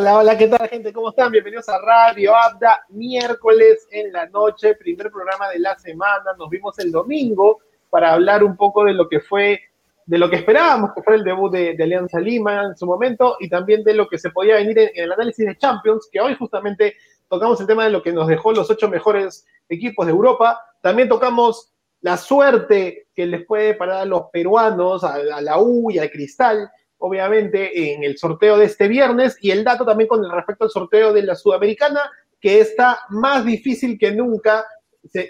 [0.00, 0.94] Hola, hola, ¿qué tal gente?
[0.94, 1.30] ¿Cómo están?
[1.30, 6.32] Bienvenidos a Radio Abda, miércoles en la noche, primer programa de la semana.
[6.38, 7.58] Nos vimos el domingo
[7.90, 9.60] para hablar un poco de lo que fue,
[10.06, 13.50] de lo que esperábamos que fuera el debut de, Alianza Lima en su momento y
[13.50, 16.96] también de lo que se podía venir en, el análisis de Champions, que hoy justamente
[17.28, 20.62] tocamos el tema de lo que nos dejó los ocho mejores equipos de Europa.
[20.80, 25.90] También tocamos la suerte que les puede parar a los peruanos, a, a la U
[25.90, 26.70] y al Cristal
[27.00, 31.12] obviamente, en el sorteo de este viernes y el dato también con respecto al sorteo
[31.12, 34.64] de la Sudamericana, que está más difícil que nunca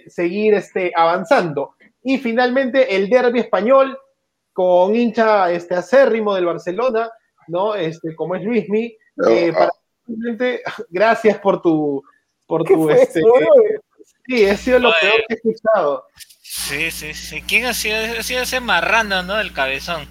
[0.08, 1.74] seguir este, avanzando.
[2.02, 3.98] Y finalmente el derby español
[4.52, 7.10] con hincha este, acérrimo del Barcelona,
[7.48, 7.74] ¿no?
[7.74, 8.96] Este, como es Luismi.
[9.28, 9.52] Eh,
[10.88, 12.02] gracias por tu...
[12.46, 13.22] Por tu este,
[14.26, 16.04] sí, ha sido lo peor que he escuchado.
[16.42, 17.42] Sí, sí, sí.
[17.42, 19.38] ¿Quién ha sido, ha sido ese marrano, no?
[19.38, 20.08] El cabezón.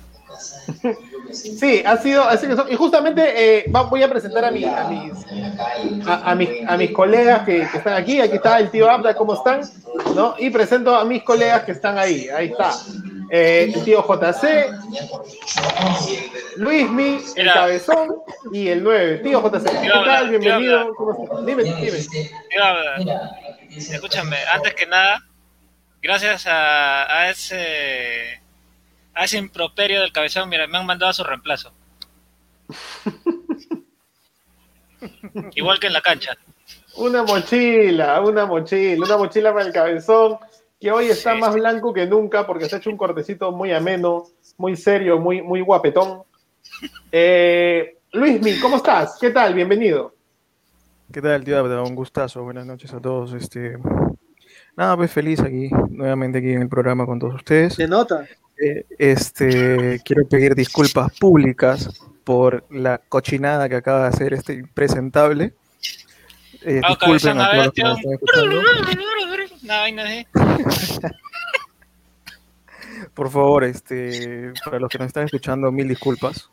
[1.32, 2.26] Sí, ha sido,
[2.70, 6.36] y justamente eh, voy a presentar a, mis, a,
[6.78, 8.20] mis, colegas que, están aquí.
[8.20, 9.62] Aquí está el tío Abda, ¿cómo están?
[10.16, 10.36] ¿No?
[10.38, 12.30] Y presento a mis colegas que están ahí.
[12.30, 12.72] Ahí está.
[13.32, 14.72] Eh, el tío JC,
[16.58, 18.16] Luismi, el cabezón
[18.52, 19.18] y el 9.
[19.20, 20.30] Tío JC, ¿qué tal?
[20.30, 20.96] Bienvenido.
[21.46, 22.00] Dime, dime.
[23.70, 25.24] Escúchame, antes que nada,
[26.02, 28.42] gracias a ese
[29.20, 31.74] a ese improperio del cabezón, mira, me han mandado a su reemplazo.
[35.56, 36.38] Igual que en la cancha.
[36.96, 40.38] Una mochila, una mochila, una mochila para el cabezón,
[40.80, 44.24] que hoy está más blanco que nunca porque se ha hecho un cortecito muy ameno,
[44.58, 46.24] muy serio, muy, muy guapetón.
[47.12, 49.18] Eh, Luismi, ¿cómo estás?
[49.20, 49.54] ¿Qué tal?
[49.54, 50.16] Bienvenido.
[51.12, 51.62] ¿Qué tal, tío?
[51.84, 52.44] Un gustazo.
[52.44, 53.34] Buenas noches a todos.
[53.34, 53.78] Este...
[54.78, 57.74] Nada, pues feliz aquí, nuevamente aquí en el programa con todos ustedes.
[57.74, 58.26] Se nota
[58.98, 65.54] este, quiero pedir disculpas públicas por la cochinada que acaba de hacer este impresentable.
[66.62, 68.62] Eh, disculpen a, todos los que están escuchando.
[73.14, 76.50] por favor, este, para los que nos están escuchando, mil disculpas.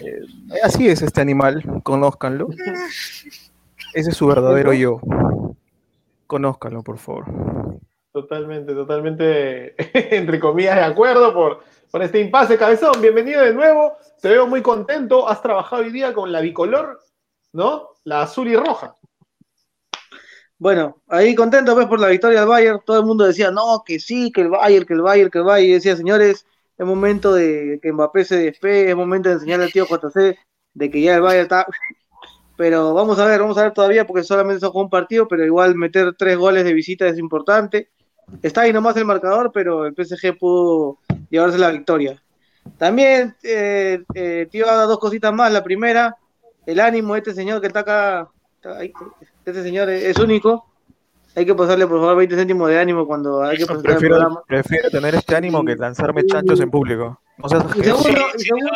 [0.00, 0.20] Eh,
[0.62, 2.48] así es este animal, conózcanlo.
[3.94, 5.00] Ese es su verdadero yo.
[6.26, 7.26] Conózcanlo, por favor.
[8.12, 9.74] Totalmente, totalmente,
[10.14, 12.58] entre comillas, de acuerdo por, por este impasse.
[12.58, 13.96] Cabezón, bienvenido de nuevo.
[14.20, 15.26] Te veo muy contento.
[15.26, 17.00] Has trabajado hoy día con la bicolor,
[17.54, 17.88] ¿no?
[18.04, 18.96] La azul y roja.
[20.58, 22.80] Bueno, ahí contento pues por la victoria del Bayern.
[22.84, 25.44] Todo el mundo decía, no, que sí, que el Bayern, que el Bayern, que el
[25.44, 25.70] Bayern.
[25.70, 26.44] Y decía, señores,
[26.76, 30.36] es momento de que Mbappé se despegue, es momento de enseñarle al tío JC
[30.74, 31.66] de que ya el Bayern está...
[32.58, 35.74] Pero vamos a ver, vamos a ver todavía porque solamente jugó un partido, pero igual
[35.74, 37.88] meter tres goles de visita es importante
[38.40, 40.98] Está ahí nomás el marcador, pero el PSG pudo
[41.28, 42.22] llevarse la victoria.
[42.78, 45.52] También, eh, eh, tío, haga dos cositas más.
[45.52, 46.16] La primera,
[46.66, 48.28] el ánimo de este señor que está acá,
[49.44, 50.66] este señor es, único.
[51.34, 54.20] Hay que pasarle, por favor, 20 céntimos de ánimo cuando hay que presentar prefiero, el
[54.20, 54.42] programa.
[54.46, 57.20] Prefiero tener este ánimo que lanzarme chanchos en público.
[57.38, 58.70] No seas y segundo, y segundo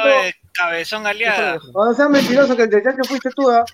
[0.53, 1.59] cabezón aliada.
[1.72, 3.65] Cuando seas mentiroso que el chancho fuiste tú, ¿ah?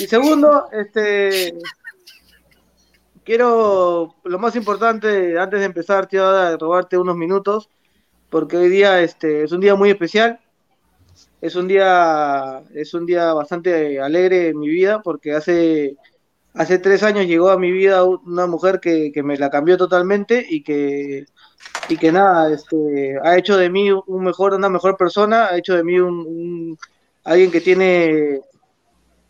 [0.00, 1.54] Y segundo, este
[3.24, 7.70] quiero, lo más importante, antes de empezar, tío, a robarte unos minutos,
[8.30, 10.40] porque hoy día este, es un día muy especial.
[11.40, 15.96] Es un día, es un día bastante alegre en mi vida, porque hace,
[16.54, 20.62] hace tres años llegó a mi vida una mujer que, me la cambió totalmente y
[20.62, 21.26] que,
[21.88, 25.76] y que nada, este, ha hecho de mí un mejor, una mejor persona, ha hecho
[25.76, 26.78] de mí un,
[27.24, 28.40] alguien que tiene,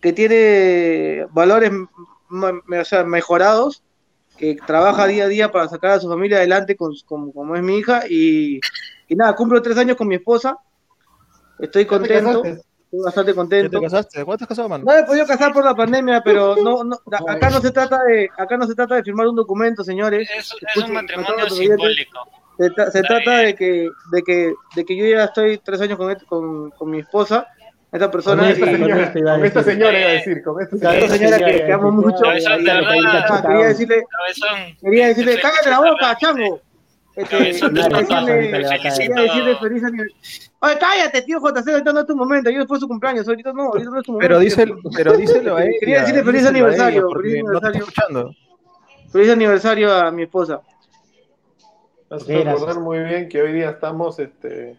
[0.00, 1.72] que tiene valores
[2.34, 3.82] mejorados
[4.36, 7.78] que trabaja día a día para sacar a su familia adelante con, como, es mi
[7.78, 8.60] hija y,
[9.10, 10.58] nada, cumplo tres años con mi esposa,
[11.58, 13.78] estoy contento, estoy bastante contento.
[13.78, 14.24] ¿Te casaste?
[14.24, 14.84] ¿Cuánto has casado, mano?
[14.84, 16.98] No he podido casar por la pandemia, pero no, no,
[17.28, 20.28] acá no se trata de, acá no se trata de firmar un documento, señores.
[20.36, 22.28] Es, es un matrimonio simbólico.
[22.56, 26.70] Se, trata de que, de que, de que yo ya estoy tres años con, con,
[26.70, 27.48] con mi esposa
[27.94, 28.42] esta persona.
[28.42, 30.76] Con esta, señora, con esta señora iba a decir, con esta
[31.08, 32.22] señora, que, amo mucho.
[32.22, 34.04] quería decirle,
[34.80, 36.60] quería decirle, cállate la boca, chango.
[37.14, 37.46] Este, quería
[39.22, 40.50] decirle feliz aniversario.
[40.58, 43.52] Oye, cállate, tío JC, ahorita no es tu momento, yo después de su cumpleaños, ahorita
[43.52, 44.28] no, ahorita no es tu momento.
[44.28, 45.72] Pero, díselo, pero díselo a ella.
[45.78, 48.30] Quería decirle feliz aniversario, feliz aniversario.
[49.12, 50.60] Feliz aniversario a mi esposa.
[52.10, 54.76] Recordar muy bien que hoy día estamos, este,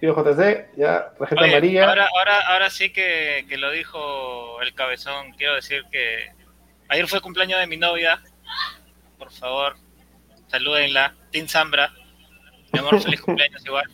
[0.00, 1.88] Tío JC, ya, tarjeta amarilla.
[1.88, 5.32] Ahora, ahora, ahora sí que, que, lo dijo el cabezón.
[5.32, 6.30] Quiero decir que
[6.88, 8.22] ayer fue cumpleaños de mi novia.
[9.18, 9.74] Por favor,
[10.46, 11.14] salúdenla.
[11.30, 11.92] Tim Zambra.
[12.72, 13.84] Mi amor, feliz cumpleaños igual.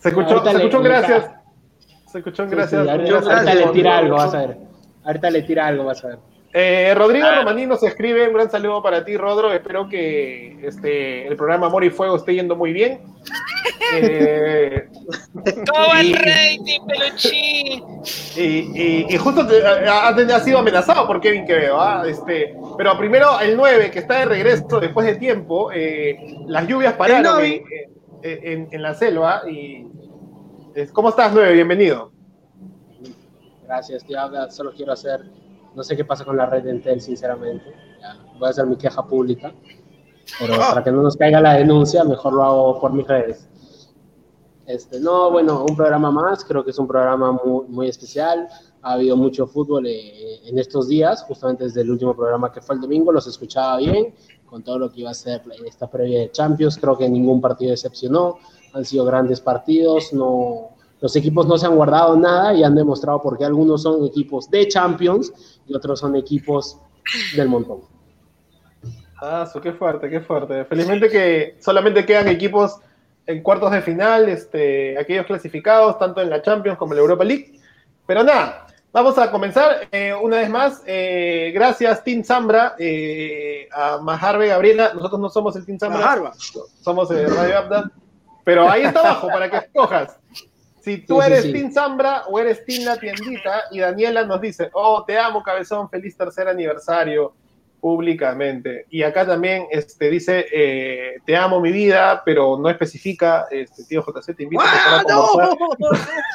[0.00, 1.30] Se escuchó, se le- escuchó gracias.
[2.10, 2.88] Se escuchó Sí, sí, gracias.
[2.88, 3.34] ahorita, gracias.
[3.36, 4.56] ahorita le tira algo, vas a ver.
[5.04, 6.18] Ahorita le tira algo, vas a ver.
[6.52, 7.36] Eh, Rodrigo Ah.
[7.40, 9.52] Romaní nos escribe, un gran saludo para ti, Rodro.
[9.52, 13.00] Espero que este, el programa Amor y Fuego esté yendo muy bien.
[13.90, 14.86] Eh,
[15.72, 17.82] ¿Cómo va el Y- rating, peluchín?
[18.36, 21.80] y, y- y justo te- ha, ha sido amenazado por Kevin Quevedo.
[21.80, 22.02] ¿ah?
[22.06, 25.70] Este, pero primero el 9, que está de regreso después de tiempo.
[25.72, 27.62] eh, las lluvias pararon en,
[28.22, 29.42] en- en la selva.
[29.50, 29.86] y
[30.74, 31.54] eh, ¿Cómo estás, 9?
[31.54, 32.12] Bienvenido.
[33.66, 34.20] Gracias, tío.
[34.20, 35.20] Habla, Solo quiero hacer.
[35.78, 37.72] No sé qué pasa con la red de Entel, sinceramente.
[38.00, 39.54] Ya, voy a hacer mi queja pública.
[40.40, 43.48] Pero para que no nos caiga la denuncia, mejor lo hago por mis redes.
[44.66, 46.44] Este, no, bueno, un programa más.
[46.44, 48.48] Creo que es un programa muy, muy especial.
[48.82, 52.74] Ha habido mucho fútbol eh, en estos días, justamente desde el último programa que fue
[52.74, 53.12] el domingo.
[53.12, 54.12] Los escuchaba bien
[54.46, 56.76] con todo lo que iba a ser esta previa de Champions.
[56.76, 58.38] Creo que ningún partido decepcionó.
[58.72, 60.12] Han sido grandes partidos.
[60.12, 60.70] No,
[61.00, 64.50] los equipos no se han guardado nada y han demostrado por qué algunos son equipos
[64.50, 66.78] de Champions y otros son equipos
[67.36, 67.80] del montón.
[69.20, 70.64] Ah, su, qué fuerte, qué fuerte.
[70.64, 72.78] Felizmente que solamente quedan equipos
[73.26, 77.24] en cuartos de final, este, aquellos clasificados, tanto en la Champions como en la Europa
[77.24, 77.60] League.
[78.06, 80.82] Pero nada, vamos a comenzar eh, una vez más.
[80.86, 84.92] Eh, gracias, Team Zambra, eh, a Majarbe Gabriela.
[84.94, 86.32] Nosotros no somos el Team Zambra, Majarba.
[86.80, 87.90] somos eh, Radio Abda.
[88.44, 90.17] Pero ahí está abajo para que escojas.
[90.88, 91.52] Si tú Sí, eres sí.
[91.52, 95.90] Team Zambra o eres Team La Tiendita, y Daniela nos dice, oh, te amo, cabezón,
[95.90, 97.34] feliz tercer aniversario
[97.78, 98.86] públicamente.
[98.88, 104.02] Y acá también este, dice, eh, te amo mi vida, pero no especifica, este, tío
[104.02, 105.26] JC, te invito a ¡Ah, a no!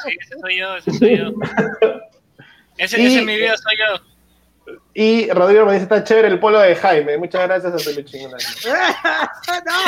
[0.04, 1.24] Sí, ese soy yo, ese soy yo.
[2.76, 4.13] Ese, Y- ese en mi vida soy yo.
[4.94, 7.18] Y Rodrigo me dice, está chévere el polo de Jaime.
[7.18, 8.30] Muchas gracias a Peluchín.
[8.30, 8.36] ¡No!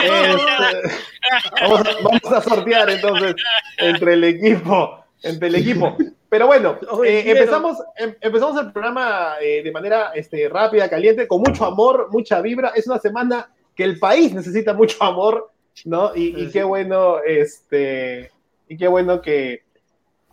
[0.02, 0.90] Este,
[1.62, 3.36] vamos, a, vamos a sortear entonces
[3.78, 5.96] entre el equipo, entre el equipo.
[6.28, 11.40] Pero bueno, eh, empezamos, em- empezamos el programa eh, de manera este, rápida, caliente, con
[11.40, 12.72] mucho amor, mucha vibra.
[12.74, 15.52] Es una semana que el país necesita mucho amor,
[15.84, 16.12] ¿no?
[16.14, 18.32] Y, qué bueno, este,
[18.68, 19.62] y qué bueno que,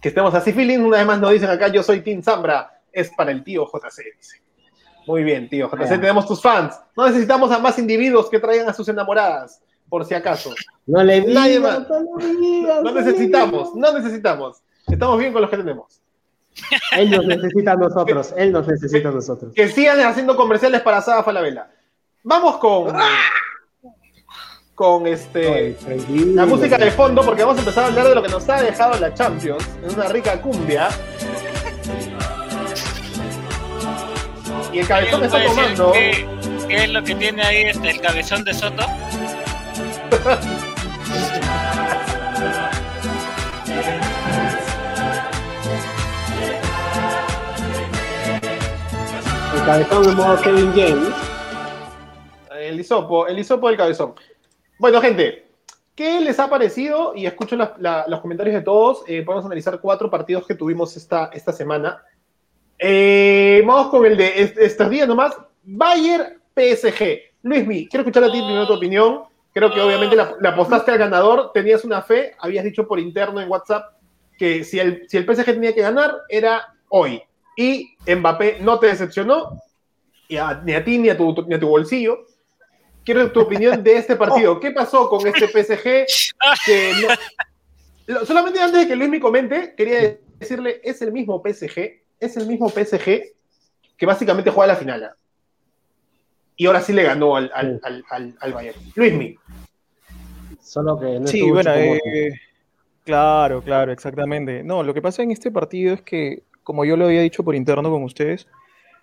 [0.01, 0.51] que estemos así.
[0.51, 3.66] Feeling, una vez más nos dicen acá, yo soy Team Zambra, es para el tío
[3.66, 4.42] JC, dice.
[5.06, 6.80] Muy bien, tío JC, tenemos tus fans.
[6.95, 10.54] No necesitamos a más individuos que traigan a sus enamoradas, por si acaso.
[10.86, 11.90] No le Nadie digas, más.
[11.90, 14.62] no le digas, No le necesitamos, no necesitamos.
[14.88, 16.00] Estamos bien con los que tenemos.
[16.95, 19.54] Él nos necesita a nosotros, él nos necesita a nosotros.
[19.56, 21.69] Que sigan haciendo comerciales para Sada Falabella.
[22.24, 22.95] Vamos con.
[24.75, 25.75] Con este.
[25.88, 26.34] Ay.
[26.34, 28.62] La música de fondo, porque vamos a empezar a hablar de lo que nos ha
[28.62, 30.90] dejado la Champions en una rica cumbia.
[34.73, 35.91] Y el cabezón ¿Alguien está puede decir tomando.
[35.93, 38.83] ¿Qué, qué es lo que tiene ahí este, el cabezón de Soto?
[49.55, 51.13] El cabezón en modo Kevin James.
[52.59, 54.15] El hisopo, el hisopo del cabezón.
[54.79, 55.47] Bueno, gente,
[55.95, 57.13] ¿qué les ha parecido?
[57.15, 59.03] Y escucho la- los comentarios de todos.
[59.07, 62.01] Eh, podemos analizar cuatro partidos que tuvimos esta, esta semana.
[62.85, 65.33] Eh, vamos con el de est- estos días nomás.
[65.63, 67.21] Bayern PSG.
[67.44, 69.23] Luismi, quiero escuchar a ti primero tu opinión.
[69.54, 73.40] Creo que obviamente la, la apostaste al ganador, tenías una fe, habías dicho por interno
[73.40, 73.94] en WhatsApp
[74.37, 77.21] que si el, si el PSG tenía que ganar, era hoy.
[77.56, 79.61] Y Mbappé no te decepcionó,
[80.28, 82.25] y a- ni a ti ni a tu, ni a tu bolsillo.
[83.06, 84.59] Quiero tu opinión de este partido.
[84.59, 86.06] ¿Qué pasó con este PSG?
[86.66, 86.94] Que
[88.07, 92.37] no- Solamente antes de que Luis me comente, quería decirle, es el mismo PSG, es
[92.37, 93.21] el mismo PSG
[93.97, 95.11] que básicamente juega la final.
[96.56, 98.80] Y ahora sí le ganó al, al, al, al, al Bayern.
[98.95, 99.35] Luismi.
[100.61, 102.31] Solo que no Sí, bueno, eh,
[103.03, 104.63] claro, claro, exactamente.
[104.63, 107.56] No, lo que pasa en este partido es que, como yo lo había dicho por
[107.56, 108.47] interno con ustedes,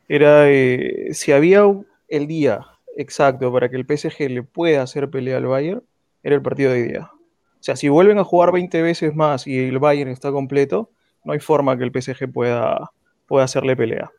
[0.08, 1.62] era eh, si había
[2.08, 5.82] el día exacto para que el PSG le pueda hacer pelea al Bayern,
[6.22, 7.10] era el partido de hoy día.
[7.12, 10.90] O sea, si vuelven a jugar 20 veces más y el Bayern está completo,
[11.24, 12.90] no hay forma que el PSG pueda,
[13.30, 14.12] pueda hacerle pelea.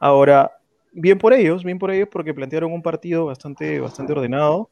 [0.00, 0.52] Ahora,
[0.92, 4.70] bien por ellos, bien por ellos porque plantearon un partido bastante, bastante ordenado,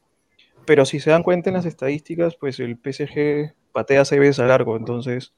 [0.65, 4.49] pero si se dan cuenta en las estadísticas, pues el PSG patea seis veces al
[4.49, 5.33] largo, entonces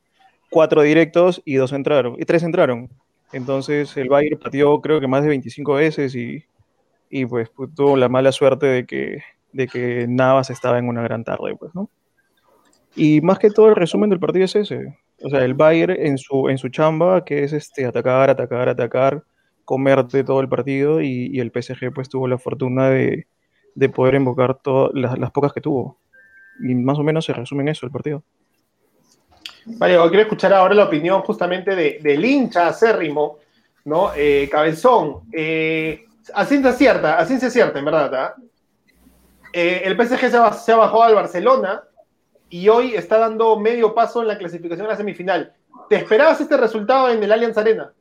[0.50, 2.90] cuatro directos y dos entraron, y tres entraron.
[3.32, 6.46] Entonces el Bayern pateó creo que más de 25 veces y,
[7.10, 9.24] y pues pu- tuvo la mala suerte de que,
[9.54, 11.90] de que Navas estaba en una gran tarde, pues, ¿no?
[12.96, 14.98] Y más que todo el resumen del partido es ese.
[15.24, 19.24] O sea, el Bayern en su, en su chamba, que es este, atacar, atacar, atacar,
[19.66, 23.28] comerte todo el partido y, y el PSG pues tuvo la fortuna de,
[23.78, 26.00] de poder invocar todas las, pocas que tuvo.
[26.60, 28.24] Y más o menos se resume en eso el partido.
[29.66, 33.38] Vale, quiero escuchar ahora la opinión justamente de, del hincha acérrimo,
[33.86, 34.12] ¿no?
[34.16, 38.36] Eh, Cabezón, eh, a ciencia cierta, a ciencia cierta, en verdad, ¿ah?
[39.54, 40.30] Eh, el PSG se,
[40.66, 41.84] se bajado al Barcelona
[42.50, 45.54] y hoy está dando medio paso en la clasificación a la semifinal.
[45.90, 47.92] ¿Te esperabas este resultado en el Allianz Arena?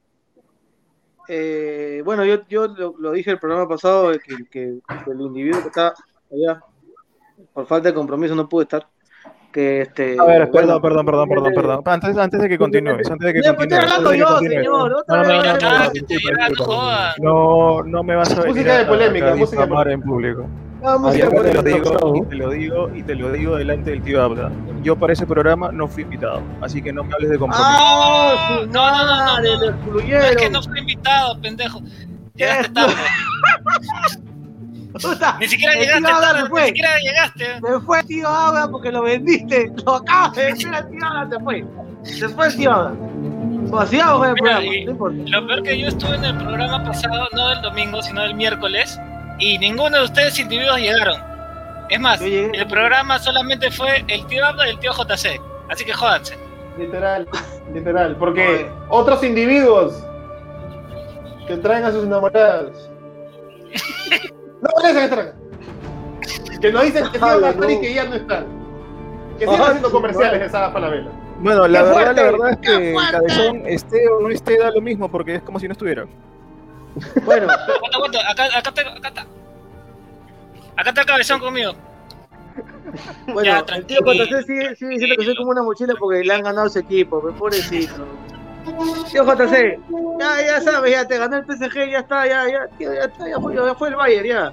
[1.29, 5.21] Eh, bueno, yo, yo lo, lo dije el programa pasado, de que, que- que el
[5.21, 5.93] individuo que está
[6.33, 6.61] allá,
[7.53, 8.87] por falta de compromiso no pudo estar.
[9.53, 11.83] Que este, A ver, bueno, perdón, perdón, perdón, perdón, perdón.
[11.87, 15.05] Antes, antes de que continúes, antes de que Ya, pues, estoy hablando yo, señor,
[17.19, 20.03] No, no, me vas a venir Música a- de polémica, a música de difamar en
[20.03, 20.47] público.
[20.83, 23.90] Vamos Yo a te lo digo, y te lo digo, y te lo digo delante
[23.90, 24.50] del tío Abda.
[24.83, 27.66] Yo para ese programa no fui invitado, así que no me hables de compromiso.
[27.68, 28.61] ¡Ah!
[28.61, 30.00] su No, no, no, no, no.
[30.00, 31.80] es que no fui invitado, pendejo.
[32.35, 32.95] Llegaste tarde.
[35.40, 36.66] Ni siquiera llegaste Abda tarde, ni fue.
[36.68, 37.45] siquiera llegaste.
[37.61, 39.71] Se fue el tío Abra porque lo vendiste.
[39.85, 41.64] Lo acabas de decir al tío Abra, se fue.
[42.02, 42.92] Se fue el tío Abra.
[43.71, 45.16] Vaciado el Mira, programa, no importa.
[45.26, 48.99] Lo peor que yo estuve en el programa pasado, no del domingo, sino del miércoles,
[49.38, 51.21] y ninguno de ustedes individuos llegaron.
[51.88, 55.40] Es más, el programa solamente fue el tío Abdo y el tío JC.
[55.69, 56.37] Así que jódanse.
[56.78, 57.28] Literal,
[57.73, 58.16] literal.
[58.16, 60.02] Porque otros individuos
[61.47, 62.90] que traen a sus enamoradas.
[64.59, 66.61] No, regresen, que traen.
[66.62, 68.47] Que nos dicen que van a estar y que ya no están.
[69.38, 71.11] Que sigan Ay, haciendo comerciales de Saga Falabella.
[71.40, 72.23] Bueno, la ¡Qué verdad, fuerte!
[72.23, 72.97] la verdad es ¡Qué que!
[73.12, 76.07] Cabezón esté o no esté da lo mismo, porque es como si no estuviera.
[77.25, 79.26] Bueno, Aguanta, aguanta, acá, acá, está, acá está.
[80.76, 81.73] Acá está el cabezón conmigo.
[83.26, 84.25] bueno, Ya, el tío tranquilo.
[84.41, 87.21] JC sigue, sigue diciendo que soy como una mochila porque le han ganado ese equipo,
[87.38, 88.07] pobrecito.
[89.12, 89.79] Tío JC,
[90.19, 93.29] ya, ya sabes, ya te ganó el PSG, ya está, ya, ya, tío, ya está,
[93.29, 94.53] ya fue, ya fue el Bayern, ya.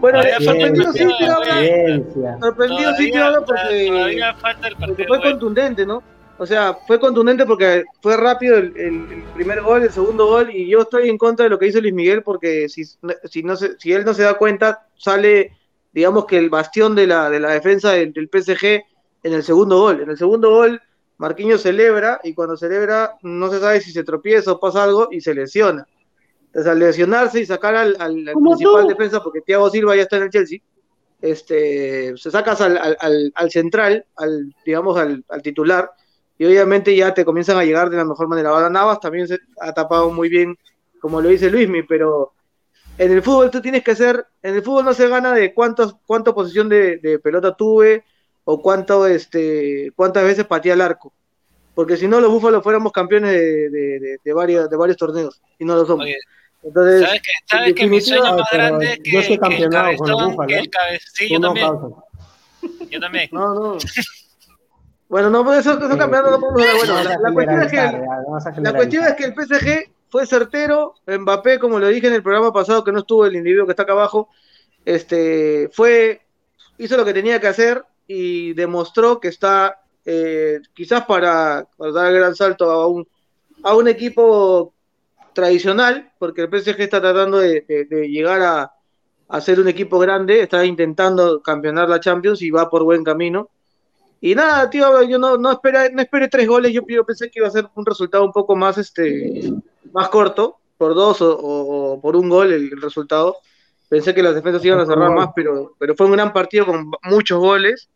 [0.00, 2.38] Bueno, Todavía sorprendido sí, Abra, Ciencia.
[2.40, 3.86] sorprendido sí, tío Todavía, Abra, porque...
[3.88, 5.30] todavía falta el Porque fue bueno.
[5.32, 6.02] contundente, ¿no?
[6.40, 10.50] O sea, fue contundente porque fue rápido el, el- el primer gol, el segundo gol,
[10.54, 13.56] y yo estoy en contra de lo que hizo Luis Miguel porque si, si, no
[13.56, 15.52] se- si él no se da cuenta, sale,
[15.92, 18.80] digamos que el bastión de la, de la defensa del, del PSG
[19.24, 20.00] en el segundo gol.
[20.00, 20.80] En el segundo gol,
[21.16, 25.20] Marquinhos celebra y cuando celebra no se sabe si se tropieza o pasa algo y
[25.20, 25.88] se lesiona.
[26.46, 28.88] Entonces, al lesionarse y sacar al, al- al principal tú.
[28.90, 30.60] defensa, porque Thiago Silva ya está en el Chelsea,
[31.20, 35.90] este, se sacas al, al, al- al central, al, digamos, al, al titular,
[36.38, 38.50] y obviamente ya te comienzan a llegar de la mejor manera.
[38.50, 40.56] Ahora Navas también se ha tapado muy bien,
[41.00, 42.32] como lo dice Luismi, pero
[42.96, 45.96] en el fútbol tú tienes que ser, en el fútbol no se gana de cuántos,
[46.06, 48.04] cuánta posición de, de pelota tuve
[48.44, 51.12] o cuánto, este, cuántas veces pateé al arco.
[51.74, 55.76] Porque si no, los búfalos fuéramos campeones de, de, varios, de varios torneos, y no
[55.76, 56.06] lo somos.
[56.06, 56.16] Oye,
[56.64, 59.50] Entonces, ¿Sabes que, sabes que mi sueño más grande es que, yo que el con
[59.50, 59.70] que el
[60.70, 61.86] cabe- Sí, Tú yo también, causa.
[62.90, 63.28] yo también.
[63.32, 63.78] no, no.
[65.08, 66.86] Bueno, no, pues eso, eso campeonato no podemos.
[66.86, 67.92] Bueno, la, cuestión es que a
[68.60, 72.52] La cuestión es que el PSG fue certero, Mbappé, como lo dije en el programa
[72.52, 74.28] pasado, que no estuvo el individuo que está acá abajo,
[74.84, 76.20] este, fue,
[76.78, 82.06] hizo lo que tenía que hacer y demostró que está eh, quizás para, para dar
[82.12, 83.06] el gran salto a un,
[83.62, 84.72] a un equipo
[85.32, 88.72] tradicional, porque el PSG está tratando de, de- de llegar a,
[89.28, 93.50] a ser un equipo grande, está intentando campeonar la Champions y va por buen camino.
[94.20, 97.38] Y nada, tío, yo no, no, esperé, no esperé tres goles, yo, yo pensé que
[97.38, 99.52] iba a ser un resultado un poco más, este,
[99.92, 103.36] más corto, por dos o, o- o por un gol el, el resultado.
[103.88, 106.90] Pensé que las defensas iban a cerrar más, pero, pero fue un gran partido con
[107.04, 107.88] muchos goles,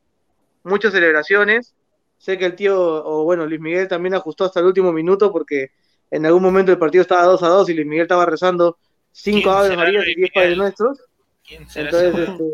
[0.65, 1.75] muchas celebraciones.
[2.19, 5.71] Sé que el tío, o bueno, Luis Miguel también ajustó hasta el último minuto porque
[6.11, 8.79] en algún momento el partido estaba 2 a 2 y Luis Miguel estaba rezando
[9.11, 10.57] cinco ¿Quién Aves Marías y Luis 10 Padres?
[10.57, 10.99] Nuestros.
[11.47, 12.45] ¿Quién será Entonces, este,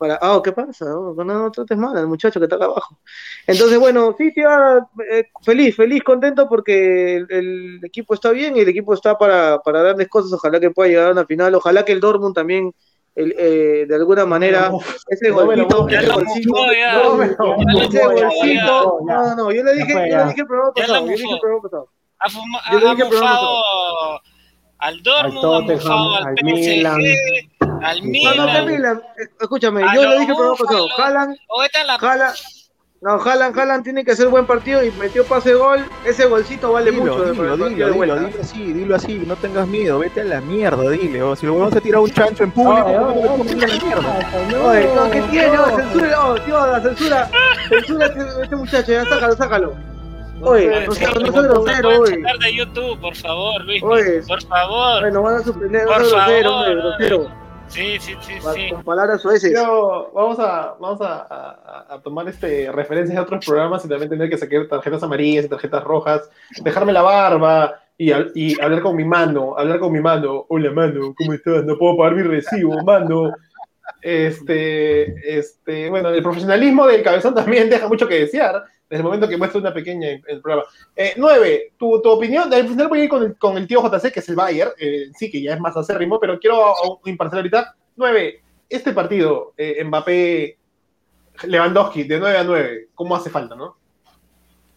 [0.00, 0.86] para, ah, ¿qué pasa?
[0.86, 2.98] No, no, no trates mal al muchacho que está acá abajo.
[3.46, 4.48] Entonces, bueno, sí, tío,
[5.10, 9.58] eh, feliz, feliz, contento porque el, el equipo está bien y el equipo está para,
[9.58, 10.32] para grandes cosas.
[10.32, 11.54] Ojalá que pueda llegar a una final.
[11.54, 12.72] Ojalá que el Dortmund también,
[13.14, 14.72] el, eh, de alguna manera,
[15.08, 16.08] ese no ese golcito, ese
[18.06, 21.32] golcito, no, no, yo le dije, yo le dije el programa pasado, yo le dije
[21.34, 21.88] el programa pasado.
[22.22, 24.20] Ha, fuma- Yo le ha dije el programa mufado
[24.78, 26.34] al Dortmund, ha Tottenham, al
[27.82, 28.36] al Milan.
[28.36, 28.64] No, no, Milan.
[28.66, 31.36] Camila, eh, escúchame, A yo lo dije programa pasado, la Haaland,
[33.02, 35.82] no, Haaland, Haaland tiene que hacer buen partido y metió pase gol.
[36.04, 39.66] Ese golcito vale Dilo, mucho de- dilo, dilo, dilo, dilo así, dilo así, no tengas
[39.66, 41.22] miedo, vete a la mierda, dile.
[41.22, 43.38] O si lo vamos a tirar un chancho en público, Oye, ¿cómo oye, te oye,
[43.38, 44.68] pones a la mierda?
[44.68, 45.56] Oye, no, ¿qué tiene?
[45.56, 45.76] no.
[45.76, 47.30] Censura, oh, tío, la censura.
[47.70, 49.74] Censura a este, este muchacho, ya sácalo, sácalo.
[50.42, 52.16] Oye, Oye, no sí, seas no no grosero, oye.
[52.40, 53.82] de YouTube, por favor, Luis.
[53.82, 54.22] Oye.
[54.28, 55.00] Por favor.
[55.00, 57.30] Bueno, van a suspender, no grosero, grosero.
[57.70, 58.68] Sí, sí, sí, Va- sí.
[58.70, 59.52] Con palabras sueces.
[59.54, 64.10] Pero vamos a, vamos a, a- a tomar este, referencias de otros programas y también
[64.10, 66.28] tener que sacar tarjetas amarillas y tarjetas rojas,
[66.62, 70.46] dejarme la barba y, y hablar con mi mano, hablar con mi mano.
[70.48, 71.64] Hola, mano, ¿cómo estás?
[71.64, 73.32] No puedo pagar mi recibo, mano.
[74.02, 79.28] Este, este, bueno, el profesionalismo del cabezón también deja mucho que desear desde el momento
[79.28, 80.68] que muestra una pequeña en el programa.
[80.96, 84.12] Eh, nueve, tu, opinión, al final voy a ir con el, con el tío JC,
[84.12, 87.76] que es el Bayer, eh, sí que ya es más acérrimo, pero quiero imparcial ahorita.
[87.94, 90.58] Nueve, este partido, eh, Mbappé,
[91.44, 93.76] Lewandowski, de 9 a 9, ¿cómo hace falta, no?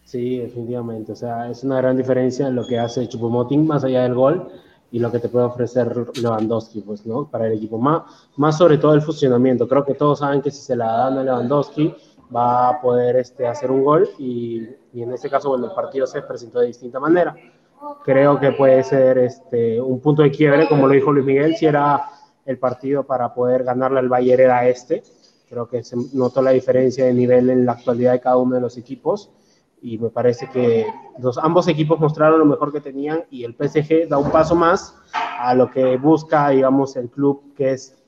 [0.06, 1.14] Sí, definitivamente.
[1.14, 4.48] O sea, es una gran diferencia en lo que hace Chupomoting más allá del gol
[4.92, 5.92] y lo que te puede ofrecer
[6.22, 7.28] Lewandowski, pues, ¿no?
[7.28, 7.80] Para el equipo.
[7.80, 8.04] Más,
[8.38, 9.68] más sobre todo el funcionamiento.
[9.68, 11.96] Creo que todos saben que si se la dan a Lewandowski
[12.34, 16.22] va a poder este, hacer un gol y, en este caso, bueno, el partido se
[16.22, 17.36] presentó de distinta manera.
[18.04, 21.66] Creo que puede ser este, un punto de quiebre, como lo dijo Luis Miguel, si
[21.66, 22.06] era
[22.46, 25.04] el partido para poder ganarle al Bayern era este.
[25.50, 28.62] Creo que se notó la diferencia de nivel en la actualidad de cada uno de
[28.62, 29.32] los equipos
[29.84, 30.88] y me parece que
[31.20, 34.96] los, ambos equipos mostraron lo mejor que tenían y el PSG da un paso más
[35.14, 38.02] a lo que busca, digamos, el club que es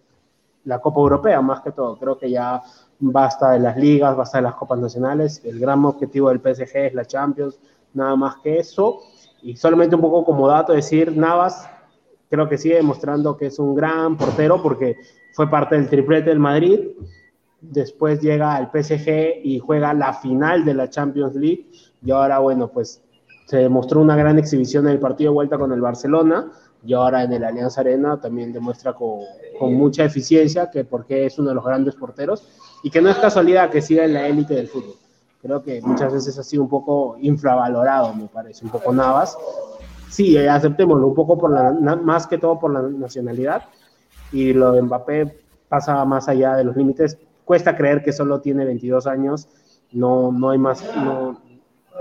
[0.64, 1.98] la Copa Europea, más que todo.
[1.98, 2.64] Creo que ya
[3.00, 5.42] basta de las ligas, basta de las Copas Nacionales.
[5.44, 7.60] El gran objetivo del PSG es la Champions,
[7.94, 9.02] nada más que eso.
[9.42, 11.70] Y solamente un poco como dato decir, Navas
[12.30, 14.98] creo que sigue demostrando que es un gran portero porque
[15.34, 16.80] fue parte del triplete del Madrid,
[17.62, 21.68] después llega al PSG y juega la final de la Champions League
[22.04, 23.02] y ahora bueno pues
[23.48, 26.52] se demostró una gran exhibición en el partido de vuelta con el Barcelona
[26.86, 29.20] y ahora en el Alianza Arena también demuestra con,
[29.60, 32.48] con mucha eficiencia que porque es uno de los grandes porteros
[32.84, 34.96] y que no es casualidad que siga en la élite del fútbol.
[35.42, 39.38] Creo que muchas veces ha sido un poco infravalorado, me parece, un poco Navas.
[40.10, 43.64] Sí, eh, aceptémoslo, un poco por la, más que todo por la nacionalidad
[44.32, 45.38] y lo de Mbappé
[45.70, 47.18] pasa más allá de los límites.
[47.44, 49.48] Cuesta creer que solo tiene 22 años,
[49.92, 51.40] no, no hay más, no,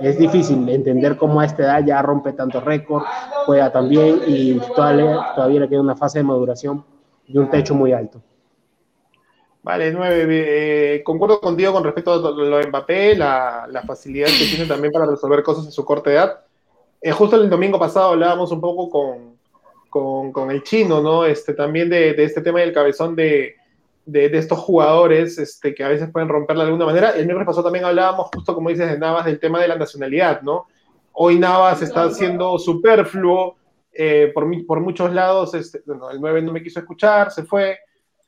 [0.01, 3.03] es difícil entender cómo a esta edad ya rompe tanto récord,
[3.47, 6.85] juega tan bien y todavía, todavía le queda una fase de maduración
[7.27, 8.21] y un techo muy alto.
[9.65, 11.03] Vale, 9.
[11.03, 15.07] concuerdo contigo con respecto a lo de Mbappé, la, la facilidad que tiene también para
[15.07, 16.45] resolver cosas en su corta edad.
[17.01, 19.39] Eh, justo el domingo pasado hablábamos un poco con,
[19.89, 21.25] con, con el chino, ¿no?
[21.25, 23.55] Este, también de, de este tema del cabezón de,
[24.05, 27.13] de, de estos jugadores este, que a veces pueden romperla de alguna manera.
[27.13, 30.43] El miércoles pasado también hablábamos, justo como dices de Navas, del tema de la nacionalidad,
[30.43, 30.67] ¿no?
[31.13, 33.57] Hoy Navas está siendo superfluo
[33.95, 35.55] eh, por, por muchos lados.
[35.55, 37.79] Este, bueno, el 9 no me quiso escuchar, se fue.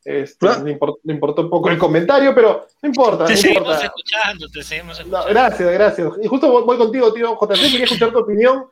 [0.09, 0.63] Este, ¿Ah?
[0.65, 3.85] le, importó, le importó un poco el comentario, pero no importa, no Te seguimos importa.
[3.87, 5.29] escuchando, te seguimos No, escuchando.
[5.29, 6.13] gracias, gracias.
[6.23, 8.67] Y justo voy, voy contigo, tío JC, quería escuchar tu opinión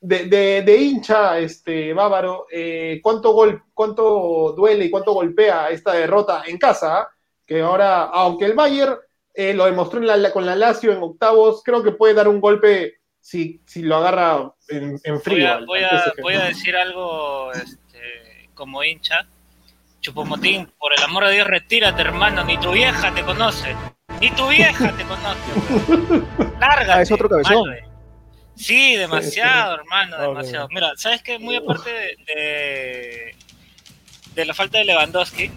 [0.00, 2.46] de, de, de hincha este, bávaro.
[2.50, 7.08] eh, ¿cuánto, gol, ¿Cuánto duele y cuánto golpea esta derrota en casa?
[7.46, 8.96] Que ahora, aunque el Bayern
[9.32, 12.40] eh, lo demostró en la- con la Lazio en octavos, creo que puede dar un
[12.40, 15.48] golpe si, si lo agarra en, en Voy frío.
[15.48, 19.28] a, al- voy, a, voy a decir algo este, como hincha.
[20.00, 22.44] Chupomotín, por el amor de Dios, retírate, hermano.
[22.44, 23.74] Ni tu vieja te conoce.
[24.20, 26.26] Ni tu vieja te conoce.
[26.60, 26.92] Lárgate.
[26.92, 27.68] Ah, es otro cabezón.
[27.68, 27.84] madre.
[28.56, 30.68] Sí, demasiado, hermano, demasiado.
[30.68, 31.38] Mira, ¿sabes qué?
[31.38, 33.36] Muy aparte de, de,
[34.34, 35.50] de la falta de Lewandowski,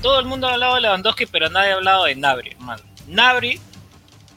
[0.00, 2.82] todo el mundo ha hablado de Lewandowski, pero nadie ha hablado de Nabri, hermano.
[3.06, 3.60] Nabri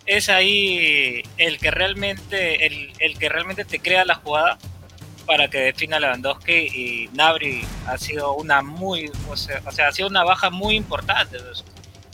[0.05, 4.57] es ahí el que realmente, el, el que realmente te crea la jugada
[5.31, 9.91] para que defina Lewandowski y Nabri ha sido una muy, o sea, o sea, ha
[9.93, 11.37] sido una baja muy importante.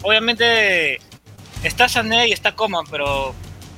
[0.04, 1.00] Obviamente
[1.64, 3.34] está Sané y está Coman, pero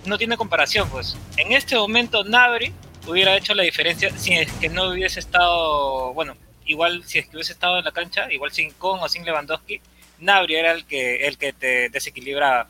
[0.05, 1.15] no tiene comparación, pues.
[1.37, 2.73] En este momento Nabri
[3.07, 7.37] hubiera hecho la diferencia si es que no hubiese estado, bueno, igual si es que
[7.37, 9.79] hubiese estado en la cancha, igual sin Con o sin Lewandowski,
[10.19, 12.67] Nabri era el que, el que te desequilibraba.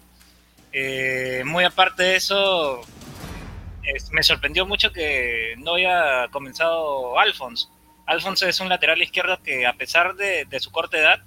[0.71, 2.81] Eh, muy aparte de eso,
[3.95, 7.67] es- me sorprendió mucho que no haya comenzado Alphonse.
[8.05, 11.19] Alphonse es un lateral izquierdo que a pesar de, de su corta edad,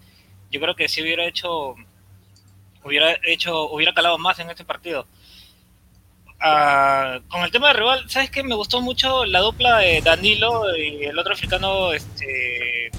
[0.51, 1.75] yo creo que si hubiera hecho,
[2.85, 5.07] hubiera hecho, hubiera calado más en este partido.
[6.40, 8.42] Ah, con el tema de rival, ¿sabes qué?
[8.42, 12.90] Me gustó mucho la dupla de Danilo y el otro africano, este,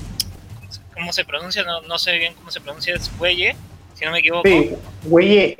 [0.94, 1.64] ¿cómo se pronuncia?
[1.64, 3.54] No, no sé bien cómo se pronuncia, es Huelle,
[3.96, 4.48] si no me equivoco.
[4.48, 4.72] Sí,
[5.04, 5.58] güey.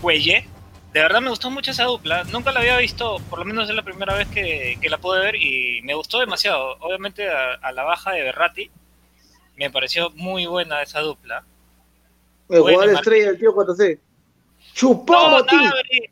[0.00, 0.46] Güeye.
[0.92, 2.24] De verdad me gustó mucho esa dupla.
[2.24, 5.20] Nunca la había visto, por lo menos es la primera vez que, que la pude
[5.20, 6.76] ver y me gustó demasiado.
[6.80, 8.70] Obviamente a, a la baja de Berratti
[9.56, 11.44] me pareció muy buena esa dupla.
[12.50, 13.98] El Bueno, jugador estrella del tío JC.
[14.74, 15.62] Chupó ¡No, Motín.
[15.62, 16.10] Nabri!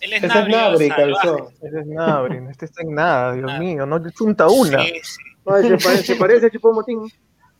[0.00, 0.86] Él es Ese es Nabri.
[0.86, 3.58] Ese es Nabri, este está en nada, Dios Ah.
[3.58, 4.82] mío, no le chunta una.
[4.84, 5.22] Sí, sí.
[5.46, 7.00] Ay, se, parece, se parece a Chupó Motín.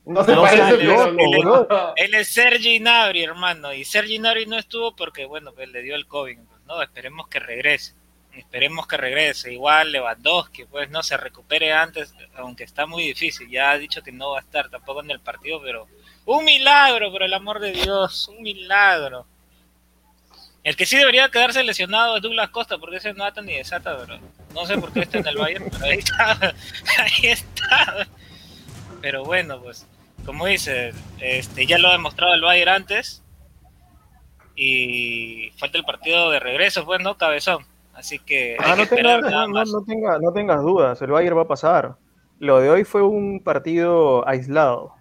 [0.07, 1.13] No se No parece, pero
[1.45, 1.67] no.
[1.97, 3.73] Él es Sergi Nabri, hermano.
[3.73, 6.39] Y Sergi Nabri no estuvo porque, bueno, pues le dio el COVID.
[6.67, 7.95] No, esperemos que regrese.
[8.33, 9.53] Esperemos que regrese.
[9.53, 13.49] Igual Lewandowski, pues no se recupere antes, aunque está muy difícil.
[13.49, 15.87] Ya ha dicho que no va a estar tampoco en el partido, pero
[16.27, 19.27] un milagro, por el amor de Dios, un milagro.
[20.65, 23.99] El que sí debería quedarse lesionado es Douglas Costa, porque ese no ata ni desata,
[23.99, 24.19] pero
[24.55, 26.39] no sé por qué está en el Bayern, pero ahí está,
[26.99, 28.09] ahí está.
[29.03, 29.87] Pero bueno, pues,
[30.25, 33.23] como dice, este, ya lo ha demostrado el Bayern antes,
[34.57, 37.17] y falta el partido de regreso, pues, ¿no?
[37.17, 37.65] Cabezón.
[37.95, 41.37] Así que hay Ah, que no, tenga- nada no tenga- no tengas dudas, el Bayern
[41.39, 41.97] va a pasar.
[42.41, 44.95] Lo de hoy fue un partido aislado.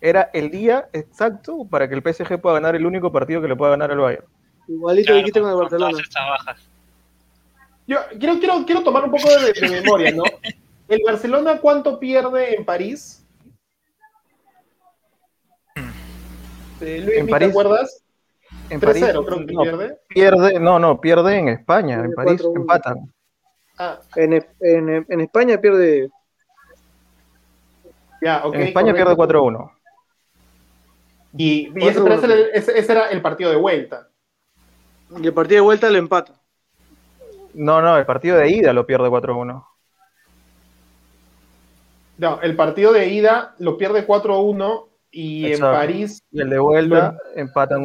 [0.00, 3.56] Era el día exacto para que el PSG pueda ganar el único partido que le
[3.56, 4.24] pueda ganar al Bayern.
[4.66, 5.90] Igualito Claro, dijiste con el Barcelona.
[5.90, 6.66] todas estas bajas.
[7.86, 10.22] Yo quiero, quiero, quiero tomar un poco de, de memoria, ¿no?
[10.88, 13.24] ¿El Barcelona cuánto pierde en París?
[16.80, 18.02] Eh, Luis, En ¿te París, acuerdas?
[18.70, 19.98] En 3-0 creo que no, pierde.
[20.08, 22.56] pierde, no, no, pierde en España, en Pierde París 4-1.
[22.56, 23.14] empatan.
[23.78, 26.08] Ah, En, en- en España pierde.
[28.22, 28.54] ya, ok.
[28.54, 29.16] en España correcto.
[29.16, 29.70] pierde 4-1.
[31.36, 32.02] Y, y ese, 4-1.
[32.04, 34.08] pero ese era el- ese- era el partido de vuelta.
[35.20, 36.34] Y el partido de vuelta le empata.
[37.54, 39.66] No, no, el partido de ida lo pierde 4-1.
[42.18, 45.66] No, el partido de ida lo pierde 4-1 y Exacto.
[45.66, 47.84] en París Y el de vuelta empatan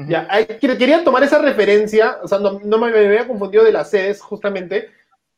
[0.00, 0.02] 1-1.
[0.02, 0.10] Ujú.
[0.10, 3.64] Ya, hay- quer- quería tomar esa referencia, o sea, no, no me, me había confundido
[3.64, 4.88] de las sedes justamente,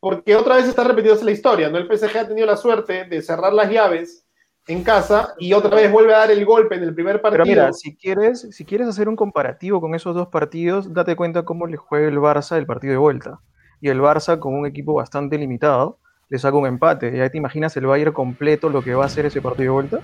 [0.00, 1.78] porque otra vez está repitiéndose la historia, ¿no?
[1.78, 4.24] El PSG ha tenido la suerte de cerrar las llaves
[4.68, 7.44] en casa y otra vez vuelve a dar el golpe en el primer partido.
[7.44, 11.44] Pero mira, si quieres, si quieres hacer un comparativo con esos dos partidos, date cuenta
[11.44, 13.40] cómo le juega el Barça el partido de vuelta.
[13.80, 15.98] Y el Barça, con un equipo bastante limitado,
[16.28, 17.16] le saca un empate.
[17.16, 19.98] ¿Ya te imaginas el Bayern completo lo que va a hacer ese partido de vuelta?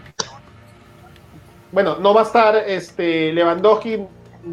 [1.70, 4.04] Bueno, no va a estar este Lewandowski,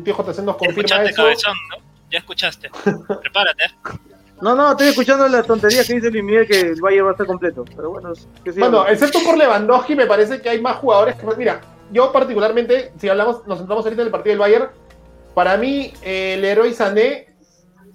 [0.03, 1.23] tío JC nos confirma Escuchaste, eso.
[1.23, 1.77] cabezón, ¿no?
[2.11, 2.69] Ya escuchaste.
[3.21, 3.63] Prepárate.
[4.41, 7.13] No, no, estoy escuchando las tonterías que dice Luis Miguel que el Bayern va a
[7.13, 7.63] estar completo.
[7.75, 8.11] Pero bueno,
[8.43, 8.59] que sí.
[8.59, 11.25] Bueno, excepto por Lewandowski, me parece que hay más jugadores que.
[11.37, 14.69] Mira, yo particularmente, si hablamos, nos centramos ahorita en el partido del Bayern,
[15.33, 17.35] para mí eh, el héroe Sané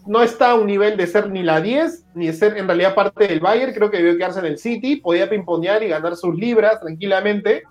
[0.06, 2.94] no está a un nivel de ser ni la 10, ni de ser en realidad
[2.94, 6.34] parte del Bayern, creo que debió quedarse en el City, podía pimponear y ganar sus
[6.34, 7.62] libras tranquilamente,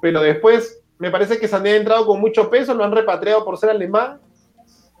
[0.00, 3.58] pero después me parece que Sané ha entrado con mucho peso, lo han repatriado por
[3.58, 4.20] ser alemán,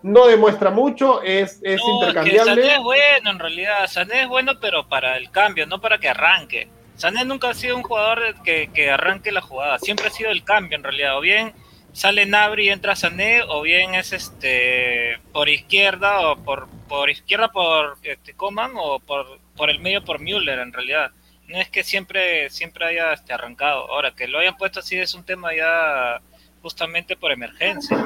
[0.02, 2.62] no demuestra mucho, es, es No, que intercambiable.
[2.62, 3.86] Sané es bueno en realidad.
[3.88, 6.68] Sané es bueno, pero para el cambio, no para que arranque.
[6.96, 9.78] Sané nunca ha sido un jugador que, que arranque la jugada.
[9.78, 11.18] Siempre ha sido el cambio en realidad.
[11.18, 11.52] O bien
[11.92, 17.48] sale Nabri y entra Sané, o bien es este por izquierda o por, por izquierda
[17.48, 21.10] por este, Coman o por, por el medio por Müller en realidad.
[21.48, 23.90] No es que siempre, siempre haya este, arrancado.
[23.90, 26.20] Ahora, que lo hayan puesto así es un tema ya
[26.62, 27.96] justamente por emergencia.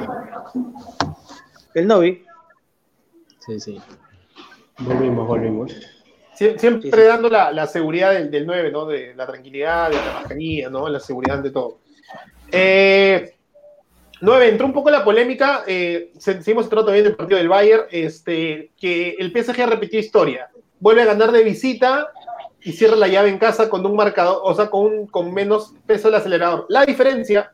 [1.74, 2.24] El Novi.
[3.38, 3.80] Sí, sí.
[4.78, 5.72] Volvimos, volvimos.
[6.34, 7.02] Sie- Siempre Sí, sí.
[7.06, 8.86] dando la, la seguridad del, del 9, ¿no?
[8.86, 10.88] De la tranquilidad, de la mascarilla, ¿no?
[10.88, 11.78] La seguridad de todo.
[12.52, 13.34] Eh,
[14.20, 15.64] 9, entró un poco la polémica.
[15.66, 17.84] Eh, se- seguimos tratando bien del partido del Bayern.
[17.90, 20.50] Este, que el PSG repitió historia.
[20.78, 22.10] Vuelve a ganar de visita
[22.62, 25.74] y cierra la llave en casa con un marcador, o sea, con, un- con menos
[25.86, 26.66] peso del acelerador.
[26.68, 27.52] La diferencia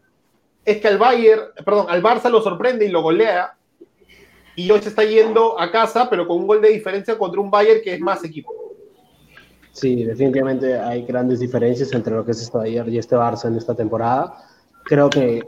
[0.64, 3.55] es que al Bayern, perdón, al Barça lo sorprende y lo golea.
[4.57, 7.51] Y hoy se está yendo a casa, pero con un gol de diferencia contra un
[7.51, 8.53] Bayern que es más equipo.
[9.73, 13.57] Sí, definitivamente hay grandes diferencias entre lo que es este Bayern y este Barça en
[13.57, 14.35] esta temporada.
[14.85, 15.42] Creo que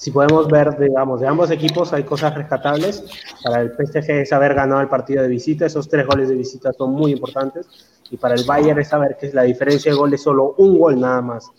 [0.00, 3.04] si podemos ver, digamos, de ambos equipos hay cosas rescatables.
[3.44, 6.72] Para el PSG es haber ganado el partido de visita, esos tres goles de visita
[6.72, 7.68] son muy importantes.
[8.10, 10.98] Y para el Bayern es saber que la diferencia de gol es solo un gol
[10.98, 11.50] nada más.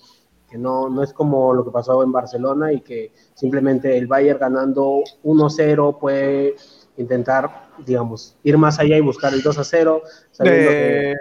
[0.50, 4.40] Que no, no es como lo que pasó en Barcelona y que simplemente el Bayern
[4.40, 6.56] ganando 1-0 puede
[6.98, 10.02] intentar, digamos, ir más allá y buscar el 2-0.
[10.32, 11.16] sabiendo que- Eh,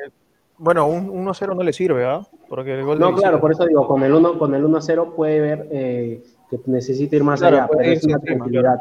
[0.56, 2.26] bueno, un 1-0 no le sirve, ¿ah?
[2.48, 5.38] Porque el gol No, claro, por eso digo, con el 1 con el 1-0 puede
[5.40, 8.80] ver eh, que necesita ir más Claro, allá, pero es una tranquilidad.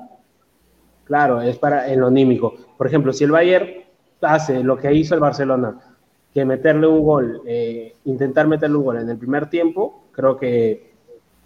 [1.05, 2.55] Claro, es para en lo anímico.
[2.77, 3.67] Por ejemplo, si el Bayern
[4.21, 5.79] hace lo que hizo el Barcelona,
[6.33, 10.89] que meterle un gol, eh, intentar meterle un gol en el primer tiempo, creo que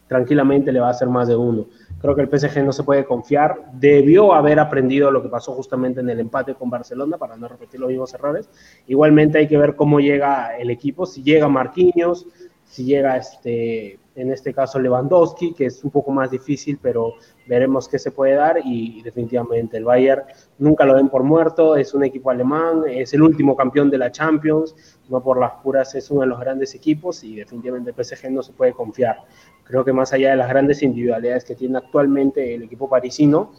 [0.08, 1.66] tranquilamente le va a hacer más de uno.
[2.02, 3.72] Creo que el PSG no se puede confiar.
[3.74, 7.80] Debió haber aprendido lo que pasó justamente en el empate con Barcelona para no repetir
[7.80, 8.50] los mismos errores.
[8.88, 12.28] Igualmente hay que ver cómo llega el equipo, si llega Marquinhos,
[12.66, 17.14] si llega este, en este caso Lewandowski, que es un poco más difícil, pero
[17.48, 20.24] veremos qué se puede dar y definitivamente el Bayern
[20.60, 24.12] nunca lo ven por muerto, es un equipo alemán, es el último campeón de la
[24.12, 24.76] Champions,
[25.10, 28.44] no por las puras es uno de los grandes equipos y definitivamente el PSG no
[28.44, 29.18] se puede confiar.
[29.64, 33.52] Creo que más allá de las grandes individualidades que tiene actualmente el equipo parisino,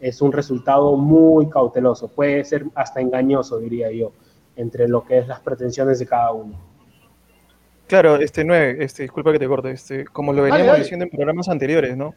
[0.00, 4.12] es un resultado muy cauteloso, puede ser hasta engañoso, diría yo,
[4.56, 6.71] entre lo que es las pretensiones de cada uno.
[7.92, 11.50] Claro, este 9, este, disculpa que te corte, este, como lo veníamos diciendo en programas
[11.50, 12.14] anteriores, ¿no?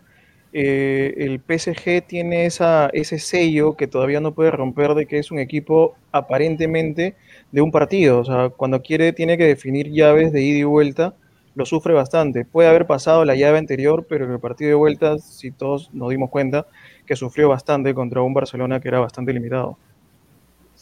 [0.54, 5.32] Eh, el PSG tiene esa, ese sello que todavía no puede romper de que es
[5.32, 7.16] un equipo aparentemente
[7.52, 8.20] de un partido.
[8.20, 11.14] O sea, cuando quiere tiene que definir llaves de ida y vuelta,
[11.56, 12.46] lo sufre bastante.
[12.46, 16.10] Puede haber pasado la llave anterior, pero en el partido de vuelta, si todos nos
[16.10, 16.68] dimos cuenta,
[17.06, 19.78] que sufrió bastante contra un Barcelona que era bastante limitado.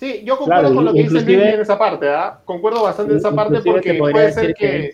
[0.03, 2.41] Sí, yo concuerdo con lo que dice en esa parte, ¿ah?
[2.43, 4.91] Concuerdo bastante en esa parte porque puede ser que...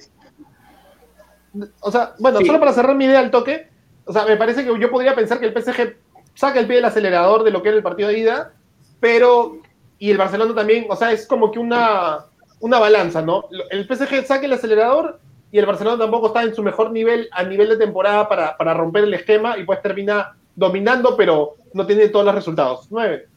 [1.79, 3.69] O sea, bueno, solo para cerrar mi idea al toque,
[4.05, 5.95] o sea, me parece que yo podría pensar que el PSG
[6.35, 8.53] saca el pie del acelerador de lo que era el partido de ida,
[8.99, 9.57] pero,
[9.97, 12.25] y el Barcelona también, o sea, es como que una,
[12.59, 13.45] una balanza, ¿no?
[13.71, 15.19] El PSG saca el acelerador
[15.51, 18.75] y el Barcelona tampoco está en su mejor nivel a nivel de temporada para, para
[18.75, 22.85] romper el esquema y pues termina dominando, pero no tiene todos los resultados.
[22.91, 23.28] Nueve.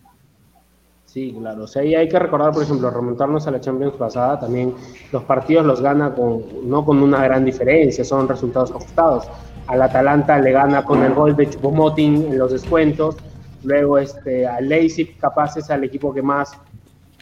[1.12, 1.64] Sí, claro.
[1.64, 4.72] O sea, ahí hay que recordar, por ejemplo, remontarnos a la Champions pasada, también
[5.12, 9.29] los partidos los gana con, no con una gran diferencia, son resultados ajustados.
[9.66, 13.16] Al Atalanta le gana con el gol de Chupomotin en los descuentos,
[13.62, 16.53] luego este, al Leipzig capaz es el equipo que más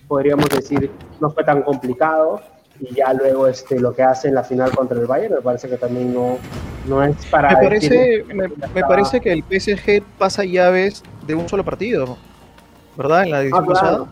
[0.06, 0.88] podríamos decir
[1.20, 2.40] no fue tan complicado.
[2.78, 5.68] Y ya luego este, lo que hace en la final contra el Bayern me parece
[5.68, 6.38] que también no,
[6.88, 7.50] no es para...
[7.50, 8.48] Me parece, me,
[8.82, 12.16] parece que el PSG pasa llaves de un solo partido,
[13.00, 13.24] ¿verdad?
[13.24, 14.06] En la edición ah, pasada.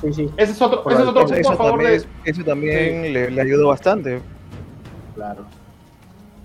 [0.00, 0.30] Sí, sí.
[0.36, 2.30] Ese es otro, ese es otro punto a favor también, de...
[2.30, 4.20] Ese también le, le ayudó bastante.
[5.14, 5.44] Claro.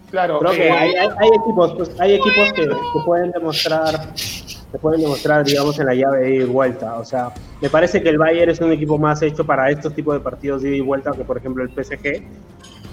[0.10, 0.40] Claro.
[0.40, 2.68] Creo que eh, hay, equipos, pues, hay equipos que,
[3.06, 6.96] pueden demostrar, que pueden demostrar, digamos, en la llave de ida y vuelta.
[6.96, 10.16] O sea, me parece que el Bayern es un equipo más hecho para estos tipos
[10.16, 12.24] de partidos de ida y vuelta que, por ejemplo, el PSG.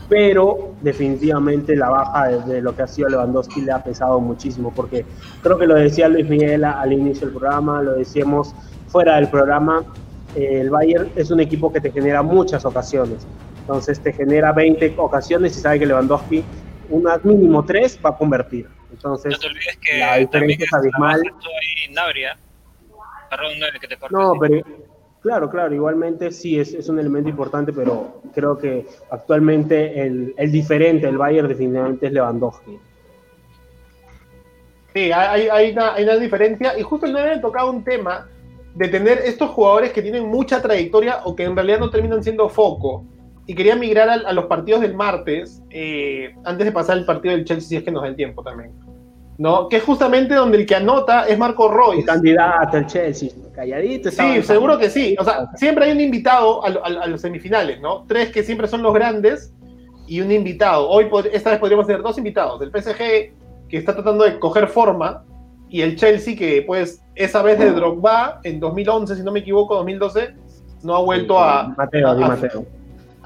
[0.08, 5.04] Pero definitivamente la baja de, lo que ha sido Lewandowski le ha pesado muchísimo, porque
[5.42, 8.54] creo que lo decía Luis Miguel al inicio del programa, lo decíamos
[8.86, 9.84] fuera del programa,
[10.36, 13.26] eh, el Bayern es un equipo que te genera muchas ocasiones.
[13.60, 16.44] Entonces te genera 20 ocasiones y sabe que Lewandowski
[16.88, 18.68] unas mínimo tres va a convertir.
[18.92, 21.22] Entonces, no te olvides que la diferencia es abismal.
[21.90, 22.38] Nabria.
[23.28, 24.62] Perdón, que te no, pero
[25.26, 31.08] claro, claro, igualmente sí es, es, un elemento importante, pero creo que actualmente el, diferente,
[31.08, 32.78] el Bayern definitivamente es Lewandowski.
[34.94, 38.28] Sí, hay, hay, una, diferencia y justo el 9 tocado un tema
[38.76, 42.48] de tener estos jugadores que tienen mucha trayectoria o que en realidad no terminan siendo
[42.48, 43.04] foco
[43.48, 47.44] y quería migrar a, los partidos del martes, eh, antes de pasar el partido del
[47.44, 48.70] Chelsea, si es que nos da el tiempo también.
[49.38, 49.68] ¿No?
[49.68, 52.00] Que es justamente donde el que anota es Marco Royce.
[52.00, 54.10] El candidato al Chelsea, calladito.
[54.10, 55.16] Sí, seguro que sí.
[55.18, 58.04] O sea, siempre hay un invitado a, los semifinales, ¿no?
[58.06, 59.52] Tres que siempre son los grandes
[60.06, 60.88] y un invitado.
[60.88, 62.60] Hoy, esta vez podríamos tener dos invitados.
[62.62, 65.24] El PSG, que está tratando de coger forma,
[65.68, 69.74] y el Chelsea, que pues esa vez de Drogba, en 2011, si no me equivoco,
[69.74, 70.34] 2012,
[70.82, 71.74] no ha vuelto a...
[71.76, 72.66] Mateo, Mateo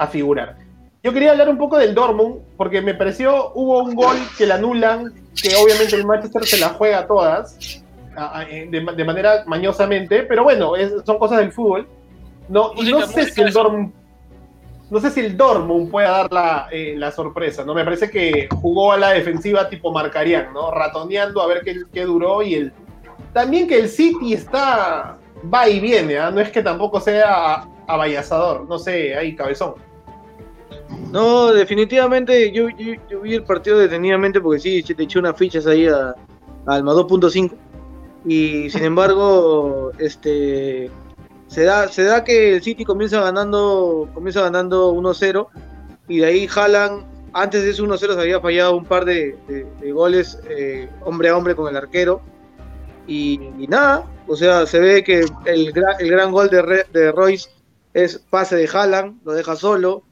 [0.00, 0.56] a figurar.
[1.02, 4.56] Yo quería hablar un poco del Dortmund, porque me pareció, hubo un gol que la
[4.56, 7.56] anulan, que obviamente el Manchester se la juega a todas,
[8.50, 10.72] eh, de, manera mañosamente, pero bueno,
[11.06, 11.88] son cosas del fútbol.
[12.48, 13.92] No, y no sé si el Dortmund,
[14.90, 17.72] no sé si el Dortmund pueda dar la, eh, la, sorpresa, ¿no?
[17.72, 20.70] Me parece que jugó a la defensiva tipo marcarían, ¿no?
[20.70, 22.72] Ratoneando a ver qué, qué duró y el...
[23.32, 25.16] También que el City está...
[25.52, 26.30] va y viene, ¿ah?
[26.30, 29.74] No es que tampoco sea abayazador, no sé, ahí cabezón.
[31.10, 32.68] No, definitivamente yo,
[33.22, 36.14] vi el partido detenidamente porque sí, te eché unas fichas ahí a,
[36.66, 37.52] Alma 2.5
[38.26, 40.90] y sin embargo, este
[41.48, 45.48] se da, se da que el City comienza ganando, comienza ganando 1-0
[46.06, 49.36] y de ahí jalan, antes de ese 1-0 se había fallado un par de,
[49.92, 52.20] goles eh, hombre a hombre con el arquero.
[53.08, 57.50] Y, nada, o sea, se ve que el, el gran gol de, de Royce
[57.92, 60.04] es pase de Haaland, lo deja solo,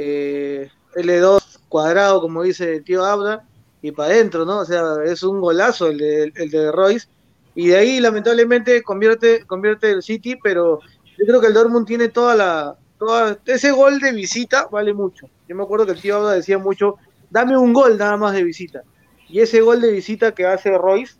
[0.00, 3.44] eh, L2 cuadrado, como dice el tío Abda,
[3.82, 4.60] y para adentro, ¿no?
[4.60, 7.08] O sea, es un golazo el de, el de Royce.
[7.54, 10.80] Y de ahí, lamentablemente, convierte, convierte el City, pero
[11.18, 12.76] yo creo que el Dortmund tiene toda la.
[12.98, 15.28] Toda, ese gol de visita vale mucho.
[15.48, 16.96] Yo me acuerdo que el tío Abda decía mucho:
[17.30, 18.82] dame un gol nada más de visita.
[19.28, 21.16] Y ese gol de visita que hace Royce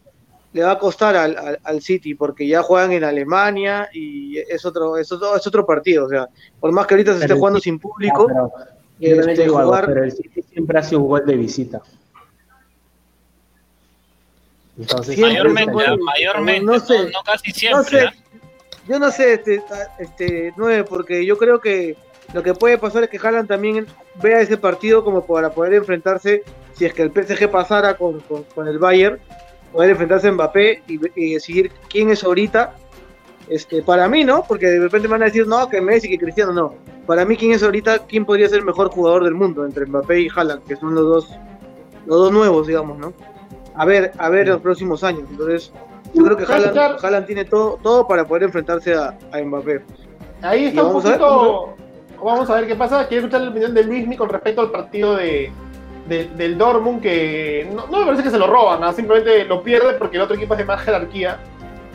[0.53, 4.97] le va a costar al, al, City porque ya juegan en Alemania y es otro,
[4.97, 6.07] es otro, es otro partido.
[6.07, 8.27] O sea, por más que ahorita se esté jugando sin público.
[9.01, 11.81] Este, jugar- pero el City siempre hace un gol de visita.
[14.79, 17.11] Entonces, Siempre mayormente, mayormente, no no, sé.
[17.11, 17.79] no casi siempre.
[17.79, 18.13] No sé, ¿ah?
[18.89, 19.63] yo no sé, este,
[19.99, 21.97] este 9, porque yo creo que
[22.33, 23.87] lo que puede pasar es que Haaland también
[24.23, 26.43] vea ese partido como para poder enfrentarse,
[26.75, 29.19] si es que el PSG pasara con, con, con el Bayern,
[29.73, 32.75] poder enfrentarse a Mbappé y, y decidir quién es ahorita.
[33.49, 34.45] Este, para mí, ¿no?
[34.47, 36.75] Porque de repente me van a decir, no, que Messi, que Cristiano, no.
[37.07, 38.01] Para mí, ¿quién es ahorita?
[38.01, 40.65] ¿Quién podría ser el mejor jugador del mundo entre Mbappé y Haaland?
[40.65, 41.31] Que son los dos,
[42.05, 43.15] los dos nuevos, digamos, ¿no?
[43.75, 45.23] A ver, a ver los próximos años.
[45.31, 45.73] Entonces,
[46.13, 49.83] yo creo que Haaland, tiene todo, todo para poder enfrentarse a, a Mbappé.
[50.43, 51.77] Ahí está un vamos a ver, poquito.
[52.23, 53.09] Vamos a ver qué pasa.
[53.09, 55.51] Quiero escuchar la opinión de Luismi con respecto al partido de,
[56.09, 58.93] de- del Dortmund, que no, no me parece que se lo roban, ¿no?
[58.93, 61.39] simplemente lo pierde porque el otro equipo es de más jerarquía.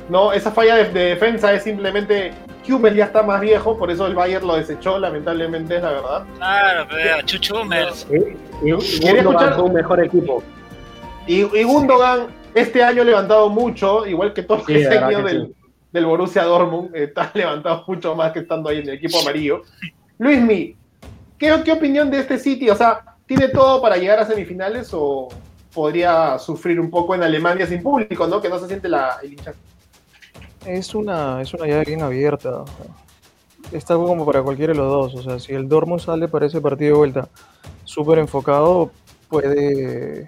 [0.09, 0.33] ¿no?
[0.33, 2.33] Esa falla de, de defensa es simplemente.
[2.67, 6.25] Hummels ya está más viejo, por eso el Bayern lo desechó, lamentablemente, es la verdad.
[6.37, 8.07] Claro, pero Chuchu Hummels.
[8.09, 10.43] y, y, y Quería Gundogan escuchar- fue un mejor equipo.
[11.27, 15.21] Y, y Gundogan este año ha levantado mucho, igual que todos los Sí, verdad diseños
[15.29, 15.53] que del, sí.
[15.91, 19.63] del Borussia Dortmund, eh, está levantado mucho más que estando ahí en el equipo amarillo.
[20.17, 20.75] Luismi,
[21.37, 22.69] ¿qué, ¿qué opinión de este City?
[22.69, 23.01] O sea,
[23.35, 25.27] ¿tiene todo para llegar a semifinales o
[25.73, 28.39] podría sufrir un poco en Alemania sin público, ¿no?
[28.39, 29.53] Que no se siente la, el hincha.
[30.65, 32.63] Es una, es una llave bien abierta.
[33.71, 35.15] Está como para cualquiera de los dos.
[35.15, 37.29] O sea, si el Dortmund sale para ese partido de vuelta
[37.85, 38.91] súper enfocado,
[39.29, 40.25] puede,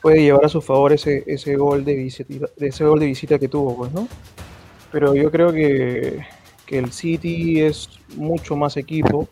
[0.00, 3.48] puede llevar a su favor ese, ese gol de visita, ese gol de visita que
[3.48, 4.08] tuvo, pues, ¿no?
[4.90, 6.26] Pero yo creo que,
[6.66, 9.28] que el City es mucho más equipo,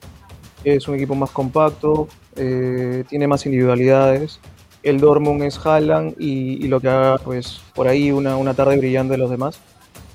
[0.65, 4.41] es un equipo más compacto, eh, tiene más individualidades.
[4.83, 8.79] El Dortmund es Haaland y, y lo que haga, pues, por ahí una, una tarde
[8.79, 9.61] brillante de los demás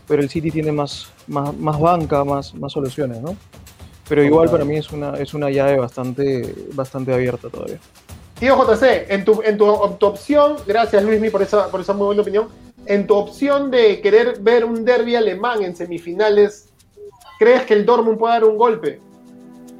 [0.07, 3.35] pero el City tiene más, más, más banca, más, más soluciones, ¿no?
[4.07, 7.79] Pero igual para mí es una, es una llave bastante, bastante abierta todavía.
[8.39, 9.65] Tío JC, en tu, en tu,
[9.97, 12.49] tu opción, gracias Luismi por esa, por esa muy buena opinión,
[12.85, 16.69] en tu opción de querer ver un derby alemán en semifinales,
[17.39, 18.99] ¿crees que el Dortmund puede dar un golpe?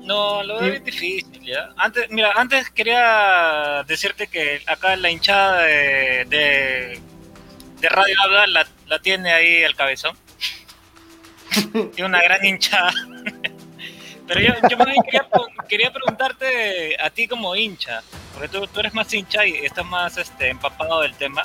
[0.06, 1.70] No, lo veo bien difícil, ¿ya?
[1.78, 7.00] Antes, mira, antes quería decirte que acá la hinchada de, de,
[7.80, 10.16] de Radio Habla la, la tiene ahí el cabezón.
[11.52, 12.94] tiene una gran hinchada.
[14.28, 15.28] Pero yo, yo más bien quería,
[15.70, 18.02] quería preguntarte a ti como hincha,
[18.34, 21.44] porque tú, tú eres más hincha y estás más este, empapado del tema.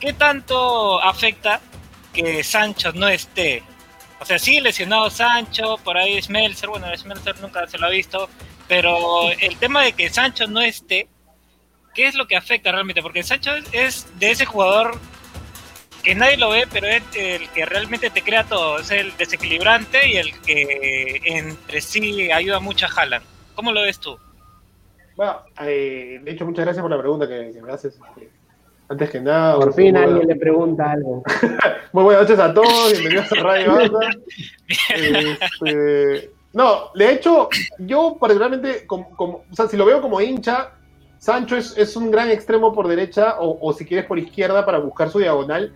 [0.00, 1.60] ¿Qué tanto afecta
[2.12, 3.62] que Sancho no esté?
[4.20, 8.28] O sea, sí lesionado Sancho, por ahí Smelser, bueno, Smelser nunca se lo ha visto,
[8.66, 11.08] pero el tema de que Sancho no esté,
[11.94, 13.02] ¿qué es lo que afecta realmente?
[13.02, 14.98] Porque Sancho es, es de ese jugador
[16.02, 20.08] que nadie lo ve, pero es el que realmente te crea todo, es el desequilibrante
[20.08, 23.24] y el que entre sí ayuda mucho a Haaland.
[23.54, 24.16] ¿Cómo lo ves tú?
[25.16, 27.98] Bueno, eh, de hecho, muchas gracias por la pregunta que, que me haces.
[28.16, 28.30] este,
[28.88, 31.22] Antes que nada, Por fin buena- alguien le pregunta algo.
[31.92, 33.98] muy buenas noches a todos, bienvenidos a Radio Banda.
[34.94, 40.72] Este, no, de hecho, yo particularmente, como, como- o sea, si lo veo como hincha,
[41.18, 44.78] Sancho es, es un gran extremo por derecha o, o si quieres por izquierda para
[44.78, 45.72] buscar su diagonal.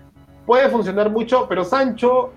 [0.46, 2.31] Puede funcionar mucho, pero Sancho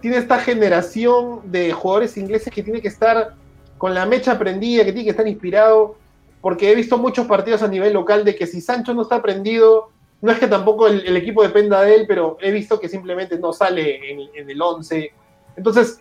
[0.00, 3.34] tiene esta generación de jugadores ingleses que tiene que estar
[3.78, 5.96] con la mecha prendida, que tiene que estar inspirado,
[6.40, 9.90] porque he visto muchos partidos a nivel local de que si Sancho no está prendido,
[10.22, 13.52] no es que tampoco el, equipo dependa de él, pero he visto que simplemente no
[13.52, 15.12] sale en, el 11.
[15.56, 16.00] Entonces,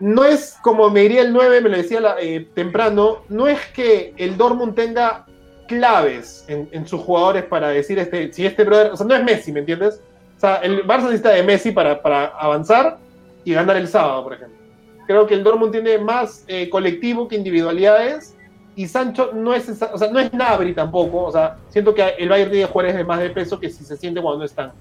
[0.00, 4.14] no es como me diría el 9, me lo decía eh, temprano, no es que
[4.16, 5.26] el Dortmund tenga
[5.68, 9.22] claves en, en sus jugadores para decir este, si este brother, o sea, no es
[9.22, 10.00] Messi, ¿me entiendes?
[10.38, 12.96] O sea, el Barça necesita de Messi para, para avanzar
[13.44, 14.58] y ganar el sábado, por ejemplo.
[15.06, 18.34] Creo que el Dortmund tiene más eh, colectivo que individualidades
[18.76, 22.28] y Sancho no es, o sea, no es Nabri tampoco, o sea, siento que el
[22.28, 24.72] Bayern tiene jugadores de más de peso que si se siente cuando no están.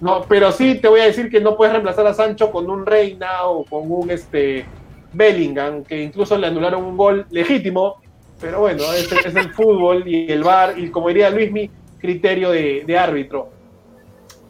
[0.00, 2.84] No, pero sí te voy a decir que no puedes reemplazar a Sancho con un
[2.84, 4.66] Reina o con un este
[5.12, 7.96] Bellingham, que incluso le anularon un gol legítimo,
[8.40, 12.84] pero bueno, es, es el fútbol y el VAR, y como diría Luismi, criterio de,
[12.86, 13.48] de árbitro.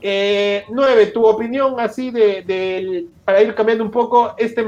[0.03, 4.62] Eh, nueve, tu opinión así de, del- para ir cambiando un poco, este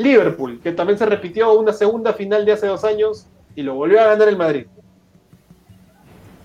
[0.00, 4.00] Madrid-Liverpool, que también se repitió una segunda final de hace dos años y lo volvió
[4.00, 4.66] a ganar el Madrid.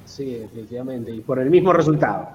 [0.05, 1.11] Sí, definitivamente.
[1.11, 2.29] Y por el mismo resultado.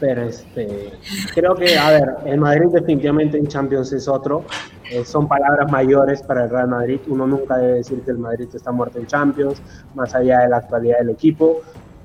[0.00, 0.90] Pero este,
[1.34, 4.44] creo que, a ver, el Madrid definitivamente en Champions es otro.
[4.90, 7.00] Eh, son palabras mayores para el Real Madrid.
[7.06, 9.62] Uno nunca debe decir que el Madrid está muerto en Champions,
[9.94, 11.62] más allá de la actualidad del equipo.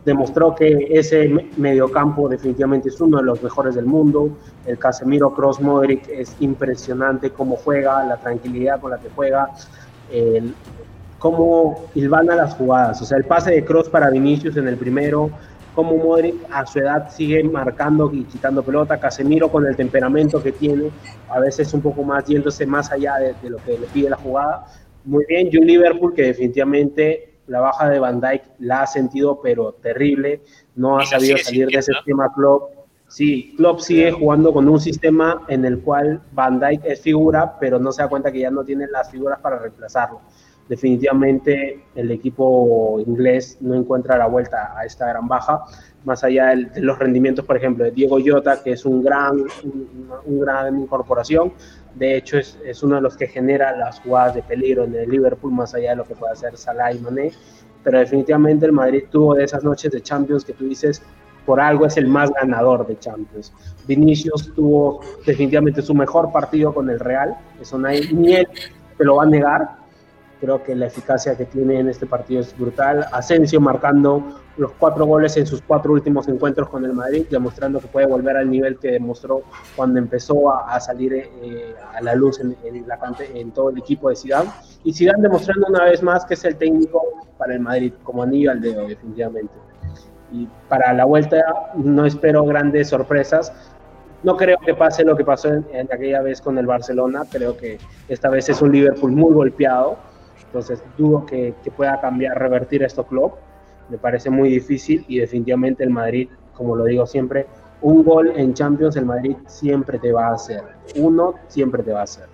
[0.09, 4.39] Demostró que ese me- mediocampo definitivamente es uno de los mejores del mundo.
[4.65, 9.51] El Casemiro Cross Modric es impresionante cómo juega, la tranquilidad con la que juega.
[10.11, 10.55] El-
[11.19, 12.99] cómo hilvana las jugadas.
[13.03, 15.29] O sea, el pase de cross para Vinicius en el primero,
[15.75, 20.53] cómo Modric a su edad sigue marcando y quitando pelota, Casemiro con el temperamento que
[20.53, 20.89] tiene,
[21.27, 24.17] a veces un poco más yéndose más allá de, de lo que le pide la
[24.17, 24.65] jugada.
[25.03, 29.41] Muy bien, y un Liverpool que definitivamente la baja de Van Dijk la ha sentido,
[29.41, 30.41] pero terrible.
[30.75, 32.71] No ha sabido salir de ese esquema Klopp.
[33.07, 37.79] Sí, Klopp sigue jugando con un sistema en el cual Van Dijk es figura, pero
[37.79, 40.21] no se da cuenta que ya no tiene las figuras para reemplazarlo.
[40.67, 45.63] Definitivamente el equipo inglés no encuentra la vuelta a esta gran baja,
[46.05, 50.09] más allá de los rendimientos, por ejemplo, de Diego Jota, que es un gran, un,
[50.25, 51.53] un gran incorporación.
[51.95, 55.51] De hecho, es, uno de los que genera las jugadas de peligro en el Liverpool,
[55.51, 57.31] más allá de lo que puede hacer Salah y Mané.
[57.83, 61.01] Pero definitivamente el Madrid tuvo de esas noches de Champions que tú dices,
[61.45, 63.51] por algo es el más ganador de Champions.
[63.87, 68.47] Vinicius tuvo definitivamente su mejor partido con el Real, eso nadie, ni él
[68.97, 69.69] te lo va a negar.
[70.39, 73.05] Creo que la eficacia que tiene en este partido es brutal.
[73.11, 77.87] Asensio marcando los cuatro goles en sus cuatro últimos encuentros con el Madrid, demostrando que
[77.87, 79.43] puede volver al nivel que demostró
[79.75, 82.99] cuando empezó a, a salir eh, a la luz en, en la
[83.33, 84.49] en todo el equipo de Zidane.
[84.83, 87.01] Y Zidane demostrando una vez más que es el técnico
[87.37, 89.53] para el Madrid, como anillo al dedo, definitivamente.
[90.31, 91.37] Y para la vuelta
[91.75, 93.53] no espero grandes sorpresas.
[94.21, 97.23] No creo que pase lo que pasó en, en aquella vez con el Barcelona.
[97.31, 97.79] Creo que
[98.09, 99.97] esta vez es un Liverpool muy golpeado.
[100.45, 103.35] Entonces dudo que, que pueda cambiar, revertir esto Klopp.
[103.89, 107.47] Me parece muy difícil y definitivamente el Madrid, como lo digo siempre,
[107.81, 110.63] un gol en Champions el Madrid siempre te va a hacer.
[110.95, 112.27] Uno siempre te va a hacer.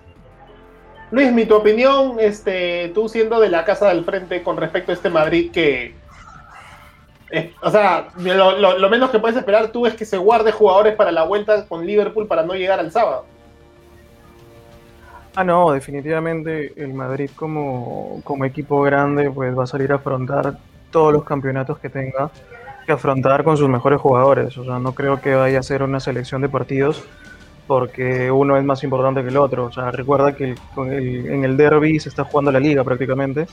[1.12, 4.94] Luis, mi tu opinión, este, tú siendo de la casa del frente con respecto a
[4.94, 5.94] este Madrid que,
[7.30, 10.50] eh, o sea, lo, lo- lo menos que puedes esperar tú es que se guarde
[10.50, 13.24] jugadores para la vuelta con Liverpool para no llegar al sábado.
[15.36, 20.56] Ah, no, definitivamente el Madrid como, como equipo grande pues va a salir a afrontar
[20.90, 22.30] todos los campeonatos que tenga
[22.86, 24.56] que afrontar con sus mejores jugadores.
[24.58, 27.04] O sea, no creo que vaya a ser una selección de partidos
[27.66, 29.66] porque uno es más importante que el otro.
[29.66, 33.46] O sea, recuerda que en el derby se está jugando la liga prácticamente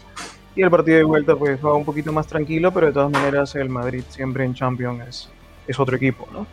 [0.56, 3.56] y el partido de vuelta pues va un poquito más tranquilo, pero de todas maneras
[3.56, 5.30] el Madrid siempre en Champions es,
[5.68, 6.46] es otro equipo, ¿no?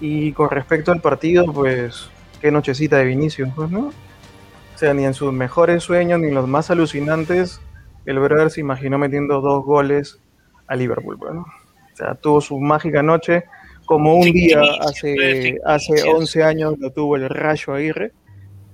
[0.00, 2.08] Y con respecto al partido, pues
[2.40, 3.88] qué nochecita de Vinicius, pues, ¿no?
[3.88, 7.60] O sea, ni en sus mejores sueños, ni en los más alucinantes,
[8.06, 10.18] el brother se imaginó metiendo dos goles
[10.66, 11.44] a Liverpool, bueno.
[11.92, 13.44] O sea, tuvo su mágica noche,
[13.84, 18.12] como un día hace, hace 11 años lo tuvo el Rayo Aguirre,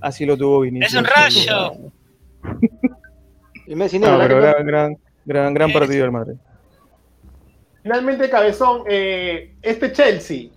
[0.01, 0.93] así lo tuvo Vinicius.
[0.93, 1.93] ¡Es un rayo!
[3.67, 6.37] Y Messi No, pero gran, gran, gran, gran partido del Madrid.
[7.83, 10.51] Finalmente, Cabezón, eh, este Chelsea,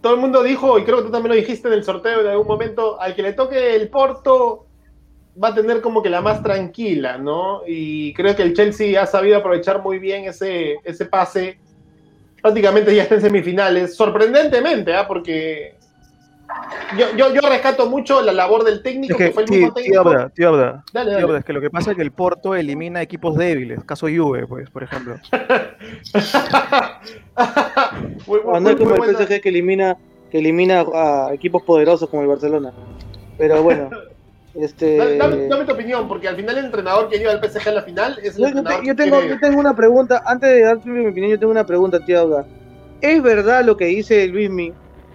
[0.00, 2.26] todo el mundo dijo, y creo que tú también lo dijiste en el sorteo en
[2.26, 4.63] algún momento, al que le toque el Porto
[5.42, 7.62] va a tener como que la más tranquila, ¿no?
[7.66, 11.58] Y creo que el Chelsea ha sabido aprovechar muy bien ese, ese pase.
[12.40, 15.08] Prácticamente ya está en semifinales, sorprendentemente, ¿ah?
[15.08, 15.76] Porque
[16.96, 19.56] yo, yo, yo rescato mucho la labor del técnico, Es que, que, fue el tío,
[19.58, 20.08] mismo tío técnico.
[20.08, 21.24] Abda, tío Abda, Dale, tío dale.
[21.24, 24.46] Abda, es que lo que pasa es que el Porto elimina equipos débiles, caso Juve,
[24.46, 25.16] pues, por ejemplo.
[28.26, 29.96] Muy- muy- Ah, no es muy como el PSG que elimina,
[30.30, 32.72] que elimina a equipos poderosos como el Barcelona.
[33.36, 33.90] Pero bueno,
[34.54, 34.96] este.
[34.96, 37.72] Dame, dame- dame tu opinión, porque al final el entrenador que lleva al PSG a
[37.72, 40.22] la final es el Yo, yo entrenador te- yo que tengo, yo tengo una pregunta,
[40.26, 42.44] antes de dar mi opinión, yo tengo una pregunta, tío.
[43.00, 44.72] ¿Es verdad lo que dice Luismi,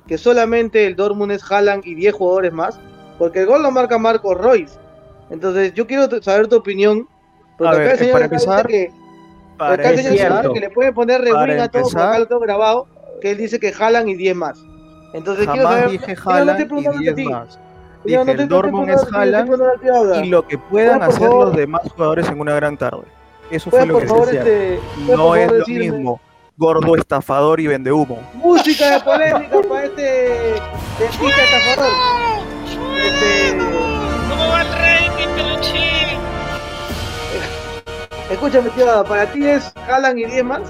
[0.08, 2.80] que solamente el Dortmund es Haaland y 10 jugadores más?
[3.18, 4.78] Porque el gol lo marca Marco Royce.
[5.30, 7.08] Entonces, yo quiero saber tu opinión.
[7.58, 8.90] Porque A acá ver, el señor para empezar, que,
[9.58, 12.42] Para acá el señor que le pueden poner rewind a todo, empezar- acá lo tengo
[12.42, 12.88] grabado,
[13.22, 14.60] que él dice que Haaland y 10 más.
[15.14, 15.90] Entonces, quiero saber.
[15.90, 17.24] dije Haaland y preguntando a 10 ti.
[17.26, 17.60] más.
[18.04, 21.48] Dije, no el Dortmund es Haaland y lo que puedan ¿Puedes, por hacer favor?
[21.48, 23.04] los demás jugadores en una gran tarde.
[23.52, 24.40] Eso fue ¿Puedes, lo que favor, decía.
[24.42, 24.80] este,
[25.16, 25.92] No es lo decirme?
[25.92, 26.22] mismo,
[26.56, 28.20] gordo estafador y vende humo.
[28.36, 30.02] música de polémica para este
[31.00, 31.92] dentista estafador.
[33.06, 33.58] Este,
[34.30, 36.20] ¿Cómo va el rating, peluchín?
[38.32, 40.62] escúchame, tío, para ti es Haaland y 10 más.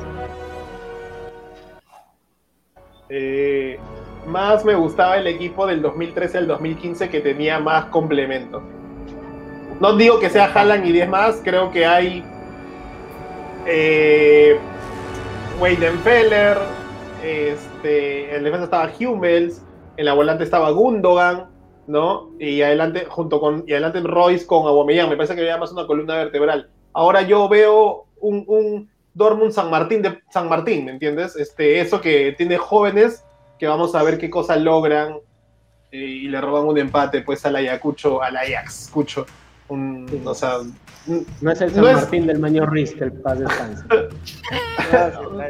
[3.09, 3.79] Eh,
[4.27, 8.61] más me gustaba el equipo del 2013 al 2015 que tenía más complementos.
[9.79, 12.23] No digo que sea Haaland y 10 más, creo que hay
[13.65, 14.57] eh,
[15.59, 16.57] Weidenfeller,
[17.23, 19.63] este, en defensa estaba Hummels,
[19.97, 21.47] en la volante estaba Gundogan,
[21.87, 22.29] ¿no?
[22.39, 25.87] Y adelante, junto con, y adelante Royce con Aubameyang, me parece que había más una
[25.87, 26.69] columna vertebral.
[26.93, 31.35] Ahora yo veo un, un Dortmund San Martín de San Martín, ¿me entiendes?
[31.35, 33.23] Este, eso que tiene jóvenes
[33.59, 35.17] que vamos a ver qué cosas logran
[35.91, 39.25] eh, y le roban un empate pues al Ayacucho, al Ajax, Cucho.
[39.67, 40.57] Un, o sea,
[41.41, 43.83] No es el San No es- Martín del Maño Riz, que el paz descanse.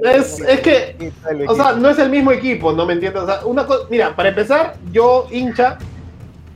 [0.03, 1.13] Es, es que,
[1.47, 3.21] o sea, no es el mismo equipo, ¿no me entiendes?
[3.23, 5.77] O sea, una cosa, mira, para empezar, yo, hincha,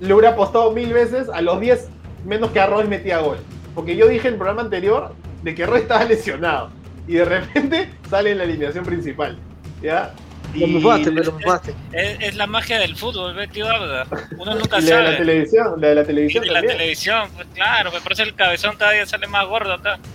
[0.01, 1.87] le hubiera apostado mil veces a los 10
[2.25, 3.37] menos que a Roy metía gol.
[3.73, 6.71] Porque yo dije en el programa anterior de que Roy estaba lesionado.
[7.07, 9.37] Y de repente sale en la alineación principal.
[9.81, 10.13] ¿Ya?
[10.55, 11.73] Lo mufaste, pero lo mufaste.
[11.91, 14.05] Es, es la magia del fútbol, ¿ves, tío Abda?
[14.37, 16.77] Uno nunca y la de la televisión, la de la Y televisión de la también.
[16.77, 19.99] televisión, pues claro, pues por eso el cabezón cada día sale más gordo acá.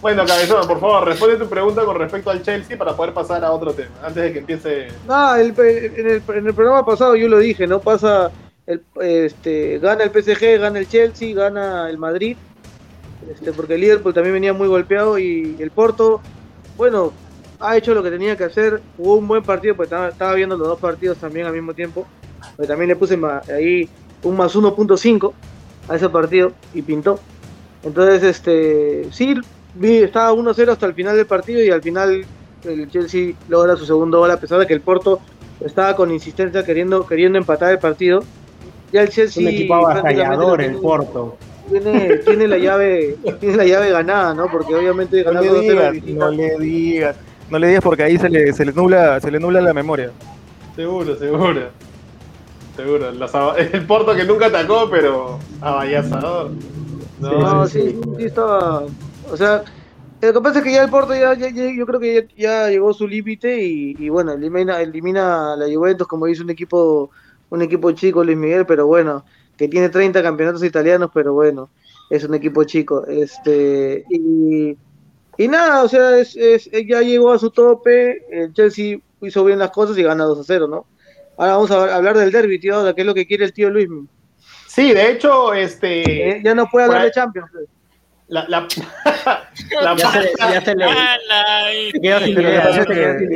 [0.00, 3.50] Bueno, Cabezón, por favor, responde tu pregunta con respecto al Chelsea para poder pasar a
[3.50, 4.88] otro tema, antes de que empiece...
[5.06, 7.80] No, el- en, el, en el programa pasado yo lo dije, ¿no?
[7.80, 8.30] Pasa,
[8.66, 12.36] el, este, gana el PSG, gana el Chelsea, gana el Madrid,
[13.32, 16.20] este, porque el Liverpool también venía muy golpeado y el Porto,
[16.76, 17.12] bueno,
[17.60, 20.68] ha hecho lo que tenía que hacer, jugó un buen partido, pues estaba, viendo los
[20.68, 22.06] dos partidos también al mismo tiempo,
[22.56, 23.18] pues también le puse
[23.52, 23.88] ahí
[24.22, 25.32] un más 1.5
[25.88, 27.18] a ese partido y pintó.
[27.82, 29.34] Entonces, este, sí,
[29.74, 32.24] vi, estaba 1-0 hasta el final del partido y al final
[32.64, 35.20] el Chelsea logra su segundo gol a pesar de que el Porto
[35.64, 38.22] estaba con insistencia queriendo queriendo empatar el partido.
[38.92, 41.36] Ya el Chelsea un equipo avasallador, el Porto.
[41.70, 44.50] Tiene, tiene la llave tiene la llave ganada, ¿no?
[44.50, 47.16] Porque obviamente No ganar le 2-0 de digas, visita- no le digas.
[47.50, 50.12] No le digas porque ahí se le, se le nubla, se le nubla la memoria.
[50.76, 51.70] Seguro, seguro.
[52.76, 53.10] Seguro.
[53.12, 53.32] Los
[53.72, 56.52] el Porto que nunca atacó, pero avasallador.
[57.20, 58.84] No, No, sí, sí, sí, estaba.
[59.30, 59.64] O sea,
[60.20, 62.36] lo que pasa es que ya el Porto ya, ya- ya- yo creo que ya,
[62.64, 66.42] ya llegó a su límite y, y bueno, elimina, elimina a la Juventus como dice
[66.42, 67.10] un equipo,
[67.50, 69.24] un equipo chico, Luis Miguel, pero bueno,
[69.56, 71.70] que tiene 30 campeonatos italianos, pero bueno,
[72.10, 73.04] es un equipo chico.
[73.06, 74.76] Este, y,
[75.38, 79.58] y nada, o sea, es, es- ya llegó a su tope, el Chelsea hizo bien
[79.58, 80.84] las cosas y gana 2 a 0, ¿no?
[81.38, 83.70] Ahora vamos a hablar del derby, tío, de qué es lo que quiere el tío
[83.70, 83.88] Luis.
[84.66, 86.28] Sí, de hecho, este.
[86.38, 87.48] Eh, ya no puede hablar de Champions.
[87.52, 87.64] pues.
[88.28, 88.66] La, la,
[89.82, 90.84] la- Ya se, ya se le.
[92.24, 92.34] Sin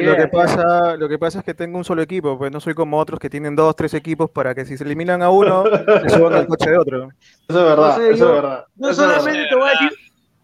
[0.06, 2.74] Lo que, pasa lo, que pasa, es que tengo un solo equipo, pues no soy
[2.74, 5.64] como otros que tienen dos, tres equipos para que si se eliminan a uno,
[6.02, 7.08] se suban al coche de otro.
[7.48, 8.64] Eso es verdad, No sé, eso yo- es verdad.
[8.76, 9.20] Yo eso es verdad.
[9.20, 9.90] solamente te voy a decir,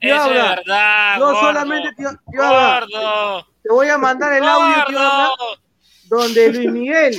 [0.00, 1.40] es Abra, verdad, yo gordo.
[1.40, 5.60] solamente tío, tío Abra, Gordo, te voy a mandar el audio, tío Abra, gordo.
[6.04, 7.16] donde Luis Miguel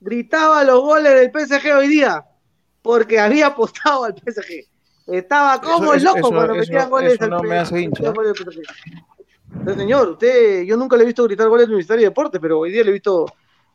[0.00, 2.24] gritaba los goles del PSG hoy día,
[2.82, 4.66] porque había apostado al PSG.
[5.06, 7.80] Estaba como Eso- loco eso- cuando eso- metían goles eso al no PSG, me hace
[7.80, 7.90] hincha.
[8.02, 8.62] metían goles del PSG.
[9.64, 12.58] Pero, señor, usted, yo nunca le he visto gritar goles en Universitario de Deportes, pero
[12.60, 13.26] hoy día le he visto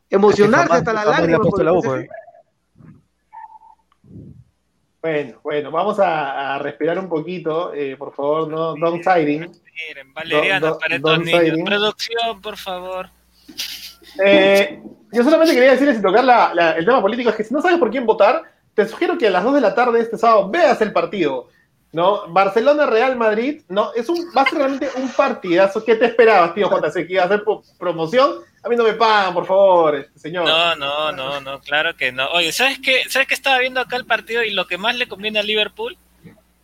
[0.08, 1.40] emocionarse hasta jamás la el
[1.80, 2.06] pues.
[5.04, 9.40] Bueno, bueno, vamos a, a respirar un poquito, eh, por favor, no downsizing.
[9.40, 11.40] Miren, Valeriano, Do- do- para estos niños.
[11.44, 11.64] siding.
[11.66, 13.10] Producción, por favor.
[14.24, 14.82] Eh,
[15.12, 17.60] yo solamente quería decirles, sin tocar la- la- el tema político, es que si no
[17.60, 20.48] sabes por quién votar, te sugiero que a las 2 de la tarde este sábado
[20.48, 21.48] veas el partido.
[21.92, 22.26] ¿no?
[22.26, 23.92] Barcelona-Real Madrid, ¿no?
[23.94, 25.84] Es un, va a ser realmente un partidazo.
[25.84, 26.94] ¿Qué te esperabas, tío JC?
[27.06, 27.44] ¿Que iba a hacer
[27.78, 28.32] promoción?
[28.64, 30.46] A mí no me pagan, por favor, este señor.
[30.46, 32.28] No, no, no, no, claro que no.
[32.30, 33.02] Oye, ¿sabes qué?
[33.10, 35.98] ¿Sabes qué estaba viendo acá el partido y lo que más le conviene a Liverpool?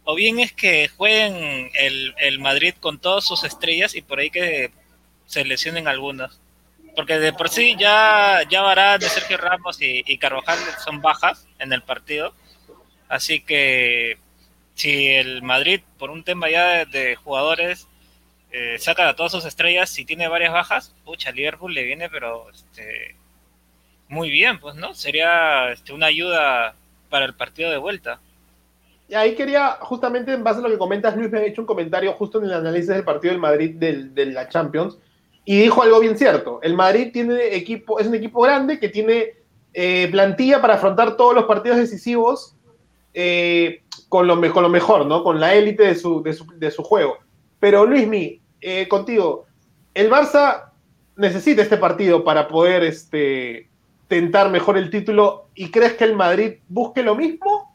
[0.05, 4.31] O bien es que jueguen el, el Madrid con todas sus estrellas y por ahí
[4.31, 4.73] que
[5.27, 6.41] se lesionen algunas.
[6.97, 11.73] Porque de por sí ya, ya Varane, Sergio Ramos y, y Carvajal son bajas en
[11.75, 12.33] el partido.
[13.11, 14.19] Así que
[14.75, 17.89] si el Madrid, por un tema ya de jugadores,
[18.53, 22.51] eh, saca a todas sus estrellas y tiene varias bajas, pucha, Liverpool le viene, pero
[22.51, 23.17] este,
[24.09, 24.95] muy bien, pues, ¿no?
[24.95, 26.75] Sería este, una ayuda
[27.09, 28.21] para el partido de vuelta.
[29.09, 31.67] Y ahí quería, justamente en base a lo que comentas, Luis me ha hecho un
[31.67, 34.99] comentario justo en el análisis del partido del Madrid del- de la Champions
[35.45, 36.61] y dijo algo bien cierto.
[36.63, 39.35] El Madrid tiene equipo, es un equipo grande que tiene
[39.73, 42.55] eh, plantilla para afrontar todos los partidos decisivos
[43.15, 45.25] eh, con, lo, con lo mejor, ¿no?
[45.25, 47.19] Con la élite de su, de, su, de su juego.
[47.61, 49.47] Pero Luismi, eh, contigo,
[49.95, 50.71] el Barça
[51.17, 53.69] necesita este partido para poder este,
[54.09, 57.71] tentar mejor el título y crees que el Madrid busque lo mismo?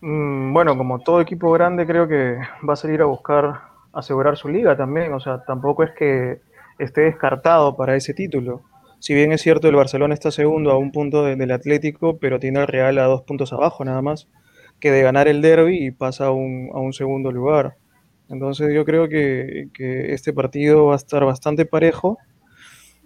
[0.00, 3.60] Mm, Bueno, como todo equipo grande, creo que va a salir a buscar
[3.92, 5.12] asegurar su liga también.
[5.12, 6.40] O sea, tampoco es que
[6.78, 8.62] esté descartado para ese título.
[8.98, 12.38] Si bien es cierto, el Barcelona está segundo a un punto de- del Atlético, pero
[12.38, 14.28] tiene al Real a dos puntos abajo nada más,
[14.80, 17.76] que de ganar el derby y pasa a un, a un segundo lugar.
[18.28, 22.18] Entonces yo creo que, que este partido va a estar bastante parejo.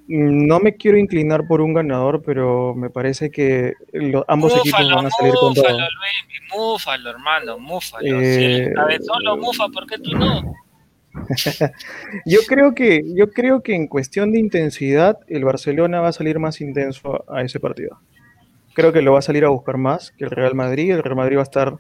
[0.09, 5.07] No me quiero inclinar por un ganador, pero me parece que lo- ambos equipos van
[5.07, 5.65] a salir con todo.
[5.65, 8.09] múfalo, Luis, múfalo, hermano, múfalo.
[8.09, 10.43] si Eh, el cabezón lo mufa, ¿por qué tú no?
[12.27, 16.39] Yo creo que, yo creo que en cuestión de intensidad, el Barcelona va a salir
[16.39, 18.01] más intenso a, a ese partido.
[18.75, 20.93] Creo que lo va a salir a buscar más que el Real Madrid.
[20.93, 21.79] El Real Madrid va a estar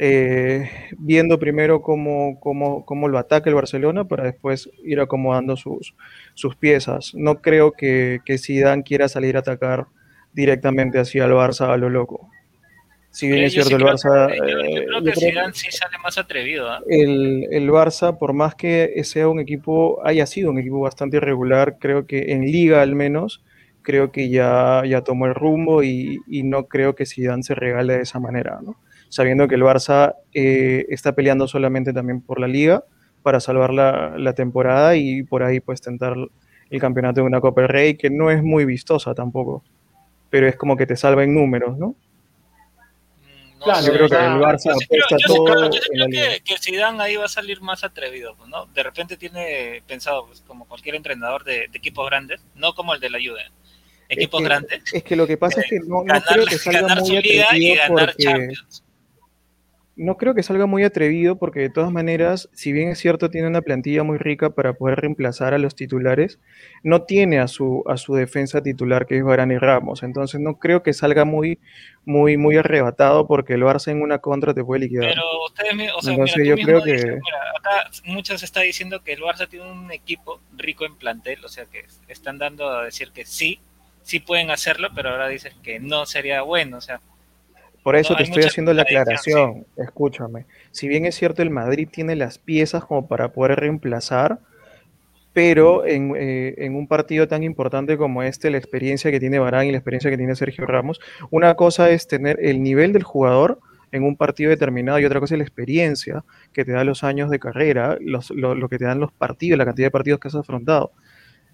[0.00, 5.94] eh, viendo primero cómo, cómo, cómo, lo ataca el Barcelona para después ir acomodando sus,
[6.34, 7.14] sus piezas.
[7.14, 9.86] No creo que, que Zidane quiera salir a atacar
[10.32, 12.30] directamente hacia el Barça a lo loco.
[13.10, 14.30] Si bien es cierto, el Barça.
[14.30, 16.72] yo, creo que Zidane sí sale más atrevido.
[16.72, 16.80] ¿eh?
[16.88, 21.78] El, el, Barça, por más que sea un equipo, haya sido un equipo bastante irregular,
[21.80, 23.42] creo que en Liga al menos,
[23.88, 27.94] creo que ya, ya tomó el rumbo y, y no creo que Zidane se regale
[27.94, 28.76] de esa manera, ¿no?
[29.08, 32.84] Sabiendo que el Barça eh, está peleando solamente también por la Liga
[33.22, 36.14] para salvar la, la, temporada y por ahí pues tentar
[36.68, 39.64] el campeonato de una Copa del Rey que no es muy vistosa tampoco,
[40.28, 41.96] pero es como que te salva en números, ¿no?
[43.58, 45.44] No claro, yo creo que el Barça apuesta todo.
[45.46, 48.66] Creo, yo creo que, que Zidane ahí va a salir más atrevido, ¿no?
[48.66, 53.00] De repente tiene pensado, pues, como cualquier entrenador de, de, equipos grandes, no como el
[53.00, 53.50] de la Juve,
[54.08, 54.82] equipos es que, grandes.
[54.92, 57.46] Es que lo que pasa eh, es que no, no creo que salga muy atrevido
[57.54, 58.24] y ganar porque...
[58.24, 58.84] Champions.
[59.98, 63.48] No creo que salga muy atrevido porque de todas maneras, si bien es cierto, tiene
[63.48, 66.38] una plantilla muy rica para poder reemplazar a los titulares,
[66.84, 70.04] no tiene a su, a su defensa titular que es Varane Ramos.
[70.04, 71.58] Entonces no creo que salga muy,
[72.04, 75.08] muy, muy arrebatado porque el Barça en una contra te puede liquidar.
[75.08, 76.94] Pero ustedes, o sea, Entonces mira, yo creo que...
[76.94, 81.48] Mira, acá muchos está diciendo que el Barça tiene un equipo rico en plantel, o
[81.48, 83.58] sea que están dando a decir que sí,
[84.08, 87.00] sí pueden hacerlo, pero ahora dices que no sería bueno, o sea,
[87.82, 89.66] por eso No, te estoy haciendo la aclaración.
[89.76, 90.46] Escúchame.
[90.72, 94.38] Si bien es cierto, el Madrid tiene las piezas como para poder reemplazar,
[95.34, 99.66] pero en, eh, en un partido tan importante como este, la experiencia que tiene Barán
[99.66, 101.00] y la experiencia que tiene Sergio Ramos,
[101.30, 103.60] una cosa es tener el nivel del jugador
[103.92, 107.30] en un partido determinado y otra cosa es la experiencia que te da los años
[107.30, 110.28] de carrera, los- lo, lo que te dan los partidos, la cantidad de partidos que
[110.28, 110.92] has afrontado.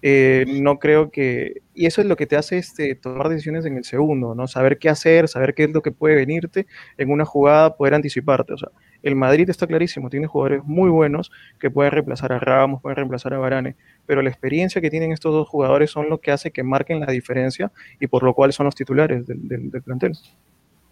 [0.07, 1.63] Eh, no creo que...
[1.73, 4.47] Y eso es lo que te hace este, tomar decisiones en el segundo, ¿no?
[4.47, 8.53] Saber qué hacer, saber qué es lo que puede venirte en una jugada, poder anticiparte.
[8.53, 8.69] O sea,
[9.01, 13.33] el Madrid está clarísimo, tiene jugadores muy buenos que pueden reemplazar a Ramos, pueden reemplazar
[13.33, 13.75] a Varane,
[14.05, 17.11] pero la experiencia que tienen estos dos jugadores son lo que hace que marquen la
[17.11, 20.13] diferencia y por lo cual son los titulares del, del- del plantel.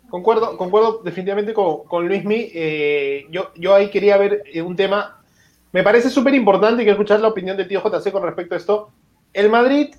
[0.09, 2.49] Concuerdo, concuerdo definitivamente con, con Luismi.
[2.53, 5.20] Eh, yo, yo ahí quería ver eh, un tema.
[5.72, 8.91] Me parece súper importante que escuchar la opinión de tío JC con respecto a esto.
[9.34, 9.96] El Madrid,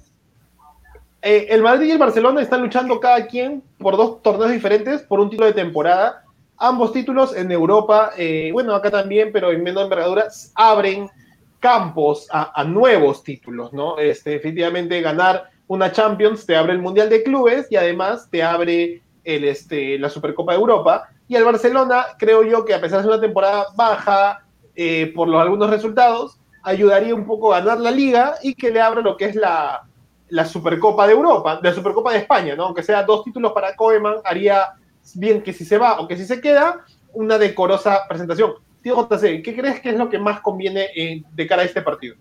[1.22, 5.20] eh, el Madrid y el Barcelona están luchando cada quien por dos torneos diferentes por
[5.20, 6.24] un título de temporada.
[6.56, 11.10] Ambos títulos en Europa, eh, bueno, acá también, pero en menos envergadura, abren
[11.58, 13.98] campos a, a nuevos títulos, ¿no?
[13.98, 19.02] Este, definitivamente ganar una Champions te abre el Mundial de Clubes y además te abre
[19.24, 21.08] el, este, la Supercopa de Europa.
[21.26, 24.44] Y el Barcelona, creo yo que a pesar de ser una temporada baja
[24.76, 28.80] eh, por los, algunos resultados, ayudaría un poco a ganar la liga y que le
[28.80, 29.84] abra lo que es la,
[30.28, 32.64] la Supercopa de Europa, la Supercopa de España, ¿no?
[32.64, 34.72] Aunque sea dos títulos para Koeman, haría
[35.14, 38.54] bien que si se va o que si se queda, una decorosa presentación.
[38.82, 41.82] Tío JC, ¿qué crees que es lo que más conviene eh, de cara a este
[41.82, 42.16] partido?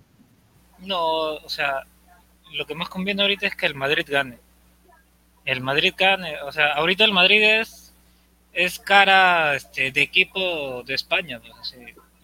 [0.80, 1.84] No, o sea,
[2.54, 4.40] lo que más conviene ahorita es que el Madrid gane.
[5.46, 7.94] El Madrid gane, o sea, ahorita el Madrid es,
[8.54, 11.42] es cara este, de equipo de España,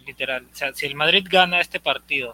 [0.09, 0.41] literal.
[0.51, 2.29] O sea, si el Madrid gana este partido,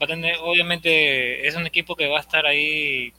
[0.00, 3.12] va a tener, obviamente, es un equipo que va a estar ahí,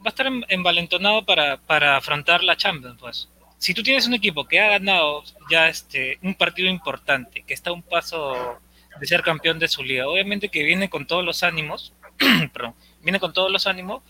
[0.00, 3.28] va a estar en- envalentonado para, para afrontar la Champions, pues.
[3.58, 7.70] Si tú tienes un equipo que ha ganado ya este, un partido importante, que está
[7.70, 8.58] a un paso
[8.98, 11.92] de ser campeón de su liga, obviamente que viene con todos los ánimos,
[12.52, 14.02] perdón, viene con todos los ánimos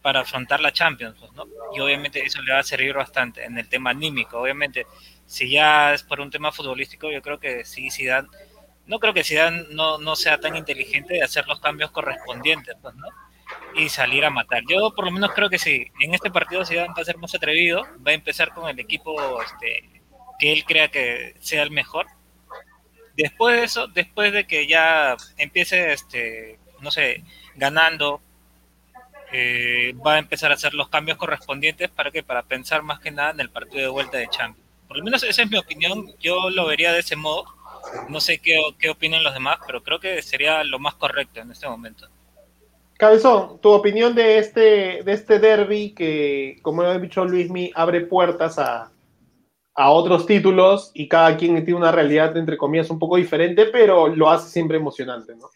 [0.00, 1.44] para afrontar la Champions, pues, ¿no?
[1.74, 4.38] Y obviamente eso le va a servir bastante en el tema anímico.
[4.40, 4.86] Obviamente,
[5.26, 8.28] si ya es por un tema futbolístico, yo creo que sí, Zidane,
[8.86, 12.94] no creo que Zidane no, no sea tan inteligente de hacer los cambios correspondientes, pues,
[12.94, 13.08] ¿no?
[13.74, 14.62] Y salir a matar.
[14.68, 15.86] Yo por lo menos creo que sí.
[16.00, 19.42] En este partido Zidane va a ser más atrevido, va a empezar con el equipo
[19.42, 20.02] este,
[20.38, 22.06] que él crea que sea el mejor.
[23.16, 27.24] Después de eso, después de que ya empiece, este, no sé,
[27.54, 28.20] ganando,
[29.32, 33.10] eh, va a empezar a hacer los cambios correspondientes para que para pensar más que
[33.10, 34.65] nada en el partido de vuelta de Champions.
[34.88, 37.44] Por lo menos esa es mi opinión, yo lo vería de ese modo.
[38.08, 41.50] No sé qué, qué opinan los demás, pero creo que sería lo más correcto en
[41.50, 42.08] este momento.
[42.98, 48.58] Cabezón, tu opinión de este, de este derby que, como ha dicho Luismi, abre puertas
[48.58, 48.90] a,
[49.74, 54.08] a otros títulos y cada quien tiene una realidad, entre comillas, un poco diferente, pero
[54.08, 55.50] lo hace siempre emocionante, ¿no?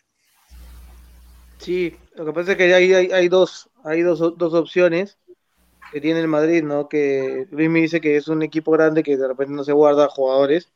[1.56, 5.18] Sí, lo que pasa es que hay, hay, hay dos, hay dos, dos opciones
[5.92, 6.88] que tiene el Madrid, ¿no?
[6.88, 10.08] Que Luis me dice que es un equipo grande que de repente no se guarda
[10.08, 10.72] jugadores,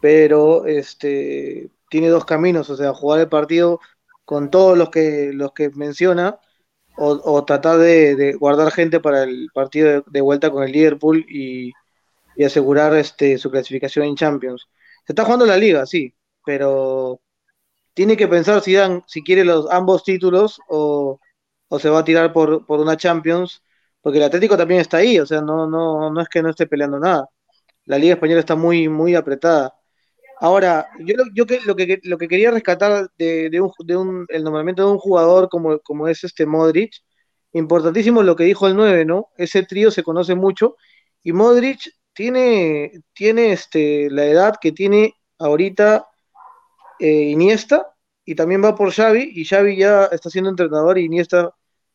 [0.00, 3.80] pero este tiene dos caminos, o sea, jugar el partido
[4.24, 6.38] con todos los que los que menciona
[6.96, 11.26] o, tratar de, de guardar gente para el partido de, de vuelta con el Liverpool
[11.28, 11.72] y,
[12.36, 14.68] y asegurar este, su clasificación en Champions.
[15.06, 16.14] Se está jugando la liga, sí,
[16.44, 17.20] pero
[17.94, 21.20] tiene que pensar si dan, si quiere los ambos títulos o,
[21.68, 23.62] o se va a tirar por, por, una Champions,
[24.04, 26.66] porque el Atlético también está ahí, o sea, no, no, no es que no esté
[26.66, 27.26] peleando nada.
[27.86, 29.74] La Liga Española está muy, muy apretada.
[30.40, 34.26] Ahora, yo, lo, que, lo, que, lo que quería rescatar de, de, un, de un,
[34.28, 36.92] el nombramiento de un jugador como, como es este Modric,
[37.54, 39.30] importantísimo lo que dijo el 9, ¿no?
[39.38, 40.76] Ese trío se conoce mucho
[41.22, 41.80] y Modric
[42.12, 46.06] tiene, tiene este, la edad que tiene ahorita
[47.00, 47.94] eh, Iniesta
[48.26, 51.54] y también va por Xavi y Xavi ya está siendo entrenador y Iniesta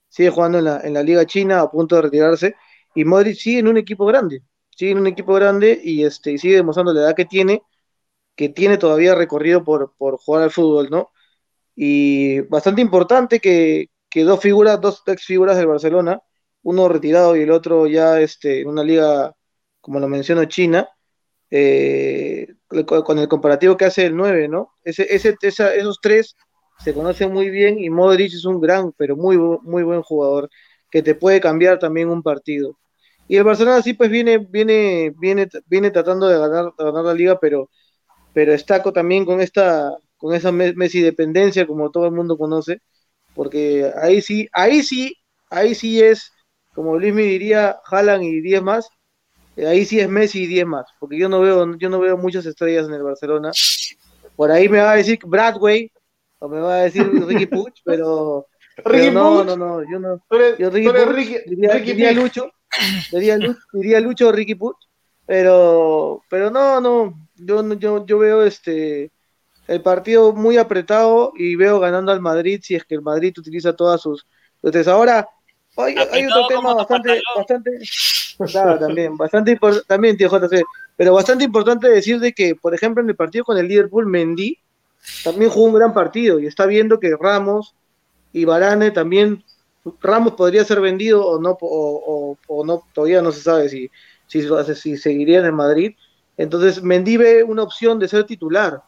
[0.10, 2.56] sigue jugando en la, en la Liga China a punto de retirarse
[2.96, 4.44] y Modric sigue en un equipo grande,
[4.76, 7.62] sigue en un equipo grande y, este, sigue demostrando la edad que tiene,
[8.36, 11.12] que tiene todavía recorrido por, por jugar al fútbol, ¿no?
[11.76, 16.22] Y bastante importante que, que dos figuras, dos ex figuras del Barcelona,
[16.64, 19.34] uno retirado y el otro ya este, en una liga,
[19.82, 20.90] como lo menciono, China,
[21.52, 22.48] eh,
[22.86, 24.74] con el comparativo que hace el 9, ¿no?
[24.84, 26.36] Ese, ese, esos tres
[26.84, 30.50] se conocen muy bien y Modric es un gran, pero muy, muy buen jugador
[30.90, 32.78] que te puede cambiar también un partido.
[33.28, 37.40] Y el Barcelona sí pues viene, viene, viene, viene tratando de ganar, ganar la liga,
[37.40, 37.70] pero,
[38.34, 42.82] pero estaco también con esta, con esa Messi dependencia, como todo el mundo conoce,
[43.36, 45.16] porque ahí sí, ahí sí,
[45.50, 46.32] ahí sí es,
[46.74, 48.90] como Luis me diría, jalan y 10 más,
[49.58, 52.46] ahí sí es Messi y 10 más, porque yo no veo, yo no veo muchas
[52.46, 53.52] estrellas en el Barcelona.
[54.36, 55.92] Por ahí me va a decir Bradway,
[56.40, 58.48] o me va a decir Ricky Puch, pero,
[58.84, 60.22] pero no, no, no, yo no.
[60.58, 62.52] Yo Ricky Puch, Ricky, diría, Ricky diría Lucho,
[63.12, 63.38] diría,
[63.74, 64.78] diría Lucho o Ricky Puch,
[65.26, 69.12] pero, pero no, no, yo, yo, yo veo este
[69.68, 73.76] el partido muy apretado y veo ganando al Madrid si es que el Madrid utiliza
[73.76, 74.26] todas sus.
[74.56, 75.28] Entonces ahora
[75.78, 77.72] hay, hay otro tema bastante, bastante,
[78.52, 80.64] claro, también, bastante también, tío JC,
[80.96, 84.58] pero bastante importante decir de que, por ejemplo, en el partido con el Liverpool, Mendy
[85.24, 87.76] también jugó un gran partido y está viendo que Ramos
[88.32, 89.44] y Varane también,
[90.02, 93.90] Ramos podría ser vendido o no, o, o, no todavía no se sabe si,
[94.28, 95.96] si, si seguiría en Madrid.
[96.38, 98.82] Entonces, Mendy ve una opción de ser titular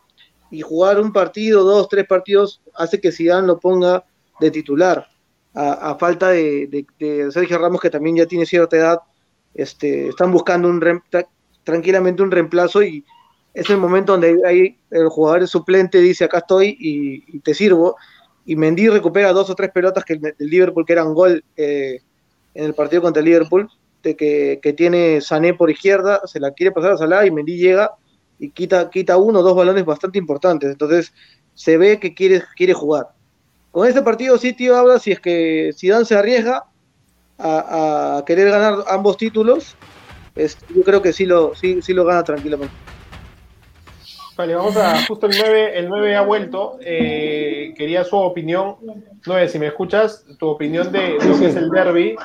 [0.51, 4.05] y jugar un partido, dos, tres partidos, hace que Zidane lo ponga
[4.39, 5.07] de titular.
[5.53, 8.99] A, falta de, de, Sergio Ramos, que también ya tiene cierta edad,
[9.53, 10.81] este, están buscando un
[11.63, 13.03] tranquilamente un reemplazo y
[13.53, 17.97] es el momento donde hay, el jugador suplente dice acá estoy y, te sirvo.
[18.45, 22.01] Y Mendy recupera dos o tres pelotas que el, Liverpool, que eran gol eh,
[22.53, 23.69] en el partido contra el Liverpool,
[24.03, 27.91] de que, tiene Sané por izquierda, se la quiere pasar a Salah y Mendy llega
[28.39, 30.71] y quita, quita uno o dos balones bastante importantes.
[30.71, 31.13] Entonces
[31.53, 33.09] se ve que quiere, quiere jugar.
[33.71, 36.65] Con este partido sí, tío, habla si es que Zidane se arriesga
[37.37, 39.75] a, querer ganar ambos títulos,
[40.35, 42.73] yo creo que sí lo, sí, sí lo gana tranquilamente.
[44.41, 46.79] Vale, vamos a justo el 9, el 9 ha vuelto.
[46.81, 48.77] Eh, quería su opinión.
[49.23, 52.15] 9, si me escuchas, tu opinión de, lo que es el derby.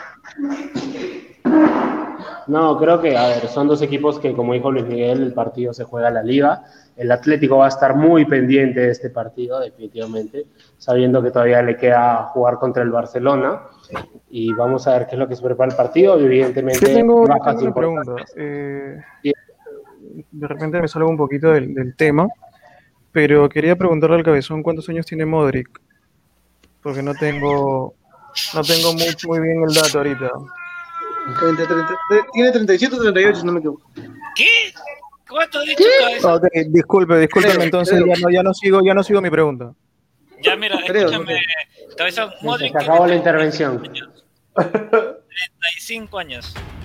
[2.46, 5.74] No, creo que, a ver, son dos equipos que, como dijo Luis Miguel, el partido
[5.74, 6.64] se juega a la liga.
[6.96, 10.46] El Atlético va a estar muy pendiente de este partido, definitivamente,
[10.78, 13.60] sabiendo que todavía le queda jugar contra el Barcelona.
[14.30, 16.18] Y vamos a ver qué es lo que se prepara el partido.
[16.18, 18.14] Evidentemente, Yo tengo, tengo una pregunta.
[18.36, 19.02] Eh,
[20.30, 22.28] de repente me salgo un poquito del, del, tema,
[23.12, 25.80] pero quería preguntarle al cabezón cuántos años tiene Modric,
[26.82, 27.94] porque no tengo,
[28.54, 30.30] no tengo muy, muy bien el dato ahorita.
[31.40, 31.98] 30, 30,
[32.32, 33.90] tiene 37 o 38, no me equivoco.
[34.36, 34.46] ¿Qué?
[35.28, 36.34] ¿Cuánto dicho, cabezón?
[36.36, 39.72] Okay, disculpe, disculpe, entonces ya no, ya, no sigo, ya no sigo mi pregunta.
[40.42, 41.40] Ya, mira, creo, escúchame,
[41.96, 42.72] cabezón, Modric.
[42.72, 43.82] Se acabó la intervención.
[44.54, 46.54] 35 años.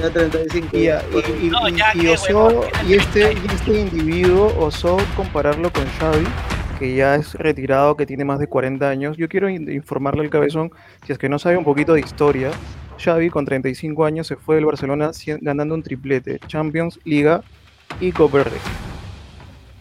[0.00, 0.68] Ya 35.
[0.72, 5.84] Y, y, y, no, ya y, osó, y, este, y este individuo osó compararlo con
[5.98, 6.26] Xavi,
[6.78, 9.16] que ya es retirado, que tiene más de 40 años.
[9.16, 10.72] Yo quiero informarle al cabezón,
[11.06, 12.50] si es que no sabe un poquito de historia,
[12.98, 17.42] Xavi con 35 años se fue del Barcelona ganando un triplete, Champions, Liga
[18.00, 18.60] y Copa del Rey.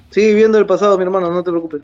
[0.09, 1.81] Sigue viendo el pasado, mi hermano, no te preocupes.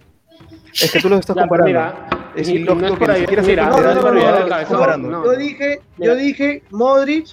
[0.73, 1.67] Es que tú lo estás comparando.
[1.67, 5.25] Mira, es ilógico no que ni siquiera se no, no, no, comparando.
[5.25, 7.27] Yo dije, yo dije Modric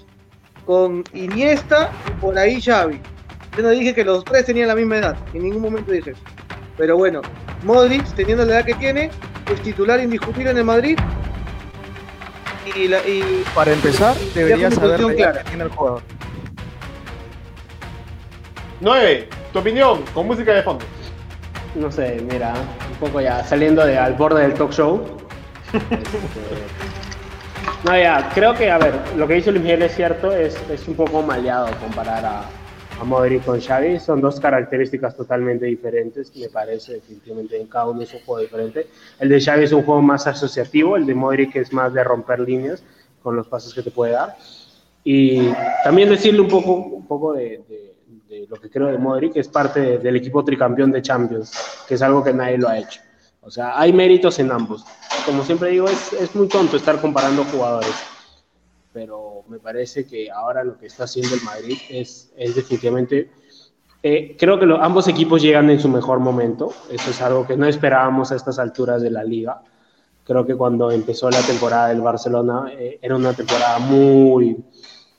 [0.67, 3.01] con Iniesta y por ahí Xavi.
[3.57, 6.21] Yo no dije que los tres tenían la misma edad, en ningún momento dije eso.
[6.77, 7.23] Pero bueno,
[7.63, 9.11] Modric, teniendo la edad que tiene,
[9.51, 10.99] es titular indiscutible en el Madrid.
[12.75, 16.03] Y, la, y para empezar, debería saber la edad que tiene el jugador.
[18.81, 19.29] 9.
[19.53, 20.85] Tu opinión, con música de fondo.
[21.77, 22.53] No sé, mira,
[22.91, 25.03] un poco ya saliendo de, al borde del talk show.
[25.73, 25.89] este,
[27.87, 30.89] No, ya, creo que, a ver, lo que dice Luis Miguel es cierto, es, es
[30.89, 32.43] un poco maleado comparar a,
[33.01, 34.01] a Modric con Xavi.
[34.01, 38.89] Son dos características totalmente diferentes, me parece, definitivamente en cada uno es un juego diferente.
[39.21, 42.41] El de Xavi es un juego más asociativo, el de Modric es más de romper
[42.41, 42.83] líneas
[43.23, 44.37] con los pasos que te puede dar.
[45.05, 45.53] Y
[45.85, 47.95] también decirle un poco, un poco de, de,
[48.29, 51.53] de lo que creo de Modric, que es parte de, del equipo tricampeón de Champions,
[51.87, 53.01] que es algo que nadie lo ha hecho.
[53.47, 54.85] O sea, hay méritos en ambos.
[55.25, 57.95] Como siempre digo, es, es muy tonto estar comparando jugadores
[58.97, 63.31] pero me parece que ahora lo que está haciendo el Madrid es, es definitivamente...
[64.03, 67.59] Eh, creo que lo, ambos equipos llegan en su mejor momento, eso es algo que
[67.59, 69.61] no esperábamos a estas alturas de la liga.
[70.25, 74.65] Creo que cuando empezó la temporada del Barcelona eh, era una temporada muy,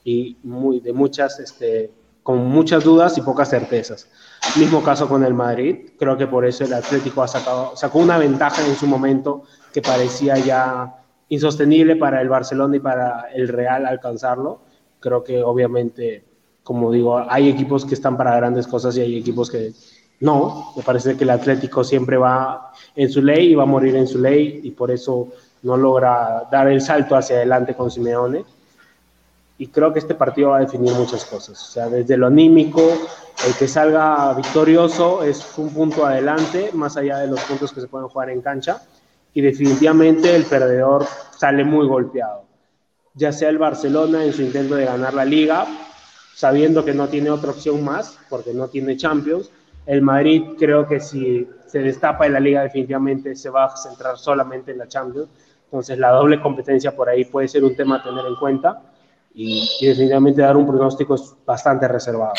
[0.03, 1.91] y muy de muchas, este,
[2.23, 4.09] con muchas dudas y pocas certezas.
[4.55, 8.17] Mismo caso con el Madrid, creo que por eso el Atlético ha sacado, sacó una
[8.17, 10.95] ventaja en su momento que parecía ya
[11.29, 14.59] insostenible para el Barcelona y para el Real alcanzarlo.
[14.99, 16.23] Creo que obviamente,
[16.63, 19.73] como digo, hay equipos que están para grandes cosas y hay equipos que
[20.21, 20.73] no.
[20.75, 24.07] Me parece que el Atlético siempre va en su ley y va a morir en
[24.07, 25.27] su ley y por eso
[25.63, 28.43] no logra dar el salto hacia adelante con Simeone.
[29.59, 31.61] Y creo que este partido va a definir muchas cosas.
[31.61, 32.81] O sea, desde lo anímico,
[33.45, 37.87] el que salga victorioso es un punto adelante, más allá de los puntos que se
[37.87, 38.81] pueden jugar en cancha
[39.33, 41.05] y definitivamente el perdedor
[41.37, 42.45] sale muy golpeado.
[43.13, 45.67] Ya sea el Barcelona en su intento de ganar la liga,
[46.33, 49.51] sabiendo que no tiene otra opción más, porque no tiene Champions.
[49.85, 54.17] El Madrid creo que si se destapa en la liga definitivamente se va a centrar
[54.17, 55.29] solamente en la Champions.
[55.65, 58.81] Entonces la doble competencia por ahí puede ser un tema a tener en cuenta
[59.35, 62.33] y, y definitivamente dar un pronóstico es bastante reservado.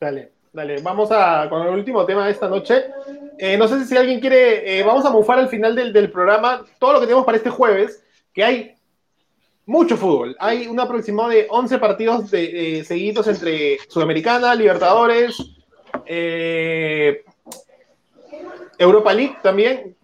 [0.00, 0.80] Dale, dale.
[0.80, 2.86] Vamos a con el último tema de esta noche.
[3.36, 6.64] Eh, no sé si alguien quiere, eh, vamos a mufar al final del, del, programa
[6.78, 8.74] todo lo que tenemos para este jueves, que hay
[9.66, 10.34] mucho fútbol.
[10.40, 15.36] Hay un aproximado de 11 partidos de, eh, seguidos entre Sudamericana, Libertadores,
[18.78, 19.94] Europa League también.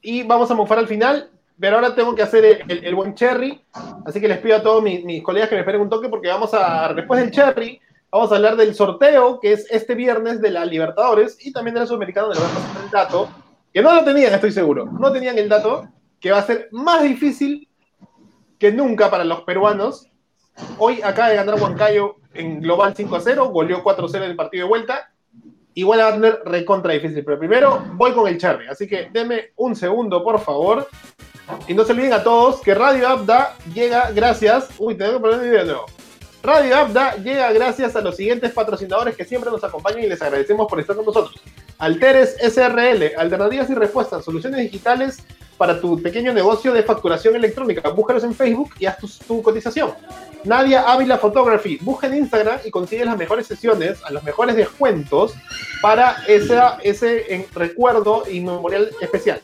[0.00, 3.16] Y vamos a mufar al final, pero ahora tengo que hacer el, el, el buen
[3.16, 3.60] cherry.
[4.06, 6.28] Así que les pido a todos mis, mis, colegas que me esperen un toque porque
[6.28, 7.80] vamos a, después del cherry,
[8.12, 11.80] vamos a hablar del sorteo que es este viernes de la Libertadores y también de
[11.80, 13.28] la Sudamericana, donde les voy a pasar el dato,
[13.72, 15.88] que no lo tenían, estoy seguro, no tenían el dato,
[16.20, 17.68] que va a ser más difícil
[18.58, 20.08] que nunca para los peruanos.
[20.78, 24.30] Hoy acaba de ganar Huancayo en global 5 a 0, goleó 4 a 0 en
[24.30, 25.10] el partido de vuelta.
[25.74, 29.52] Igual va a tener recontra difícil, pero primero voy con el cherry, así que denme
[29.56, 30.86] un segundo, por favor.
[31.66, 34.68] Y no se olviden a todos que Radio Abda llega gracias.
[34.78, 36.01] Uy, tengo que poner el video de nuevo.
[36.42, 40.66] Radio Abda llega gracias a los siguientes patrocinadores que siempre nos acompañan y les agradecemos
[40.66, 41.40] por estar con nosotros.
[41.78, 45.22] Alteres SRL, alternativas y respuestas, soluciones digitales
[45.56, 47.88] para tu pequeño negocio de facturación electrónica.
[47.90, 49.92] Búscalos en Facebook y haz tu, cotización.
[50.42, 55.34] Nadia Ávila Photography, busca en Instagram y consigue las mejores sesiones, a los mejores descuentos
[55.80, 59.40] para ese en, recuerdo y memorial especial.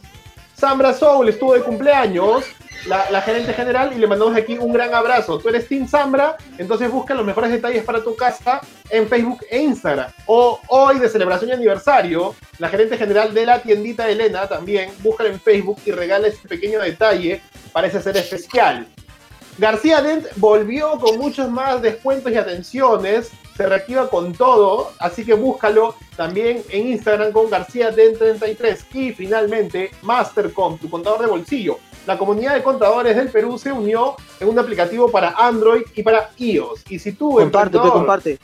[0.55, 2.45] Sambra Soul estuvo de cumpleaños,
[2.87, 5.39] la, gerente general, y le mandamos aquí un gran abrazo.
[5.39, 8.61] Tú eres Team Sambra, entonces busca los mejores detalles para tu casa
[8.91, 10.11] en Facebook e Instagram.
[10.27, 15.31] O hoy de celebración y aniversario, la gerente general de la tiendita Elena también, búscala
[15.31, 18.87] en Facebook y regala este pequeño detalle para ese ser especial.
[19.59, 25.35] García Dent volvió con muchos más descuentos y atenciones, se reactiva con todo, así que
[25.35, 31.81] búscalo también en Instagram con García Dent33 y finalmente Mastercom, tu contador de bolsillo.
[32.09, 36.31] La comunidad de contadores del Perú se unió en un aplicativo para Android y para
[36.39, 36.91] iOS.
[36.91, 38.39] Y si tú, comparte, tú comparte.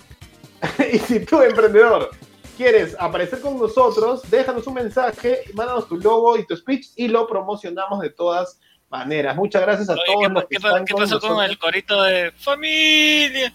[0.93, 2.11] y si tú, emprendedor,
[2.59, 7.27] quieres aparecer con nosotros, déjanos un mensaje, mándanos tu logo y tu speech y lo
[7.27, 8.61] promocionamos de todas
[8.91, 9.35] maneras.
[9.35, 11.51] Muchas gracias a Oye, todos ¿qué, los que ¿qué, están ¿qué pasó con nosotros.
[11.51, 13.55] el corito de familia?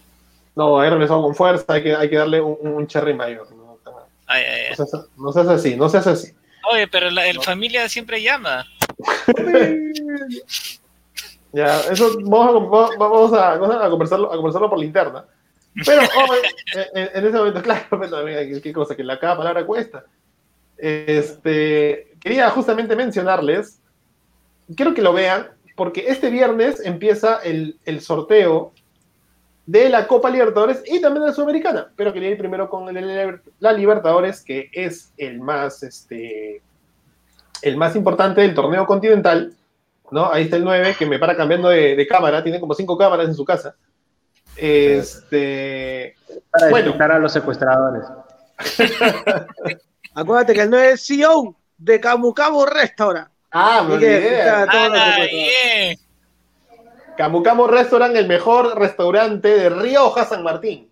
[0.56, 3.48] No, he regresado con fuerza, hay que, hay que darle un, un cherry mayor.
[3.54, 3.78] No,
[4.26, 4.74] Ay, ay, ay.
[4.76, 6.32] no, seas, no seas así, no seas así.
[6.72, 8.66] Oye, pero la, el familia siempre llama.
[11.52, 15.24] Ya, eso vamos a, vamos a, vamos a, conversarlo, a conversarlo por la interna.
[15.84, 16.34] Pero oh,
[16.94, 20.04] en, en, ese momento, claro, qué, qué cosa, que la cada palabra cuesta.
[20.76, 23.80] Este, quería justamente mencionarles,
[24.76, 28.72] quiero que lo vean, porque este viernes empieza el, el sorteo
[29.66, 31.92] de la Copa Libertadores y también de la Sudamericana.
[31.96, 36.62] Pero quería ir primero con el, la Libertadores, que es el más, este,
[37.62, 39.54] el más importante del torneo continental.
[40.10, 40.30] ¿no?
[40.30, 43.28] Ahí está el 9, que me para cambiando de, de cámara, tiene como 5 cámaras
[43.28, 43.74] en su casa.
[44.56, 46.16] Este.
[46.50, 46.94] Para bueno.
[46.98, 48.04] a los secuestradores.
[50.14, 53.28] Acuérdate que el 9 es CEO de Camu Camu Restaurant.
[53.52, 54.22] Ah, muy bien.
[54.46, 55.98] Ah, bien.
[57.16, 60.89] Camu Camu Restaurant, el mejor restaurante de Rioja, San Martín.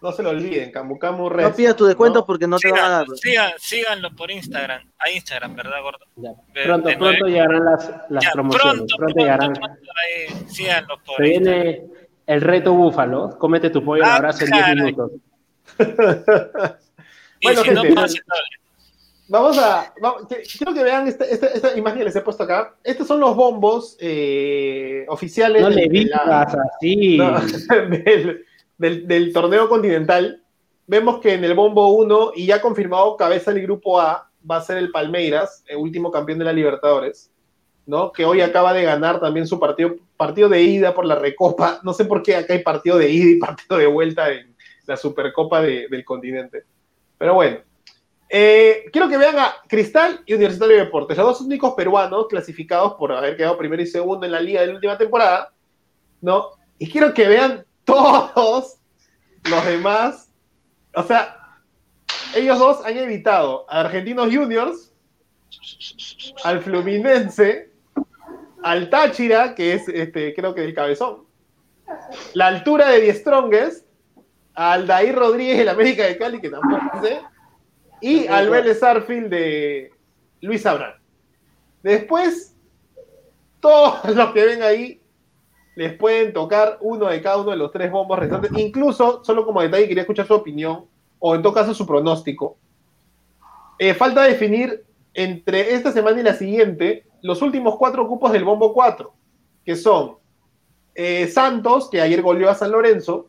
[0.00, 1.56] No se lo olviden, Camu Camu No Restaurant.
[1.56, 2.24] pidas tu descuento ¿no?
[2.24, 3.06] porque no te van a dar.
[3.16, 4.82] Síganlo, sigan- síganlo por Instagram.
[4.98, 6.06] A Instagram, ¿verdad, gordo?
[6.16, 6.30] Ya.
[6.64, 8.72] Pronto, de pronto llegarán las, las Ya, promociones.
[8.74, 9.52] pronto, Pronto, pronto, llegarán.
[9.54, 11.62] pronto, ahí, síganlo por Se Instagram.
[11.62, 11.82] viene
[12.26, 13.36] el reto búfalo.
[13.38, 14.76] Cómete tu pollo Ah, brasa en 10 caray.
[14.76, 15.10] minutos.
[17.42, 18.20] Bueno, si no, gente, doble.
[19.30, 19.92] Vamos a.
[20.00, 20.22] vamos-
[20.56, 22.74] quiero que vean esta, esta- esta imagen que les he puesto acá.
[22.82, 27.18] Estos son los bombos eh, oficiales No le de la- digas así.
[27.18, 27.38] no,
[27.90, 28.44] del,
[28.78, 30.42] del- torneo continental.
[30.86, 34.62] Vemos que en el bombo 1, y ya confirmado cabeza del grupo A, va a
[34.62, 37.30] ser el Palmeiras, el último campeón de la Libertadores,
[37.84, 38.12] ¿no?
[38.12, 41.80] Que hoy acaba de ganar también su partido, partido de ida por la Recopa.
[41.82, 44.54] No sé por qué acá hay partido de ida y partido de vuelta en
[44.86, 46.64] la Supercopa de- del continente.
[47.18, 47.58] Pero bueno.
[48.30, 52.92] Eh, quiero que vean a Cristal y Universitario de Deportes, los dos únicos peruanos clasificados
[52.94, 55.50] por haber quedado primero y segundo en la liga de la última temporada,
[56.20, 56.50] ¿no?
[56.78, 58.78] Y quiero que vean todos
[59.50, 60.30] los demás.
[60.94, 61.36] O sea,
[62.34, 64.92] ellos dos han evitado a Argentinos Juniors,
[66.44, 67.70] al Fluminense,
[68.62, 71.24] al Táchira, que es este, creo que el cabezón,
[72.34, 73.86] la altura de Die Strongest,
[74.54, 77.20] al Dair Rodríguez del América de Cali, que tampoco sé,
[78.00, 79.92] y al Vélez Arfield de
[80.40, 80.94] Luis Abrán.
[81.82, 82.54] Después,
[83.60, 85.00] todos los que ven ahí
[85.78, 88.50] les pueden tocar uno de cada uno de los tres bombos restantes.
[88.56, 90.86] Incluso, solo como detalle, quería escuchar su opinión,
[91.20, 92.56] o en todo caso su pronóstico.
[93.78, 94.82] Eh, falta definir
[95.14, 99.12] entre esta semana y la siguiente los últimos cuatro cupos del bombo 4,
[99.64, 100.16] que son
[100.96, 103.28] eh, Santos, que ayer goleó a San Lorenzo,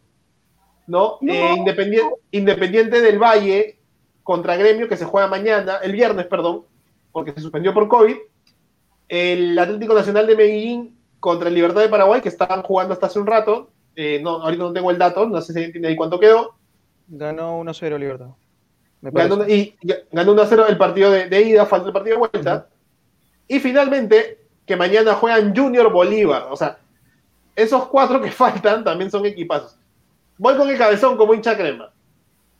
[0.88, 1.20] ¿no?
[1.22, 3.78] Eh, Independien- Independiente del Valle
[4.24, 6.64] contra Gremio, que se juega mañana, el viernes, perdón,
[7.12, 8.16] porque se suspendió por COVID.
[9.08, 13.20] El Atlético Nacional de Medellín contra el Libertad de Paraguay, que estaban jugando hasta hace
[13.20, 13.70] un rato.
[13.96, 16.56] Eh, no, ahorita no tengo el dato, no sé si alguien tiene ahí cuánto quedó.
[17.08, 18.30] Ganó 1-0 Libertad.
[19.02, 19.12] Me.
[19.12, 19.76] Ganó, y
[20.12, 22.68] ganó 1 a 0 el partido de, de ida, falta el partido de vuelta.
[23.48, 26.48] Y finalmente, que mañana juegan Junior Bolívar.
[26.52, 26.78] O sea,
[27.56, 29.78] esos cuatro que faltan también son equipazos.
[30.38, 31.92] Voy con el cabezón como hincha crema.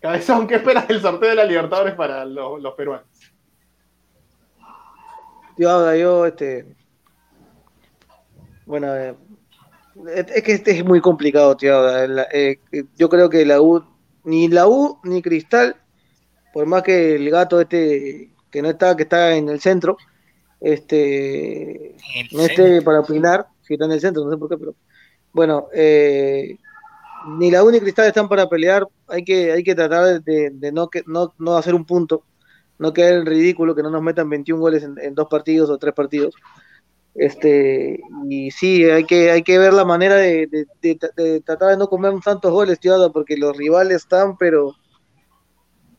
[0.02, 3.06] Cabezón, ¿qué esperas del sorteo de la Libertadores para los, los peruanos?
[5.58, 6.66] Yo, ahora, yo, este.
[8.70, 9.16] Bueno, eh,
[10.36, 11.82] es que este es muy complicado, tío.
[12.08, 12.60] la- eh,
[12.96, 13.84] yo creo que la U,
[14.26, 15.76] ni la U ni Cristal,
[16.54, 19.98] por más que el gato este, que no está, que está en el centro,
[20.62, 24.58] este, el no esté para opinar, si está en el centro, no sé por qué,
[24.60, 24.76] pero
[25.34, 26.56] bueno, eh,
[27.40, 30.72] ni la U ni Cristal están para pelear, hay que, hay que tratar de, de
[30.72, 32.22] no, que, no, no hacer un punto,
[32.78, 35.80] no quedar en ridículo, que no nos metan 21 goles en, en dos partidos o
[35.80, 36.36] tres partidos.
[37.20, 38.00] Este,
[38.30, 40.68] y sí, hay que, hay que ver la manera de, de-
[41.18, 44.74] de- tratar de no comer tantos goles, tío, porque los rivales están, pero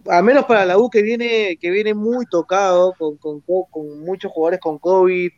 [0.09, 4.01] al menos para la U que viene, que viene muy tocado, con, con, co- con
[4.01, 5.31] muchos jugadores con COVID,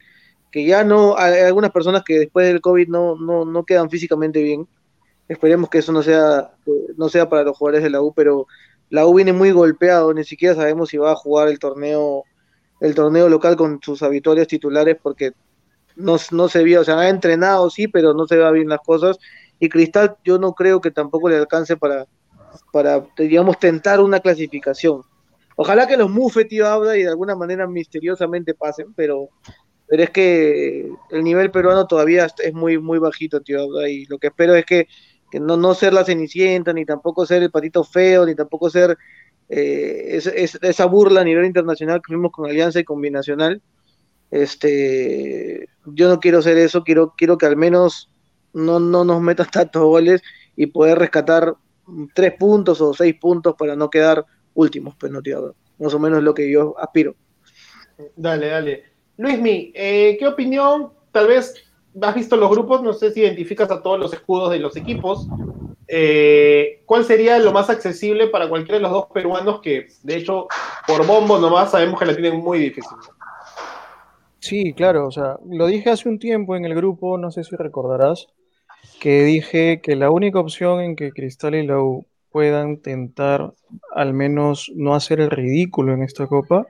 [0.50, 4.42] que ya no, hay algunas personas que después del COVID no, no, no quedan físicamente
[4.42, 4.68] bien.
[5.28, 6.52] Esperemos que eso no sea,
[6.96, 8.46] no sea para los jugadores de la U, pero
[8.90, 12.24] la U viene muy golpeado, ni siquiera sabemos si va a jugar el torneo,
[12.80, 15.32] el torneo local con sus habituales titulares, porque
[15.96, 18.80] no, no se vio, o sea, ha entrenado sí, pero no se va bien las
[18.84, 19.18] cosas.
[19.58, 22.06] Y Cristal yo no creo que tampoco le alcance para,
[22.72, 25.02] para digamos, tentar una clasificación.
[25.56, 29.28] Ojalá que los Mufe, tío, habla y de alguna manera misteriosamente pasen, pero,
[29.88, 34.18] pero es que el nivel peruano todavía es muy, muy bajito, tío, Abda, y lo
[34.18, 34.86] que espero es que,
[35.30, 38.96] que no, no ser la cenicienta, ni tampoco ser el patito feo, ni tampoco ser
[39.48, 43.62] eh, es- esa burla a nivel internacional que vimos con Alianza y con Binacional.
[44.32, 48.10] Este, yo no quiero ser eso, quiero, quiero que al menos
[48.54, 50.22] no, no nos metan tantos goles
[50.56, 51.54] y poder rescatar
[52.14, 54.24] tres puntos o seis puntos para no quedar
[54.54, 57.14] últimos, pues no, tío, más o menos lo que yo aspiro.
[58.16, 58.84] Dale, dale.
[59.18, 60.90] Luismi, eh, ¿qué opinión?
[61.12, 61.54] Tal vez
[62.00, 65.28] has visto los grupos, no sé si identificas a todos los escudos de los equipos.
[65.88, 70.48] Eh, ¿Cuál sería lo más accesible para cualquiera de los dos peruanos que, de hecho,
[70.86, 72.96] por bombo nomás sabemos que la tienen muy difícil?
[74.42, 77.54] Sí, claro, o sea, lo dije hace un tiempo en el grupo, no sé si
[77.54, 78.26] recordarás,
[79.00, 83.52] que dije que la única opción en que Cristal y la U puedan tentar
[83.94, 86.66] al menos no hacer el ridículo en esta copa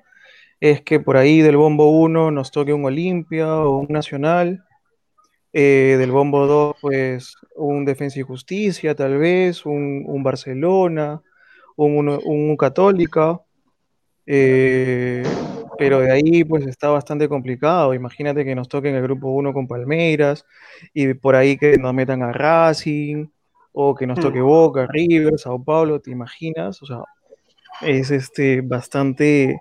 [0.61, 4.65] es que por ahí del bombo 1 nos toque un Olimpia o un Nacional,
[5.55, 11.23] eh, del bombo 2 pues un Defensa y Justicia tal vez, un, Barcelona,
[11.77, 13.41] un Católica,
[14.27, 15.23] eh,
[15.85, 17.95] pero de ahí pues está bastante complicado.
[17.95, 20.45] Imagínate que nos toquen el grupo 1 con Palmeiras
[20.95, 23.27] y por ahí que nos metan a Racing
[23.73, 24.45] o que nos toque Mm.
[24.47, 26.83] Boca, River, Sao Paulo, ¿te imaginas?
[26.83, 26.99] O sea,
[27.81, 29.59] es este bastante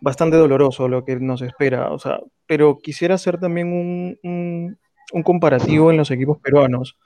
[0.00, 4.76] bastante doloroso lo que nos espera, o sea, pero quisiera hacer también un, un-
[5.12, 6.98] un comparativo en los equipos peruanos.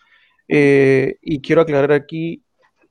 [0.49, 2.43] Eh, y quiero aclarar aquí,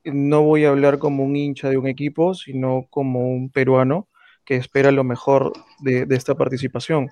[0.04, 4.08] no voy a hablar como un hincha de un equipo, sino como un peruano
[4.46, 7.10] que espera lo mejor de, esta participación.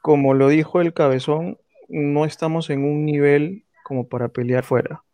[0.00, 1.58] Como lo dijo el cabezón,
[1.88, 5.04] no estamos en un nivel como para pelear fuera.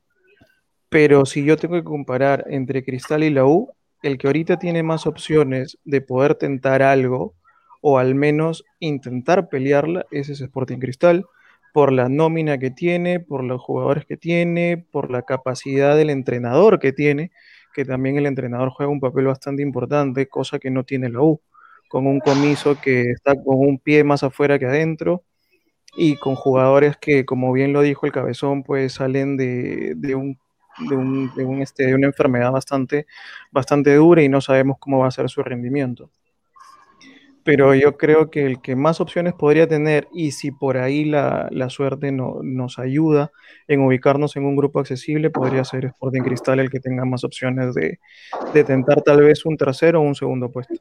[0.89, 3.73] Pero si yo tengo que comparar entre Cristal y la U,
[4.03, 7.35] el que ahorita tiene más opciones de poder tentar algo,
[7.83, 11.27] o al menos intentar pelearla, ese es Sporting Cristal,
[11.73, 16.81] por la nómina que tiene, por los jugadores que tiene, por la capacidad del entrenador
[16.81, 17.31] que tiene,
[17.75, 21.41] que también el entrenador juega un papel bastante importante, cosa que no tiene la U,
[21.89, 25.25] con un comiso que está con un pie más afuera que adentro
[25.97, 30.39] y con jugadores que, como bien lo dijo el cabezón, pues salen de, de un,
[30.89, 33.07] de, un, de, un, este, de una enfermedad bastante,
[33.51, 36.11] bastante dura y no sabemos cómo va a ser su rendimiento.
[37.45, 41.49] Pero yo creo que el que más opciones podría tener, y si por ahí la,
[41.51, 43.31] la suerte no, nos ayuda
[43.67, 47.75] en ubicarnos en un grupo accesible, podría ser Sporting Cristal el que tenga más opciones
[47.75, 47.99] de,
[48.53, 50.75] de tentar tal vez un tercero o un segundo puesto.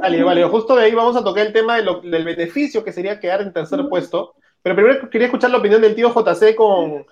[0.00, 3.42] Vale, vale, justo de ahí vamos a tocar el tema del beneficio que sería quedar
[3.42, 4.34] en tercer puesto.
[4.62, 7.04] Pero primero quería escuchar la opinión del tío JC con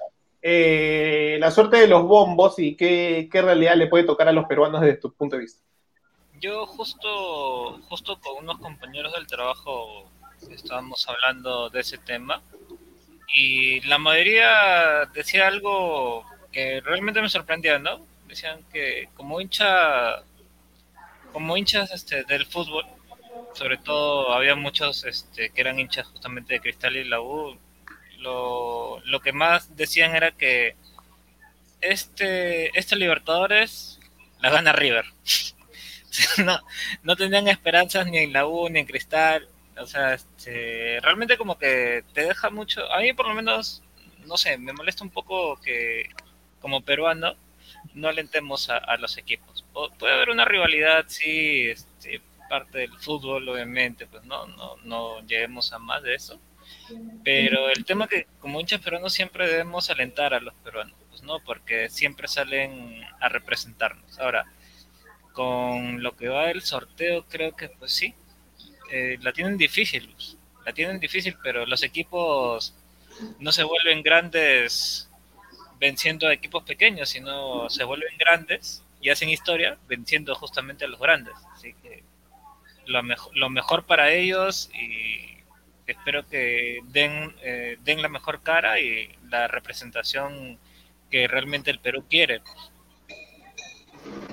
[0.43, 4.47] eh, la suerte de los bombos y qué, qué, realidad le puede tocar a los
[4.47, 5.63] peruanos desde tu punto de vista.
[6.41, 10.09] Yo justo, justo con unos compañeros del trabajo
[10.51, 12.41] estábamos hablando de ese tema
[13.35, 18.07] y la mayoría decía algo que realmente me sorprendía, ¿no?
[18.29, 20.23] Decían que como hincha
[21.33, 22.85] como hinchas este, del fútbol,
[23.55, 27.59] sobre todo había muchos este, que eran hinchas justamente de Cristal y la U,
[28.19, 30.77] lo, lo que más decían era que
[31.81, 33.99] este, este Libertadores
[34.41, 35.05] la gana River.
[36.45, 36.61] no,
[37.03, 39.49] no tenían esperanzas ni en la U ni en Cristal.
[39.79, 43.83] O sea, este, realmente como que te deja mucho, a mí por lo menos,
[44.27, 46.09] no sé, me molesta un poco que
[46.61, 47.37] como peruano
[47.95, 49.65] no alentemos a, los equipos.
[49.99, 55.73] Puede haber una rivalidad, sí, este, parte del fútbol, obviamente, pues no, no, no lleguemos
[55.73, 56.41] a más de eso.
[57.25, 61.41] Pero el tema que como hinchas peruanos siempre debemos alentar a los peruanos, pues no,
[61.41, 64.19] porque siempre salen a representarnos.
[64.19, 64.47] Ahora,
[65.39, 68.13] con lo que va del sorteo, creo que pues sí,
[68.91, 70.37] eh, la tienen difícil, pues.
[70.67, 72.75] la tienen difícil, pero los equipos
[73.39, 75.09] no se vuelven grandes
[75.79, 80.99] venciendo a equipos pequeños, sino se vuelven grandes y hacen historia venciendo justamente a los
[80.99, 81.35] grandes.
[81.55, 82.03] Así que
[82.87, 85.39] lo, mejor, lo mejor para ellos y
[85.87, 90.59] espero que den, eh, den la mejor cara y la representación
[91.13, 92.43] que realmente el Perú quiere.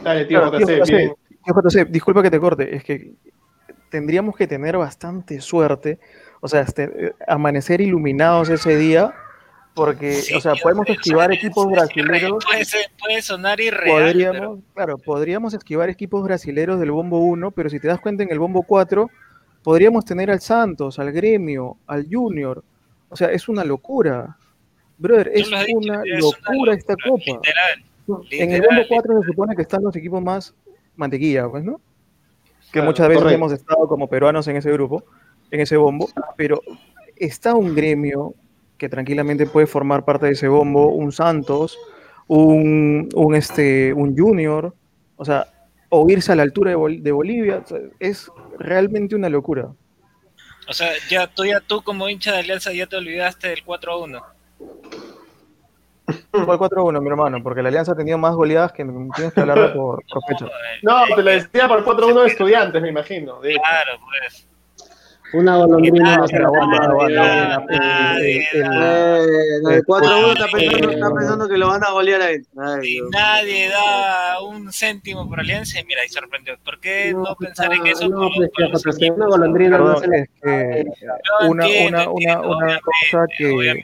[0.03, 1.09] Dale, tío, Claro, JC, tío, bien.
[1.09, 3.13] JC, tío, JC, disculpa que te corte, es que
[3.89, 5.99] tendríamos que tener bastante suerte,
[6.41, 9.13] o sea, este, amanecer iluminados ese día,
[9.73, 12.43] porque, Sí, o sea, tío, podemos esquivar equipos es brasileños,
[12.99, 17.79] Puede, sonar irreal, podríamos, pero claro, podríamos esquivar equipos brasileños del bombo 1, pero si
[17.79, 19.09] te das cuenta en el bombo 4,
[19.63, 22.63] podríamos tener al Santos, al Gremio, al Junior,
[23.09, 24.37] o sea, es una locura.
[24.97, 27.23] Brother, es lo has dicho, una es locura esta copa.
[27.25, 27.85] Literal.
[28.31, 30.53] En el bombo 4 se supone que están los equipos más
[30.95, 31.77] mantequilla, pues, ¿no?
[31.77, 33.37] Que Claro, muchas veces correcto.
[33.45, 35.03] hemos estado como peruanos en ese grupo,
[35.51, 36.61] en ese bombo, pero
[37.15, 38.33] está un gremio
[38.77, 41.77] que tranquilamente puede formar parte de ese bombo, un Santos,
[42.27, 44.73] un, un, este, un Junior,
[45.15, 45.45] o sea,
[45.89, 48.29] o irse a la altura de, Bol- de Bolivia, o sea, es
[48.59, 49.69] realmente una locura.
[50.67, 53.91] O sea, ya tú, ya tú como hincha de Alianza ya te olvidaste del 4
[53.93, 54.23] a 1.
[56.31, 59.73] Fue 4-1, mi hermano, porque la Alianza ha tenido más goleadas que tienes que hablarlo
[59.73, 60.45] por, por fecha.
[60.83, 63.39] No, te lo decía por 4-1 de estudiantes, me imagino.
[63.41, 63.61] de hecho.
[63.61, 64.47] Claro, pues.
[65.33, 66.93] Una golondrina no se la aguanta.
[66.99, 67.15] El- el-
[67.81, 68.63] nadie, Eh,
[69.63, 72.45] no, el 4-1 está pensando, está pensando que lo van a golear a él.
[72.57, 76.55] Ay, nadie da un céntimo por Alianza y mira, y sorprendió.
[76.63, 78.07] ¿Por qué no, pensar en eso?
[78.07, 78.49] No, pues,
[79.09, 80.85] una golondrina no se que
[81.41, 83.83] Yo una, cosa que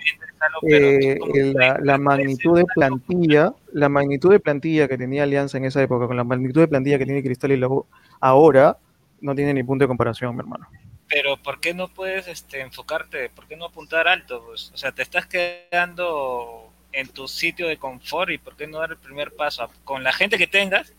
[0.64, 5.66] eh, ¿cómo el- la, magnitud de plantilla, la magnitud de plantilla que tenía Alianza en
[5.66, 7.86] esa época con la magnitud de plantilla que tiene Cristal y la U
[8.20, 8.78] ahora
[9.20, 10.68] no tiene ni punto de comparación, mi hermano.
[11.08, 13.30] pero ¿por qué no puedes este, enfocarte?
[13.30, 14.44] ¿Por qué no apuntar alto?
[14.48, 14.72] Pues?
[14.74, 18.92] O sea, te estás quedando en tu sitio de confort y ¿por qué no dar
[18.92, 20.94] el primer paso con la gente que tengas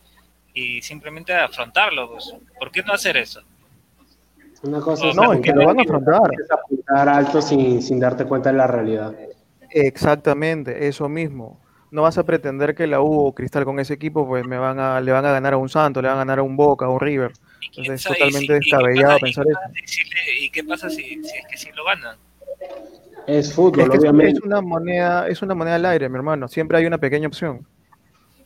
[0.54, 2.12] y simplemente afrontarlo?
[2.12, 2.34] Pues?
[2.58, 3.40] ¿Por qué no hacer eso?
[4.62, 6.30] Una cosa es, No, es que lo van a afrontar.
[6.40, 9.12] es apuntar alto sin, sin darte cuenta de la realidad.
[9.74, 11.60] Exactamente, eso mismo.
[11.90, 14.78] No vas a pretender que la U o Cristal con ese equipo pues me van
[14.78, 16.86] a, le van a ganar a un Santo, le van a ganar a un Boca,
[16.86, 17.32] a un River.
[17.60, 19.58] ¿Y quién Entonces es totalmente ¿Y si- y qué descabellado y pensar eso.
[19.60, 22.16] pasa si le- ¿Y qué pasa si, si es que si lo ganan?
[23.26, 24.38] Es fútbol, Es que es- obviamente.
[24.38, 26.48] es una moneda, es una moneda al aire, mi hermano.
[26.48, 27.66] Siempre hay una pequeña opción.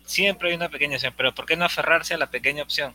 [0.05, 2.93] Siempre hay una pequeña opción, pero ¿por qué no aferrarse a la pequeña opción?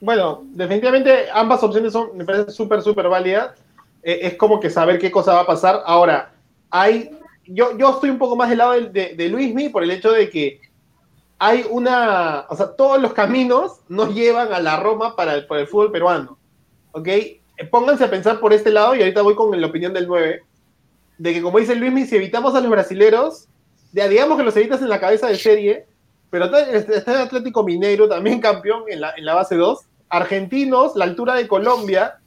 [0.00, 3.52] Bueno, definitivamente ambas opciones son, me parecen súper, súper válidas.
[4.04, 5.82] Eh, es como que saber qué cosa va a pasar.
[5.86, 6.34] Ahora,
[6.70, 7.10] hay,
[7.46, 10.12] yo, yo estoy un poco más del lado de, de, de Luismi por el hecho
[10.12, 10.60] de que
[11.38, 15.62] hay una, o sea, todos los caminos nos llevan a la Roma para el, para
[15.62, 16.38] el fútbol peruano.
[16.92, 17.08] ¿Ok?
[17.70, 20.42] Pónganse a pensar por este lado y ahorita voy con la opinión del 9,
[21.18, 23.48] de que como dice Luismi, si evitamos a los brasileros,
[23.92, 25.86] digamos que los evitas en la cabeza de serie,
[26.30, 29.80] pero está el Atlético Mineiro, también campeón en la, en la base 2.
[30.08, 32.18] Argentinos, la altura de Colombia,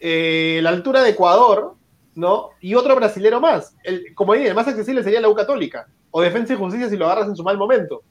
[0.00, 1.74] eh, la altura de Ecuador,
[2.14, 2.50] ¿no?
[2.60, 3.74] Y otro brasilero más.
[3.82, 6.96] El, como dije, el más accesible sería la U Católica, o Defensa y Justicia si
[6.96, 8.02] lo agarras en su mal momento.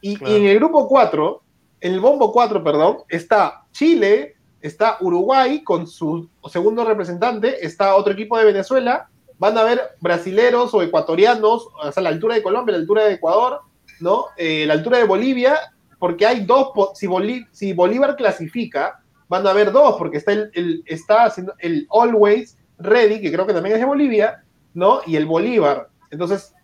[0.00, 0.32] Y, Claro.
[0.32, 1.42] y en el grupo 4,
[1.80, 8.12] en el bombo 4, perdón, está Chile, está Uruguay con su segundo representante, está otro
[8.12, 9.08] equipo de Venezuela,
[9.38, 13.14] van a haber brasileros o ecuatorianos, o sea, la altura de Colombia, la altura de
[13.14, 13.60] Ecuador,
[14.00, 14.26] ¿no?
[14.36, 15.56] Eh, la altura de Bolivia,
[15.98, 20.50] porque hay dos, si, Bolí- si Bolívar clasifica, van a haber dos, porque está el,
[20.54, 24.42] el- está haciendo el Always Ready, que creo que también es de Bolivia,
[24.74, 25.00] ¿no?
[25.06, 25.88] Y el Bolívar.
[26.10, 26.54] Entonces,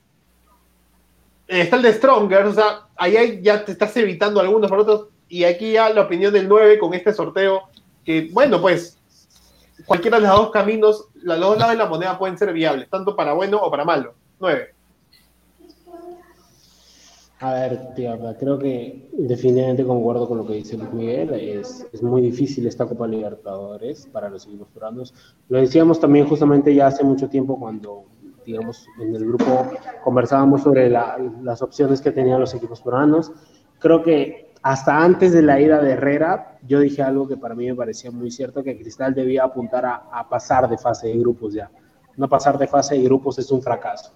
[1.49, 5.09] eh, está el de Stronger, o sea, ahí ya te estás evitando algunos por otros,
[5.29, 7.65] y aquí ya la opinión del 9 con este sorteo,
[8.05, 8.99] que bueno, pues
[9.87, 13.17] cualquiera de los dos caminos, los dos lados de la moneda pueden ser viables, tanto
[13.17, 14.15] para bueno o para malo.
[14.41, 14.74] 9.
[17.41, 21.35] A ver, tío, creo que definitivamente concuerdo con lo que dice Luis Miguel.
[21.35, 25.13] Es, muy difícil esta Copa Libertadores para los equipos peruanos.
[25.49, 28.05] Lo decíamos también justamente ya hace mucho tiempo cuando,
[28.47, 29.67] digamos, en el grupo
[30.03, 33.33] conversábamos sobre la- las opciones que tenían los equipos peruanos.
[33.81, 37.67] Creo que hasta antes de la ida de Herrera, yo dije algo que para mí
[37.67, 41.71] me parecía muy cierto, que Cristal debía apuntar a pasar de fase de grupos ya.
[42.17, 44.13] No pasar de fase de grupos es un fracaso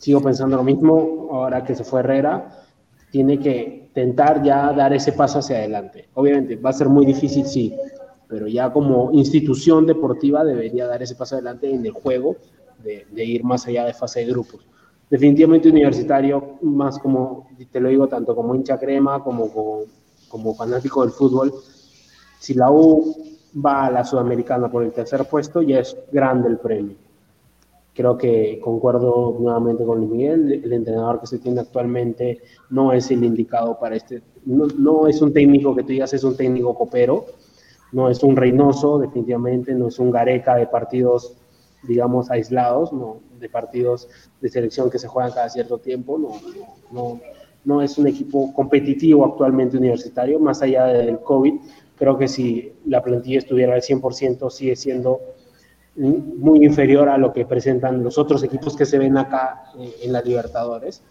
[0.00, 2.64] sigo pensando lo mismo, ahora que se fue Herrera,
[3.10, 6.08] tiene que tentar ya dar ese paso hacia adelante.
[6.14, 7.76] Obviamente va a ser muy difícil, sí,
[8.26, 12.36] pero ya como institución deportiva debería dar ese paso adelante en el juego
[12.82, 14.66] de, de ir más allá de fase de grupos.
[15.10, 19.80] Definitivamente universitario, más como, te lo digo, tanto como hincha crema como como,
[20.28, 21.52] como fanático del fútbol,
[22.38, 23.14] si la U
[23.54, 27.09] va a la Sudamericana por el tercer puesto, ya es grande el premio
[28.00, 32.40] creo que concuerdo nuevamente con Luis Miguel, el entrenador que se tiene actualmente
[32.70, 36.24] no es el indicado para este, no, no, es un técnico que tú digas es
[36.24, 37.26] un técnico copero,
[37.92, 41.36] no es un Reynoso definitivamente, no es un Gareca de partidos,
[41.86, 44.08] digamos, aislados, no, de partidos
[44.40, 46.30] de selección que se juegan cada cierto tiempo, no,
[46.92, 47.20] no,
[47.66, 51.52] no es un equipo competitivo actualmente universitario, más allá del COVID,
[51.98, 55.20] creo que si la plantilla estuviera al 100% sigue siendo
[56.00, 60.12] muy inferior a lo que presentan los otros equipos que se ven acá eh, en
[60.12, 61.02] la Libertadores.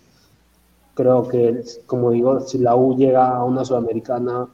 [0.95, 4.47] Creo que, como digo, si la U llega a una Sudamericana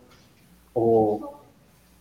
[0.73, 1.31] o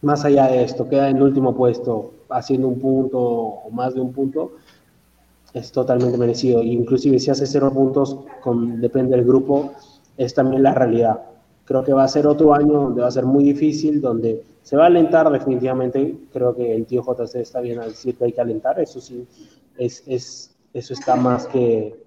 [0.03, 4.13] más allá de esto, queda en último puesto haciendo un punto o más de un
[4.13, 4.53] punto,
[5.53, 6.63] es totalmente merecido.
[6.63, 8.19] Inclusive si hace cero puntos,
[8.81, 9.73] depende del grupo,
[10.19, 11.23] es también la realidad.
[11.65, 14.77] Creo que va a ser otro año donde va a ser muy difícil, donde se
[14.77, 16.17] va a alentar definitivamente.
[16.33, 19.29] Creo que el tío JC está bien al decir que hay que alentar, eso sí,
[19.77, 22.03] es, es, eso está más que,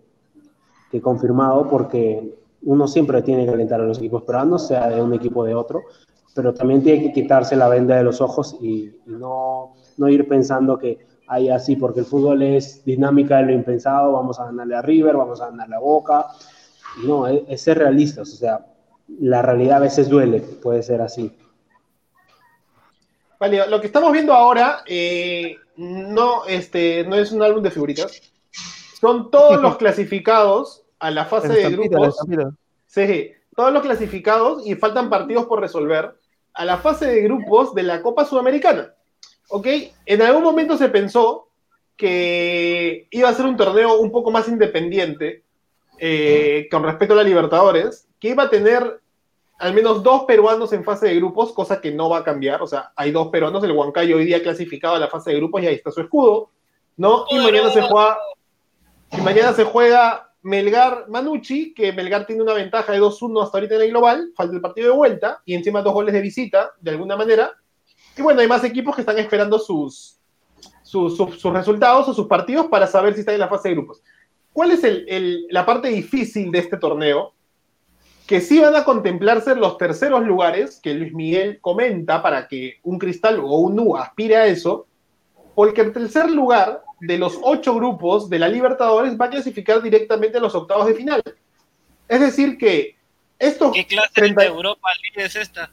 [0.92, 5.14] que confirmado porque uno siempre tiene que alentar a los equipos peruanos, sea de un
[5.14, 5.84] equipo o de otro,
[6.34, 10.28] pero también tiene que quitarse la venda de los ojos y, y no, no ir
[10.28, 14.76] pensando que hay así, porque el fútbol es dinámica de lo impensado, vamos a ganarle
[14.76, 16.26] a River, vamos a ganarle a Boca.
[17.06, 18.66] No, es, es ser realistas, o sea,
[19.20, 21.32] la realidad a veces duele, puede ser así.
[23.40, 28.22] Vale, lo que estamos viendo ahora eh, no, este, no es un álbum de figuritas.
[29.00, 32.18] Son todos los clasificados a la fase de grupos.
[32.88, 36.16] Sí, todos los clasificados y faltan partidos por resolver
[36.54, 38.94] a la fase de grupos de la Copa Sudamericana.
[39.50, 39.68] ¿Ok?
[40.06, 41.50] En algún momento se pensó
[41.96, 45.44] que iba a ser un torneo un poco más independiente
[46.00, 49.02] eh, con respecto a la Libertadores, que iba a tener
[49.60, 52.62] al menos dos peruanos en fase de grupos, cosa que no va a cambiar.
[52.62, 55.62] O sea, hay dos peruanos, el Huancayo hoy día clasificado a la fase de grupos
[55.64, 56.52] y ahí está su escudo,
[56.98, 57.26] ¿no?
[57.30, 58.18] Y mañana se juega,
[59.12, 63.76] y mañana se juega Melgar Manucci, que Melgar tiene una ventaja de 2-1 hasta ahorita
[63.76, 66.92] en el global, falta el partido de vuelta y encima dos goles de visita, de
[66.92, 67.52] alguna manera.
[68.16, 70.20] Y bueno, hay más equipos que están esperando sus,
[70.84, 73.76] sus, sus- sus resultados o sus partidos para saber si están en la fase de
[73.76, 74.02] grupos.
[74.54, 77.34] ¿Cuál es el- el- la parte difícil de este torneo?
[78.28, 83.00] Que sí van a contemplarse los terceros lugares que Luis Miguel comenta para que un
[83.00, 84.86] Cristal o un U aspire a eso,
[85.56, 90.38] porque el tercer lugar de los ocho grupos de la Libertadores va a clasificar directamente
[90.38, 91.24] a los octavos de final.
[92.08, 92.96] Es decir, que
[93.40, 95.72] estos ¿Qué clase 30 de Europa League es esta?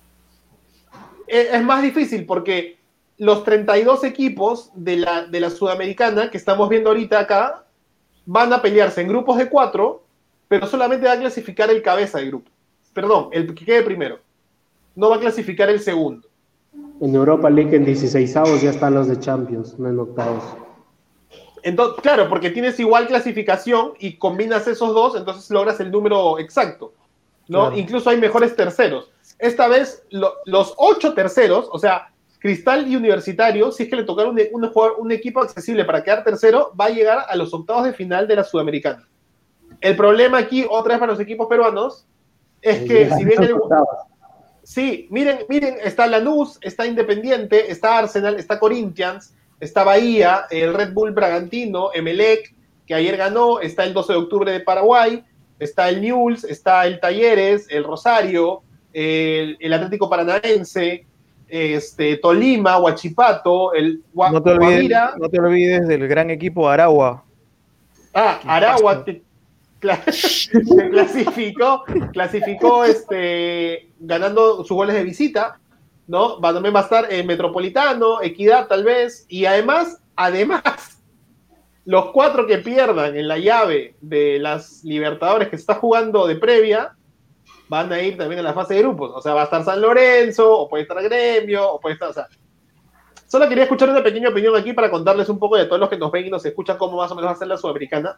[1.26, 2.78] es es más difícil porque
[3.18, 7.64] los 32 equipos de la, de la Sudamericana que estamos viendo ahorita acá
[8.26, 10.03] van a pelearse en grupos de cuatro,
[10.54, 12.48] pero solamente va a clasificar el cabeza de grupo.
[12.92, 14.20] Perdón, el que quede primero.
[14.94, 16.28] No va a clasificar el segundo.
[17.00, 20.44] En Europa League en 16 avos ya están los de Champions, no en octavos.
[21.64, 26.92] Entonces, claro, porque tienes igual clasificación y combinas esos dos, entonces logras el número exacto.
[27.48, 27.62] ¿no?
[27.62, 27.76] Claro.
[27.76, 29.10] Incluso hay mejores terceros.
[29.40, 34.04] Esta vez, lo- los ocho terceros, o sea, Cristal y Universitario, si es que le
[34.04, 37.52] tocaron un, un, jugador- un equipo accesible para quedar tercero, va a llegar a los
[37.52, 39.08] octavos de final de la Sudamericana.
[39.80, 42.06] El problema aquí, otra vez para los equipos peruanos,
[42.62, 43.56] es que si bien el.
[44.62, 50.94] Sí, miren, miren, está Lanús, está Independiente, está Arsenal, está Corinthians, está Bahía, el Red
[50.94, 52.54] Bull Bragantino, Emelec,
[52.86, 55.22] que ayer ganó, está el 12 de octubre de Paraguay,
[55.58, 58.62] está el Newell's, está el Talleres, el Rosario,
[58.94, 61.04] el, el Atlético Paranaense,
[61.46, 66.70] este, Tolima, Huachipato, el Gua- No te, olvides, Guajira, no te olvides del gran equipo
[66.70, 67.22] Aragua.
[68.14, 69.22] Ah, Aragua que,
[70.90, 75.58] clasificó, clasificó este, ganando sus goles de visita,
[76.06, 76.40] ¿no?
[76.40, 81.02] Va, a estar en Metropolitano, Equidad tal vez, y además, además,
[81.84, 86.36] los cuatro que pierdan en la llave de las Libertadores que se está jugando de
[86.36, 86.94] previa,
[87.68, 89.12] van a ir también a la fase de grupos.
[89.14, 92.12] O sea, va a estar San Lorenzo, o puede estar Gremio, o puede estar, o
[92.12, 92.26] sea,
[93.34, 95.98] Solo quería escuchar una pequeña opinión aquí para contarles un poco de todos los que
[95.98, 98.16] nos ven y nos escuchan cómo más o menos va a ser la sudamericana.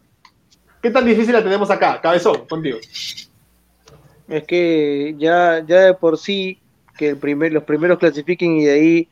[0.83, 2.01] ¿Qué tan difícil la tenemos acá?
[2.01, 2.79] Cabezón, contigo.
[4.29, 6.61] Es que ya, ya de por sí
[6.97, 9.09] que el primer, los primeros clasifiquen y de ahí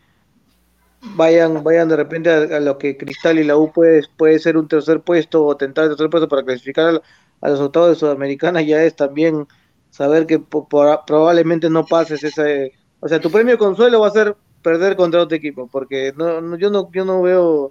[1.16, 4.56] vayan, vayan de repente a, a lo que Cristal y la U puede, puede ser
[4.56, 7.94] un tercer puesto o tentar el tercer puesto para clasificar a, a los octavos de
[7.96, 9.46] Sudamericana, ya es también
[9.90, 14.12] saber que po- por- probablemente no pases ese, o sea, tu premio consuelo va a
[14.12, 17.70] ser perder contra otro equipo, porque no- yo no, yo no veo,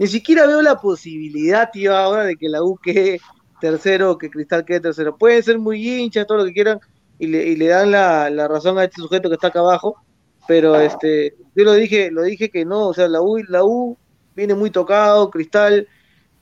[0.00, 3.20] ni siquiera veo la posibilidad, tío, ahora de que la U quede
[3.60, 5.16] tercero, que Cristal quede tercero.
[5.18, 6.80] Pueden ser muy hinchas, todo lo que quieran,
[7.18, 9.96] y le, y le dan la, la razón a este sujeto que está acá abajo,
[10.48, 13.98] pero este, yo lo dije, lo dije que no, o sea, la U, la U
[14.34, 15.86] viene muy tocado, Cristal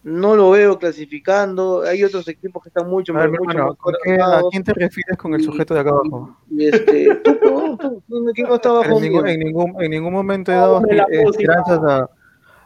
[0.04, 3.92] no lo veo clasificando, hay otros equipos que están mucho, A ver, mucho hermano, ¿con
[3.92, 6.36] mejor qué- ¿a quién te refieres con el y- sujeto de acá abajo?
[6.48, 10.12] y este, tú, tú, tú, ¿quién no está abajo En ningún, en, ningún, en ningún
[10.12, 12.08] momento he dado esperanzas a.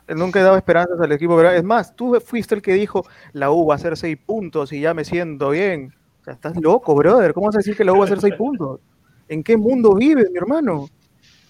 [0.09, 3.51] Nunca he dado esperanzas al equipo, pero es más, tú fuiste el que dijo la
[3.51, 5.95] U va a hacer seis puntos y ya me siento bien.
[6.21, 7.33] O sea, estás loco, brother.
[7.33, 8.81] ¿Cómo vas a decir que la U va a hacer seis puntos?
[9.29, 10.89] ¿En qué mundo vives, mi hermano?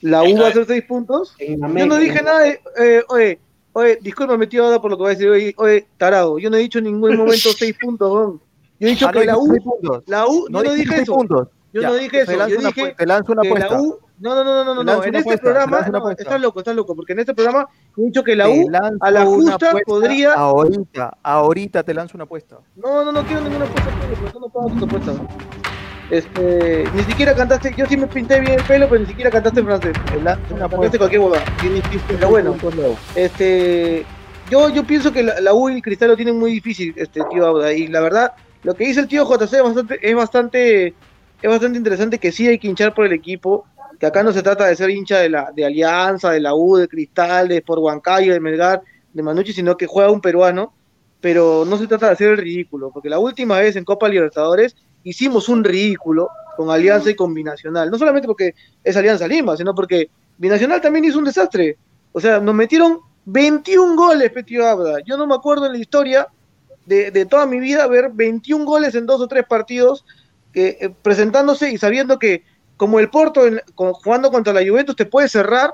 [0.02, 1.34] La U va a hacer seis puntos.
[1.38, 3.38] Yo no dije nada de, eh, oye,
[3.72, 6.56] oye, discúlpame, tío, ahora por lo que voy a decir, oye, oye, tarado, yo no
[6.56, 8.40] he dicho en ningún momento seis puntos.
[8.80, 10.02] Yo he dicho Ah, que no la U, seis puntos.
[10.06, 11.48] la U, No yo no dije seis eso, puntos.
[11.72, 13.54] yo Ya, no dije te eso, lanzo yo una dije te lanzo una que la
[13.66, 13.80] apuesta.
[13.82, 16.77] U, no, no, no, no, no, no, en este apuesta, programa, no, estás loco, estás
[16.77, 17.66] loco, porque en este programa
[17.97, 18.66] he dicho que la U
[19.01, 22.59] a la justa podría, Ahorita, ahorita te lanzo una apuesta.
[22.77, 25.16] no, no, no quiero ninguna apuesta, porque tú no pagas tus apuestas.
[26.11, 29.61] Este, ni siquiera cantaste, yo sí me pinté bien el pelo, pero ni siquiera cantaste
[29.61, 29.93] en francés.
[30.23, 30.99] Lanzo una Cantaste apuesta.
[30.99, 31.44] cualquier huevada.
[31.59, 32.55] ¿Quién hiciste Pero bueno.
[33.15, 34.05] Este,
[34.51, 37.23] yo, yo pienso que la, la U y el Cristal lo tienen muy difícil, este
[37.31, 38.32] tío Auda, y la verdad,
[38.62, 40.86] lo que dice el tío JC es bastante, es bastante,
[41.40, 43.65] es bastante interesante que sí hay que hinchar por el equipo,
[44.02, 46.74] que acá no se trata de ser hincha de la, de Alianza, de la U,
[46.74, 50.74] de Cristal, de Sport Huancayo, de Melgar, de Manucci, sino que juega un peruano,
[51.20, 54.74] pero no se trata de hacer el ridículo, porque la última vez en Copa Libertadores
[55.04, 59.72] hicimos un ridículo con Alianza y con Binacional, no solamente porque es Alianza Lima, sino
[59.72, 61.76] porque Binacional también hizo un desastre,
[62.10, 64.98] o sea, nos metieron 21 goles, Petio Abda.
[65.06, 66.26] Yo no me acuerdo en la historia
[66.86, 70.04] de, toda mi vida ver 21 goles en dos o tres partidos
[70.54, 72.42] eh, presentándose y sabiendo que
[72.77, 75.73] como el Porto en- con- jugando contra la Juventus te puede cerrar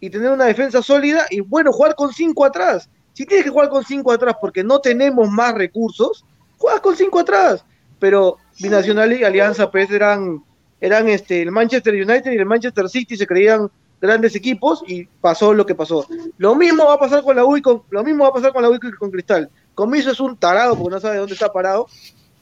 [0.00, 2.88] y tener una defensa sólida y bueno, jugar con cinco atrás.
[3.12, 6.24] Si tienes que jugar con cinco atrás porque no tenemos más recursos,
[6.56, 7.64] juegas con cinco atrás.
[7.98, 10.42] Pero Binacional y Alianza pues eran,
[10.80, 13.68] eran este, el Manchester United y el Manchester City se creían
[14.00, 16.06] grandes equipos y pasó lo que pasó.
[16.36, 18.52] Lo mismo va a pasar con la U y con, lo mismo va a pasar
[18.52, 19.50] con la U y con Cristal.
[19.74, 21.86] Comiso es un tarado porque no sabe dónde está parado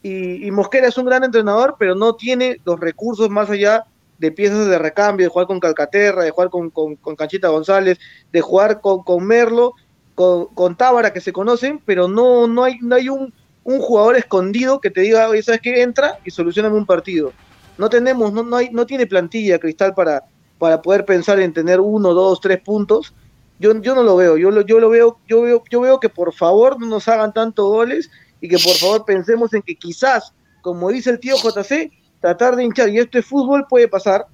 [0.02, 3.84] Y, Mosquera es un gran entrenador, pero no tiene los recursos más allá
[4.18, 7.98] de piezas de recambio, de jugar con Calcaterra, de jugar con, con, Canchita González,
[8.32, 9.74] de jugar con, con Merlo,
[10.14, 13.32] con, con Tábara, que se conocen, pero no, no hay, no hay un,
[13.66, 15.82] un jugador escondido que te diga, oye, ¿sabes qué?
[15.82, 17.32] Entra y soluciona un partido.
[17.78, 20.24] No tenemos, no, no, hay, no tiene plantilla Cristal para,
[20.58, 23.12] para poder pensar en tener uno, dos, tres puntos.
[23.58, 26.08] Yo, yo no lo veo, yo lo, yo lo veo, yo veo, yo veo que
[26.08, 28.10] por favor no nos hagan tantos goles
[28.40, 30.32] y que por favor pensemos en que quizás,
[30.62, 31.90] como dice el tío JC,
[32.26, 34.26] tratar de hinchar, y esto es fútbol, puede pasar,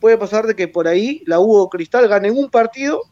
[0.00, 3.02] puede pasar de que por ahí la Hugo Cristal gane un partido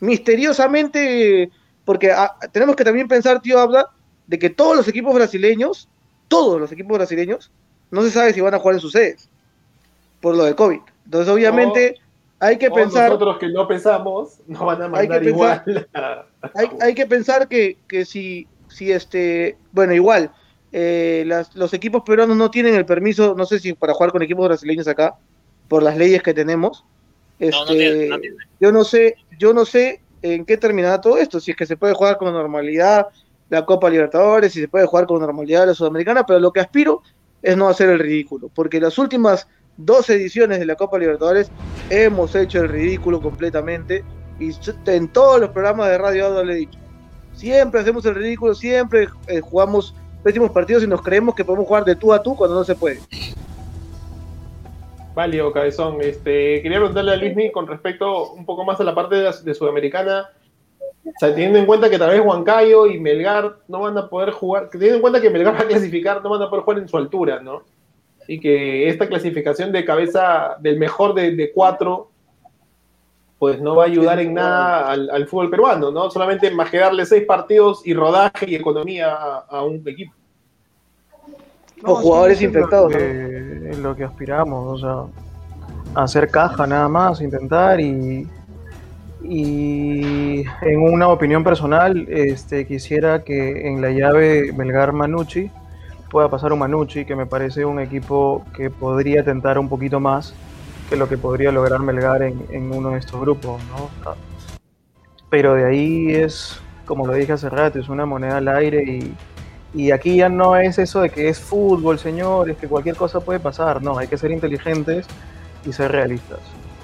[0.00, 1.50] misteriosamente,
[1.84, 3.90] porque ah, tenemos que también pensar, tío Habla,
[4.28, 5.88] de que todos los equipos brasileños,
[6.28, 7.50] todos los equipos brasileños,
[7.90, 9.28] no se sabe si van a jugar en sus sedes
[10.20, 10.80] por lo de COVID.
[11.06, 11.96] Entonces, obviamente,
[12.38, 13.10] hay que pensar.
[13.10, 15.88] Nosotros que no pensamos, no van a mandar igual.
[16.80, 19.58] hay, que pensar que, que si, si este.
[19.72, 20.30] Bueno, igual,
[20.76, 21.24] eh,
[21.54, 24.88] los equipos peruanos no tienen el permiso, no sé si para jugar con equipos brasileños
[24.88, 25.14] acá,
[25.68, 26.84] por las leyes que tenemos.
[27.38, 28.10] Este,
[28.58, 31.76] Yo no sé, yo no sé en qué terminará todo esto, si es que se
[31.76, 33.06] puede jugar con normalidad
[33.50, 37.02] la Copa Libertadores, si se puede jugar con normalidad la Sudamericana, pero lo que aspiro
[37.40, 39.46] es no hacer el ridículo, porque las últimas
[39.76, 41.52] dos ediciones de la Copa Libertadores
[41.88, 44.02] hemos hecho el ridículo completamente
[44.40, 44.50] y
[44.86, 46.80] en todos los programas de Radio lo he dicho.
[47.34, 49.94] Siempre hacemos el ridículo, siempre eh, jugamos
[50.24, 52.74] pésimos partidos y nos creemos que podemos jugar de tú a tú cuando no se
[52.74, 52.98] puede.
[55.14, 56.00] Válido, Cabezón.
[56.00, 60.30] Este, quería preguntarle a Luismi con respecto un poco más a la parte de, Sudamericana.
[61.04, 64.30] O sea, teniendo en cuenta que tal vez Huancayo y Melgar no van a poder
[64.30, 66.88] jugar, teniendo en cuenta que Melgar va a clasificar, no van a poder jugar en
[66.88, 67.62] su altura, ¿no?
[68.26, 72.10] y que esta clasificación de cabeza del mejor de, cuatro,
[73.44, 76.10] pues no va a ayudar en nada al, fútbol peruano, ¿no?
[76.10, 79.12] Solamente más que darle seis partidos y rodaje y economía
[79.46, 80.14] a, un equipo.
[81.82, 82.94] o jugadores infectados.
[82.94, 85.10] Es lo que aspiramos, o
[85.92, 88.26] sea, hacer caja nada más, intentar y,
[89.22, 95.50] y en una opinión personal, este, quisiera que en la llave Melgar Manucci
[96.10, 100.32] pueda pasar un Manucci, que me parece un equipo que podría tentar un poquito más
[100.94, 103.90] que lo que podría lograr Melgar en, uno de estos grupos, ¿no?
[105.28, 109.14] Pero de ahí es, como lo dije hace rato, es una moneda al aire y,
[109.74, 113.40] y aquí ya no es eso de que es fútbol, señores, que cualquier cosa puede
[113.40, 115.06] pasar, no, hay que ser inteligentes
[115.66, 116.38] y ser realistas.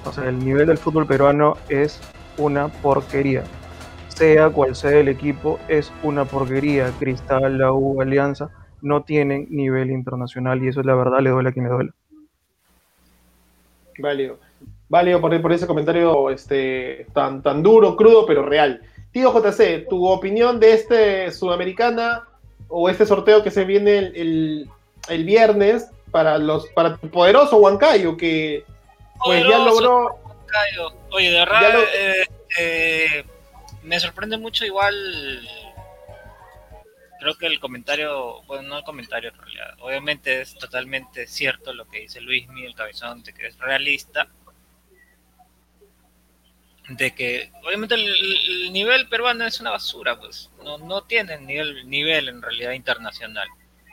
[0.05, 2.01] O sea, el nivel del fútbol peruano es
[2.37, 3.45] una porquería.
[4.09, 6.91] Sea cual sea el equipo, es una porquería.
[6.99, 8.51] Cristal, la U, Alianza
[8.82, 11.91] no tienen nivel internacional y eso es la verdad, le duele a quien le duele.
[14.01, 14.39] Válido.
[14.89, 18.81] Válido por, por ese comentario este, tan, tan duro, crudo, pero real.
[19.12, 22.24] Tío JC, tu opinión de este Sudamericana
[22.68, 24.68] o este sorteo que se viene el,
[25.09, 28.64] viernes para los para el poderoso Huancayo que
[29.24, 30.18] pues ya logró.
[31.12, 32.27] Oye, de verdad, eh,
[32.59, 33.24] eh,
[33.82, 34.94] me sorprende mucho igual
[37.21, 41.87] creo que el comentario, bueno, no el comentario en realidad, obviamente es totalmente cierto lo
[41.89, 44.29] que dice Luis Miguel Cabezón, de que es realista,
[46.89, 52.29] de que obviamente el, nivel peruano es una basura, pues no, no tienen nivel, nivel
[52.29, 53.47] en realidad internacional.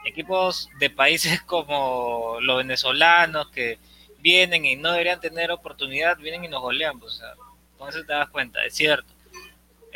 [0.06, 3.78] Equipos de países como los venezolanos que
[4.20, 7.34] vienen y no deberían tener oportunidad, vienen y nos golean, pues, o sea,
[7.74, 9.17] entonces te das cuenta, es cierto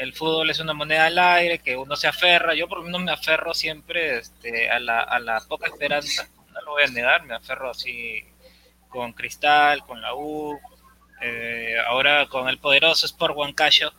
[0.01, 3.03] el fútbol es una moneda al aire, que uno se aferra, yo por lo menos
[3.03, 7.23] me aferro siempre este, a, la, a la poca esperanza, no lo voy a negar,
[7.23, 8.23] me aferro así
[8.89, 10.59] con Cristal, con la U,
[11.21, 13.93] eh, ahora con el poderoso Sport Huancayo,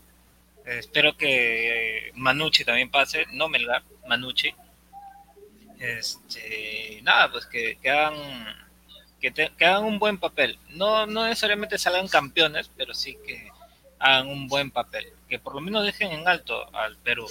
[0.67, 4.53] eh, espero que eh, Manucci también pase, no Melgar, Manucci.
[5.79, 8.15] Este, nada, pues que, que hagan
[9.21, 10.59] que, que, hagan un buen papel.
[10.71, 13.51] No, no necesariamente salgan campeones, pero sí que
[14.01, 17.25] hagan un buen papel que por lo menos dejen en alto al Perú.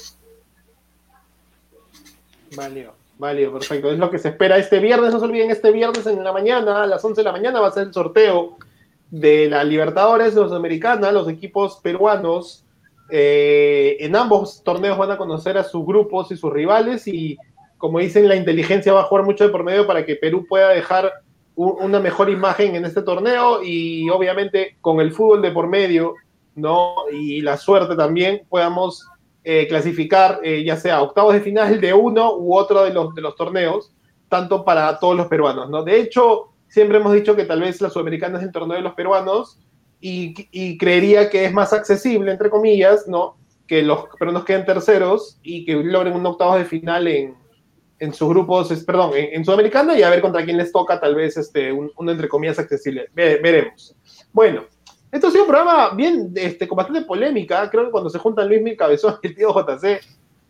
[2.55, 3.91] Válido, válido, perfecto.
[3.91, 5.13] Es lo que se espera este viernes.
[5.13, 7.67] No se olviden, este viernes en la mañana, a las 11 de la mañana, va
[7.67, 8.57] a ser el sorteo
[9.11, 11.13] de la Libertadores los Americanas.
[11.13, 12.65] Los equipos peruanos
[13.11, 17.07] eh, en ambos torneos van a conocer a sus grupos y sus rivales.
[17.07, 17.37] Y
[17.77, 20.69] como dicen, la inteligencia va a jugar mucho de por medio para que Perú pueda
[20.69, 21.21] dejar
[21.53, 23.61] una mejor imagen en este torneo.
[23.63, 26.15] Y obviamente, con el fútbol de por medio
[26.55, 26.95] ¿no?
[27.11, 29.07] Y la suerte también podamos
[29.43, 33.21] eh, clasificar eh, ya sea octavos de final de uno u otro de los, de
[33.21, 33.91] los torneos,
[34.29, 35.83] tanto para todos los peruanos, ¿no?
[35.83, 38.93] De hecho, siempre hemos dicho que tal vez la Sudamericana es el torneo de los
[38.93, 39.59] peruanos
[39.99, 43.37] y, creería que es más accesible, entre comillas, ¿no?
[43.67, 47.35] Que los peruanos queden terceros y que logren un octavos de final en,
[47.99, 51.13] en sus grupos, perdón, en, en, Sudamericana y a ver contra quién les toca tal
[51.13, 53.09] vez este, un, entre comillas accesible.
[53.13, 53.95] Ve, veremos.
[54.33, 54.63] Bueno,
[55.11, 57.69] esto ha sido un programa bien, este, con bastante polémica.
[57.69, 60.01] Creo que cuando se juntan Luis Mil Cabezón y el tío JC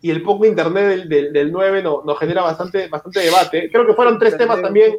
[0.01, 3.69] y el poco internet del, del, del 9 nos no genera bastante, bastante debate.
[3.71, 4.97] Creo que fueron tres temas también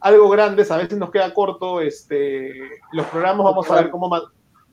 [0.00, 2.52] algo grandes, a veces nos queda corto este,
[2.92, 4.10] los programas, vamos a ver cómo,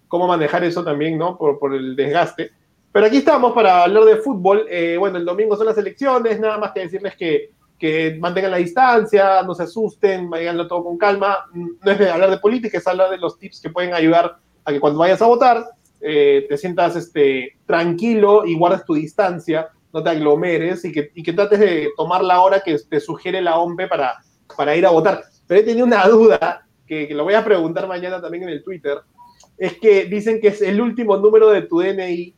[0.08, 1.38] cómo manejar eso también, ¿no?
[1.38, 2.52] Por, por el desgaste.
[2.92, 4.66] Pero aquí estamos para hablar de fútbol.
[4.70, 8.58] Eh, bueno, el domingo son las elecciones, nada más que decirles que, que mantengan la
[8.58, 11.46] distancia, no se asusten, vayanlo todo con calma.
[11.54, 14.72] No es de hablar de política, es hablar de los tips que pueden ayudar a
[14.72, 15.66] que cuando vayas a votar
[16.02, 21.24] eh, te sientas este, tranquilo y guardes tu distancia, no te aglomeres y que, y
[21.24, 24.16] que trates de tomar la hora que te sugiere la OMP para,
[24.56, 25.24] para ir a votar.
[25.48, 28.64] Pero he tenido una duda que, que, lo voy a preguntar mañana también en el
[28.64, 29.00] Twitter.
[29.58, 32.36] Es que dicen que es el último número de tu DNI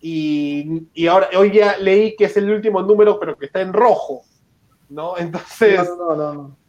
[0.00, 3.72] y, y ahora hoy ya leí que es el último número, pero que está en
[3.72, 4.22] rojo,
[4.92, 5.16] ¿no?
[5.16, 5.76] Entonces.
[5.76, 6.34] No, no, no.
[6.34, 6.62] no.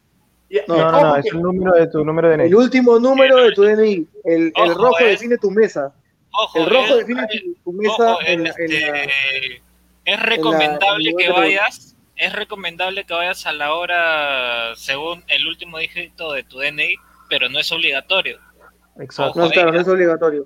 [0.67, 2.45] No, no, no, no es el número de tu número de DNI.
[2.45, 4.07] El último número de tu DNI.
[4.23, 5.07] El, ojo, el rojo eh.
[5.07, 5.93] define tu mesa.
[6.31, 9.03] Ojo, el rojo eh, define tu, tu mesa ojo, en, este, en la,
[10.05, 15.47] es recomendable en la- que vayas, es recomendable que vayas a la hora según el
[15.47, 16.95] último dígito de tu DNI,
[17.29, 18.37] pero no es obligatorio.
[18.99, 19.39] Exacto.
[19.39, 20.45] No, claro, no es obligatorio.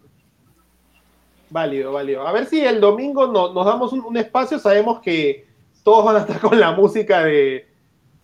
[1.49, 2.27] Válido, válido.
[2.27, 4.59] A ver si el domingo no, nos damos un, un, espacio.
[4.59, 5.47] Sabemos que
[5.83, 7.66] todos van a estar con la música de,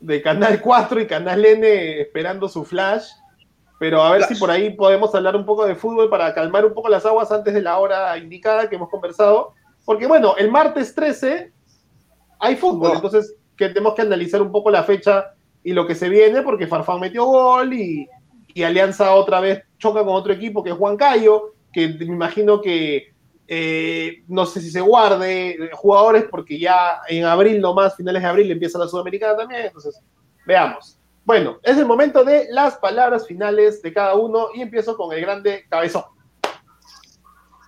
[0.04, 3.08] de Canal 4 y Canal N esperando su flash.
[3.80, 4.34] Pero a ver flash.
[4.34, 7.32] si por ahí podemos hablar un poco de fútbol para calmar un poco las aguas
[7.32, 9.54] antes de la hora indicada que hemos conversado.
[9.86, 11.52] Porque bueno, el martes 13
[12.40, 12.96] hay fútbol, oh.
[12.96, 16.68] entonces que tenemos que analizar un poco la fecha y lo que se viene, porque
[16.68, 18.08] Farfán metió gol y,
[18.54, 23.13] y Alianza otra vez choca con otro equipo que es Huancayo, que me imagino que
[23.48, 28.52] eh, no sé si se guarde jugadores porque ya en abril nomás, finales de abril,
[28.52, 29.66] empieza la Sudamericana también.
[29.66, 30.00] Entonces,
[30.46, 30.98] veamos.
[31.26, 35.22] Bueno, es el momento de las palabras finales de cada uno y empiezo con el
[35.22, 36.04] grande cabezón.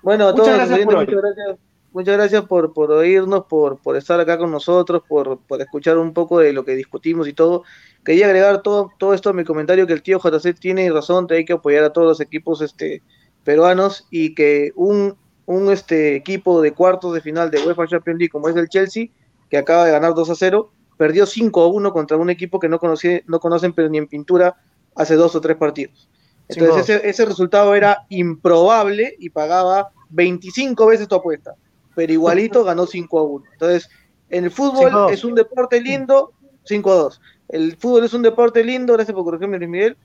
[0.02, 1.58] Bueno, a todos muchas gracias, por, muchas gracias,
[1.92, 6.14] muchas gracias por, por oírnos, por, por estar acá con nosotros, por, por escuchar un
[6.14, 7.64] poco de lo que discutimos y todo.
[8.04, 11.44] Quería agregar todo, todo esto a mi comentario que el tío JC tiene razón, hay
[11.44, 13.02] que apoyar a todos los equipos este,
[13.44, 18.32] peruanos y que un un este, equipo de cuartos de final de UEFA Champions League
[18.32, 19.08] como es el Chelsea,
[19.50, 22.70] que acaba de ganar 2 a 0, perdió 5 a 1 contra un equipo que
[22.70, 24.56] no, conocí, no conocen pero ni en pintura
[24.96, 26.10] hace dos o tres partidos.
[26.48, 31.56] Entonces ese, ese, resultado era improbable y pagaba 25 veces tu apuesta,
[31.96, 33.46] pero igualito ganó 5 a 1.
[33.54, 33.90] Entonces,
[34.30, 37.22] en el fútbol es un deporte lindo, 5 a 2.
[37.50, 39.98] El fútbol es un deporte lindo, gracias por corregirme Luis Miguel,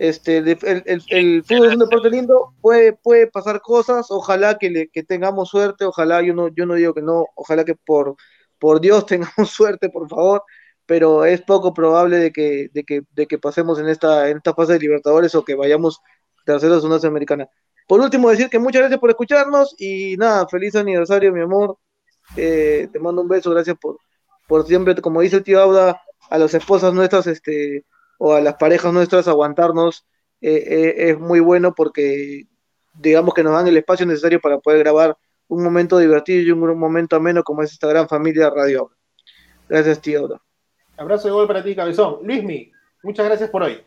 [0.00, 4.70] este, el, el, el, fútbol es un deporte lindo, puede, puede pasar cosas, ojalá que,
[4.70, 8.16] le, que tengamos suerte, ojalá, yo no, yo no digo que no, ojalá que por,
[8.58, 10.42] por Dios tengamos suerte, por favor,
[10.86, 14.54] pero es poco probable de que, de que, de que pasemos en esta, en esta
[14.54, 16.00] fase de Libertadores o que vayamos
[16.46, 17.46] terceros en una Sudamericana.
[17.86, 21.76] Por último, decir que muchas gracias por escucharnos y nada, feliz aniversario, mi amor.
[22.38, 23.98] Eh, te mando un beso, gracias por,
[24.48, 26.00] por siempre, como dice el tío Auda,
[26.30, 27.84] a las esposas nuestras, este,
[28.22, 30.06] o a las parejas nuestras aguantarnos
[30.42, 32.44] eh, eh, es muy bueno porque
[32.92, 35.16] digamos que nos dan el espacio necesario para poder grabar
[35.48, 38.90] un momento divertido y un momento ameno como es esta gran familia Radio.
[39.70, 40.28] Gracias, tío.
[40.98, 42.18] Abrazo de gol para ti, cabezón.
[42.22, 42.70] Luismi,
[43.02, 43.80] muchas gracias por hoy.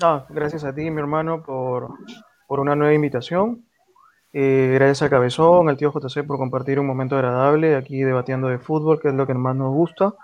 [0.00, 1.90] No, gracias a ti, mi hermano, por,
[2.48, 3.66] por una nueva invitación.
[4.32, 8.58] Eh, gracias al cabezón, al tío JC por compartir un momento agradable aquí debatiendo de
[8.58, 10.14] fútbol, que es lo que más nos gusta.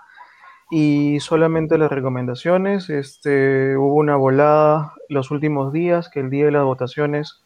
[0.71, 6.51] Y solamente las recomendaciones, este, hubo una volada los últimos días que el día de
[6.51, 7.43] las votaciones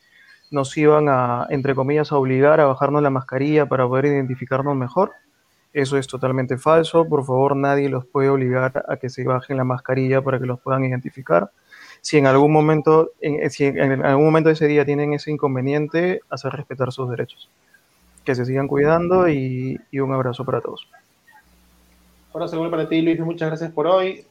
[0.49, 5.11] nos iban a, entre comillas, a obligar a bajarnos la mascarilla para poder identificarnos mejor.
[5.73, 7.07] Eso es totalmente falso.
[7.07, 10.59] Por favor, nadie los puede obligar a que se bajen la mascarilla para que los
[10.59, 11.51] puedan identificar.
[12.01, 16.21] Si en algún momento, en, si en algún momento de ese día tienen ese inconveniente,
[16.29, 17.49] hacer respetar sus derechos.
[18.23, 20.87] Que se sigan cuidando y, y un abrazo para todos.
[22.37, 24.23] Ahora seguro para ti, Luis, muchas gracias por hoy.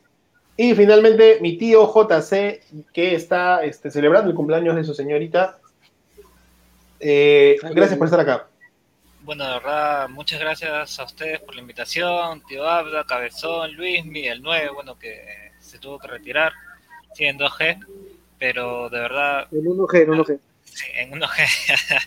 [0.56, 2.62] Y finalmente, mi tío JC,
[2.92, 5.58] que está este, celebrando el cumpleaños de su señorita.
[7.00, 8.46] Eh, gracias por estar acá.
[9.22, 14.40] Bueno, de verdad, muchas gracias a ustedes por la invitación, tío Abda, Cabezón, Luis, el
[14.40, 16.52] 9, bueno, que se tuvo que retirar,
[17.12, 17.84] sí, en 2G,
[18.38, 19.48] pero de verdad...
[19.50, 20.38] En 1G, en 1G.
[20.62, 22.06] Sí, en 1G.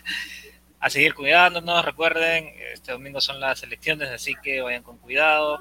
[0.80, 5.60] a seguir cuidándonos, recuerden, este domingo son las elecciones, así que vayan con cuidado.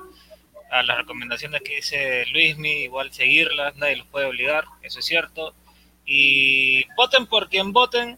[0.71, 5.53] A las recomendaciones que dice Luismi, igual seguirlas, nadie los puede obligar, eso es cierto.
[6.05, 8.17] Y voten por quien voten,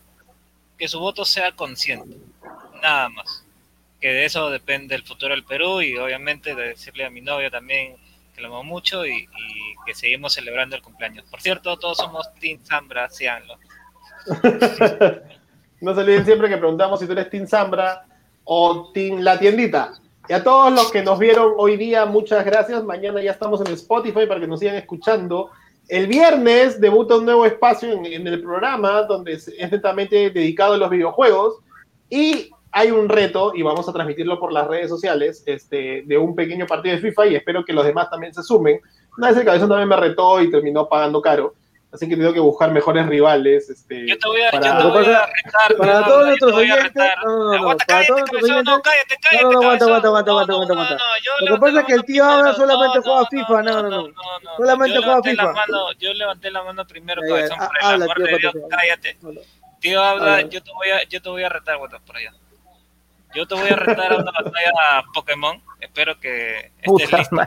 [0.78, 2.18] que su voto sea consciente,
[2.82, 3.45] nada más.
[3.99, 7.52] que de eso depende el futuro del Perú y obviamente de decirle a mi novio
[7.52, 7.95] también
[8.34, 11.26] que lo amo mucho y, y que seguimos celebrando el cumpleaños.
[11.30, 13.57] Por cierto, todos somos Team Zambra, síganlo.
[15.82, 18.06] No se olviden siempre que preguntamos si tú eres Team Zambra
[18.44, 19.94] o Team La Tiendita.
[20.30, 22.84] Y a todos los que nos vieron hoy día, muchas gracias.
[22.84, 25.49] Mañana ya estamos en Spotify para que nos sigan escuchando.
[25.88, 30.77] El viernes debuta un nuevo espacio en, el programa donde es es netamente dedicado a
[30.77, 31.56] los videojuegos
[32.10, 36.35] y hay un reto y vamos a transmitirlo por las redes sociales este, de un
[36.35, 38.80] pequeño partido de FIFA y espero que los demás también se sumen.
[39.18, 41.56] Una vez el cabezón también me retó y terminó pagando caro,
[41.93, 43.69] así que tengo que buscar mejores rivales.
[43.69, 45.76] Este, Yo te voy a, para- yo te voy a retar.
[45.77, 46.93] para todos nuestros oyentes,
[47.23, 49.85] no, no, no, para todos nuestros no, cállate, cállate, No, no, aguanta,
[51.41, 53.89] Lo que pasa es que el tío ahora solamente No, juega no, FIFA, no, no,
[53.89, 54.07] no.
[54.07, 54.57] no.
[54.57, 55.53] Solamente juega FIFA.
[55.99, 58.69] Yo levanté la mano primero, cabezón, ha- por el habla, amor tío, de Dios, Patricio.
[58.69, 59.18] cállate.
[59.80, 62.31] Tío, habla, yo te voy a, yo te voy a retar, bueno, por allá.
[63.34, 65.61] Yo te voy a retar a una batalla Pokémon.
[65.80, 67.38] Espero que estés listo.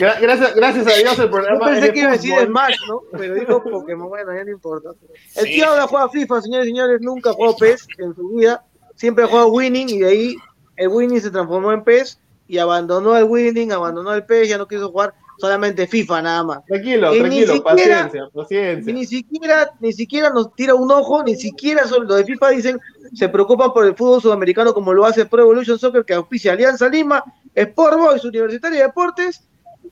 [0.00, 2.34] Gracias, gracias a Dios el Yo programa es pensé que iba a decir.
[2.46, 3.00] Smash, ¿no?
[3.12, 4.90] Pero dijo Pokémon, bueno, ya no importa.
[5.36, 8.64] El Sí, tío ahora juega FIFA, señores y señores, nunca jugó PES en su vida.
[8.96, 10.36] Siempre ha jugado Winning y de ahí
[10.76, 14.68] el Winning se transformó en PES y abandonó el Winning, abandonó el PES, ya no
[14.68, 16.64] quiso jugar solamente FIFA nada más.
[16.66, 18.94] Tranquilo, Y tranquilo, siquiera- paciencia, Y paciencia.
[18.94, 22.80] ni siquiera, ni siquiera nos tira un ojo, ni siquiera sobre lo de FIFA dicen,
[23.14, 26.88] se preocupan por el fútbol sudamericano como lo hace Pro Evolution Soccer, que auspicia Alianza
[26.88, 27.22] Lima,
[27.54, 29.46] Sport Boys, Universitario de Deportes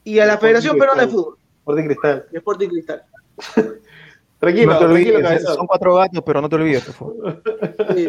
[0.04, 1.08] y a la Sporting Federación Peruana de.
[1.08, 2.26] Fútbol, Sporting Cristal.
[2.32, 3.02] Sporting Cristal.
[4.38, 7.42] Tranquilo, No te olvides, son cuatro gatos, pero no te olvides, por favor.
[7.94, 8.08] Sí.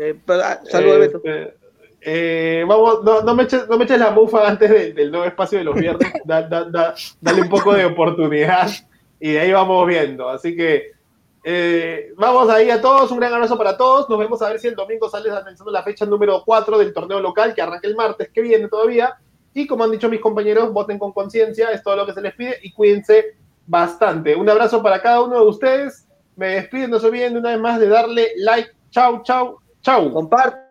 [0.00, 1.18] Eh, ah, saludos, Beto.
[1.22, 1.54] Este,
[2.00, 5.24] eh, vamos, no, no me eches, no me eches la mufa antes de- del nuevo
[5.26, 6.12] espacio de los viernes.
[6.24, 8.68] Da- da- da- dale un poco de oportunidad
[9.20, 10.28] y de ahí vamos viendo.
[10.28, 10.90] Así que
[11.46, 13.10] eh, vamos ahí a todos.
[13.10, 14.08] Un gran abrazo para todos.
[14.08, 17.20] Nos vemos a ver si el domingo sales analizando la fecha número 4 del torneo
[17.20, 19.18] local que arranca el martes que viene todavía.
[19.52, 21.70] Y como han dicho mis compañeros, voten con conciencia.
[21.70, 24.34] Es todo lo que se les pide y cuídense bastante.
[24.34, 26.08] Un abrazo para cada uno de ustedes.
[26.34, 26.88] Me despido.
[26.88, 28.70] No se olviden de una vez más de darle like.
[28.90, 30.10] Chau, chau, chau.
[30.12, 30.63] Comparte.